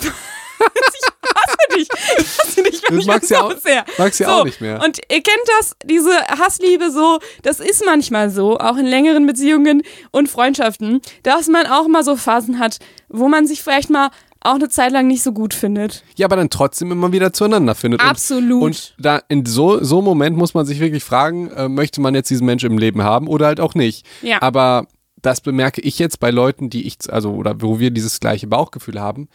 hasse 0.60 1.56
dich. 1.76 1.88
Ich 2.18 2.38
hasse 2.38 2.62
dich, 2.62 2.79
wenn 2.79 2.79
Das 2.90 3.00
ich 3.00 3.06
magst 3.06 3.30
ja 3.30 3.42
auch- 3.42 3.56
sehr. 3.58 3.84
magst 3.98 4.20
ja 4.20 4.26
so, 4.28 4.32
auch 4.32 4.44
nicht 4.44 4.60
mehr. 4.60 4.82
Und 4.84 4.98
ihr 4.98 5.22
kennt 5.22 5.46
das, 5.58 5.74
diese 5.84 6.12
Hassliebe 6.38 6.90
so, 6.90 7.18
das 7.42 7.60
ist 7.60 7.84
manchmal 7.84 8.30
so, 8.30 8.58
auch 8.58 8.76
in 8.76 8.86
längeren 8.86 9.26
Beziehungen 9.26 9.82
und 10.10 10.28
Freundschaften, 10.28 11.00
dass 11.22 11.48
man 11.48 11.66
auch 11.66 11.88
mal 11.88 12.04
so 12.04 12.16
Phasen 12.16 12.58
hat, 12.58 12.78
wo 13.08 13.28
man 13.28 13.46
sich 13.46 13.62
vielleicht 13.62 13.90
mal 13.90 14.10
auch 14.42 14.54
eine 14.54 14.70
Zeit 14.70 14.92
lang 14.92 15.06
nicht 15.06 15.22
so 15.22 15.32
gut 15.32 15.52
findet. 15.52 16.02
Ja, 16.16 16.26
aber 16.26 16.36
dann 16.36 16.48
trotzdem 16.48 16.90
immer 16.92 17.12
wieder 17.12 17.32
zueinander 17.32 17.74
findet. 17.74 18.00
Absolut. 18.00 18.62
Und, 18.62 18.66
und 18.68 18.94
da 18.98 19.20
in 19.28 19.44
so, 19.44 19.84
so 19.84 19.98
einem 19.98 20.06
Moment 20.06 20.36
muss 20.36 20.54
man 20.54 20.64
sich 20.64 20.80
wirklich 20.80 21.04
fragen, 21.04 21.50
äh, 21.50 21.68
möchte 21.68 22.00
man 22.00 22.14
jetzt 22.14 22.30
diesen 22.30 22.46
Menschen 22.46 22.70
im 22.72 22.78
Leben 22.78 23.02
haben 23.02 23.28
oder 23.28 23.46
halt 23.46 23.60
auch 23.60 23.74
nicht. 23.74 24.06
Ja. 24.22 24.40
Aber 24.40 24.86
das 25.20 25.42
bemerke 25.42 25.82
ich 25.82 25.98
jetzt 25.98 26.20
bei 26.20 26.30
Leuten, 26.30 26.70
die 26.70 26.86
ich, 26.86 26.96
also, 27.10 27.32
oder 27.32 27.60
wo 27.60 27.78
wir 27.80 27.90
dieses 27.90 28.18
gleiche 28.20 28.46
Bauchgefühl 28.46 28.98
haben, 28.98 29.28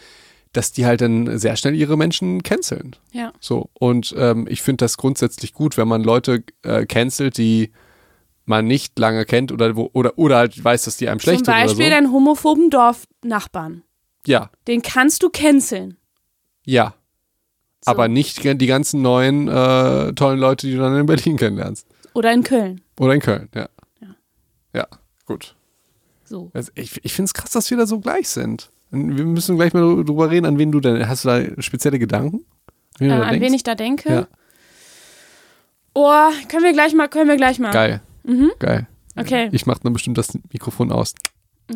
dass 0.57 0.71
die 0.71 0.85
halt 0.85 1.01
dann 1.01 1.37
sehr 1.37 1.55
schnell 1.55 1.75
ihre 1.75 1.97
Menschen 1.97 2.43
canceln. 2.43 2.95
Ja. 3.11 3.33
So. 3.39 3.69
Und 3.73 4.13
ähm, 4.17 4.45
ich 4.49 4.61
finde 4.61 4.83
das 4.85 4.97
grundsätzlich 4.97 5.53
gut, 5.53 5.77
wenn 5.77 5.87
man 5.87 6.03
Leute 6.03 6.43
äh, 6.63 6.85
cancelt, 6.85 7.37
die 7.37 7.71
man 8.45 8.65
nicht 8.67 8.97
lange 8.99 9.25
kennt 9.25 9.51
oder 9.51 9.75
wo, 9.75 9.89
oder, 9.93 10.17
oder 10.17 10.37
halt 10.37 10.63
weiß, 10.63 10.85
dass 10.85 10.97
die 10.97 11.09
einem 11.09 11.19
schlecht 11.19 11.45
Zum 11.45 11.45
tun 11.45 11.53
oder 11.55 11.63
Beispiel 11.67 11.85
so. 11.85 11.91
deinen 11.91 12.11
homophoben 12.11 12.69
Dorfnachbarn. 12.69 13.83
Ja, 14.27 14.49
Den 14.67 14.81
kannst 14.81 15.21
du 15.23 15.29
canceln. 15.29 15.97
ja. 16.63 16.93
So. 17.83 17.91
Aber 17.91 18.07
nicht 18.07 18.43
die 18.43 18.65
ganzen 18.65 19.03
neuen 19.03 19.47
äh, 19.47 20.11
tollen 20.13 20.39
Leute, 20.39 20.65
die 20.65 20.73
du 20.73 20.79
dann 20.79 20.97
in 20.97 21.05
Berlin 21.05 21.37
kennenlernst. 21.37 21.85
Oder 22.15 22.33
in 22.33 22.41
Köln. 22.41 22.81
Oder 22.99 23.13
in 23.13 23.19
Köln, 23.21 23.47
ja. 23.53 23.69
Ja. 24.01 24.07
Ja, 24.73 24.87
gut. 25.27 25.55
So. 26.23 26.49
Also 26.55 26.71
ich 26.73 26.99
ich 27.05 27.13
finde 27.13 27.27
es 27.27 27.35
krass, 27.35 27.51
dass 27.51 27.69
wir 27.69 27.77
da 27.77 27.85
so 27.85 27.99
gleich 27.99 28.27
sind. 28.27 28.71
Wir 28.95 29.25
müssen 29.25 29.55
gleich 29.57 29.73
mal 29.73 30.03
drüber 30.03 30.29
reden, 30.31 30.45
an 30.45 30.57
wen 30.57 30.71
du 30.71 30.79
denn. 30.79 31.07
Hast 31.07 31.25
du 31.25 31.29
da 31.29 31.61
spezielle 31.61 31.99
Gedanken? 31.99 32.45
Wen 32.97 33.09
Äh, 33.11 33.13
an 33.13 33.33
wen 33.33 33.39
denkst? 33.41 33.55
ich 33.55 33.63
da 33.63 33.75
denke? 33.75 34.09
Ja. 34.09 34.27
Oh, 35.93 36.29
können 36.49 36.63
wir 36.63 36.73
gleich 36.73 36.93
mal, 36.93 37.07
können 37.07 37.29
wir 37.29 37.37
gleich 37.37 37.59
mal. 37.59 37.71
Geil. 37.71 38.01
Mhm. 38.23 38.51
Geil. 38.59 38.87
Okay. 39.17 39.49
Ich 39.53 39.65
mache 39.65 39.79
dann 39.83 39.93
bestimmt 39.93 40.17
das 40.17 40.37
Mikrofon 40.51 40.91
aus. 40.91 41.13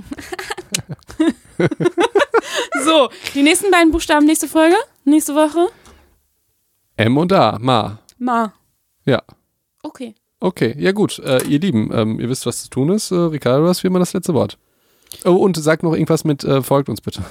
So, 2.83 3.09
die 3.35 3.43
nächsten 3.43 3.69
beiden 3.71 3.91
Buchstaben, 3.91 4.25
nächste 4.25 4.47
Folge. 4.47 4.75
nächste 5.03 5.35
Woche? 5.35 5.67
M 6.95 7.17
und 7.17 7.31
A, 7.33 7.57
Ma. 7.59 7.99
Ma. 8.17 8.53
Ja. 9.05 9.21
Okay. 9.83 10.15
Okay, 10.39 10.75
ja 10.77 10.91
gut. 10.93 11.19
Äh, 11.19 11.43
ihr 11.43 11.59
Lieben, 11.59 11.89
ähm, 11.93 12.19
ihr 12.19 12.29
wisst, 12.29 12.45
was 12.45 12.63
zu 12.63 12.69
tun 12.69 12.89
ist. 12.89 13.11
Äh, 13.11 13.15
Ricardo, 13.15 13.63
du 13.63 13.69
hast 13.69 13.83
wie 13.83 13.87
immer 13.87 13.99
das 13.99 14.13
letzte 14.13 14.33
Wort. 14.33 14.57
Oh, 15.25 15.31
und 15.31 15.57
sag 15.57 15.83
noch 15.83 15.93
irgendwas 15.93 16.23
mit, 16.23 16.43
äh, 16.43 16.61
folgt 16.61 16.89
uns 16.89 17.01
bitte. 17.01 17.23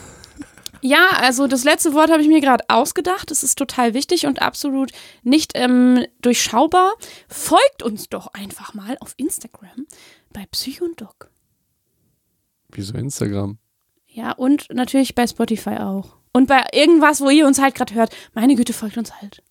Ja, 0.81 1.09
also 1.17 1.47
das 1.49 1.65
letzte 1.65 1.93
Wort 1.93 2.11
habe 2.11 2.23
ich 2.23 2.29
mir 2.29 2.41
gerade 2.41 2.65
ausgedacht. 2.69 3.31
Es 3.31 3.43
ist 3.43 3.59
total 3.59 3.95
wichtig 3.95 4.27
und 4.27 4.41
absolut 4.41 4.93
nicht 5.23 5.53
ähm, 5.55 6.05
durchschaubar. 6.23 6.95
Folgt 7.29 7.83
uns 7.83 8.09
doch 8.09 8.29
einfach 8.29 8.75
mal 8.75 8.97
auf 9.01 9.15
Instagram 9.17 9.87
bei 10.33 10.47
Psychondoc. 10.53 11.31
Wieso 12.71 12.97
Instagram? 12.97 13.59
Ja, 14.07 14.33
und 14.33 14.69
natürlich 14.73 15.15
bei 15.15 15.27
Spotify 15.27 15.79
auch. 15.79 16.17
Und 16.33 16.47
bei 16.47 16.65
irgendwas, 16.73 17.21
wo 17.21 17.31
ihr 17.31 17.47
uns 17.47 17.61
halt 17.61 17.75
gerade 17.75 17.95
hört. 17.95 18.15
Meine 18.35 18.55
Güte, 18.55 18.73
folgt 18.73 18.99
uns 18.99 19.21
halt. 19.21 19.43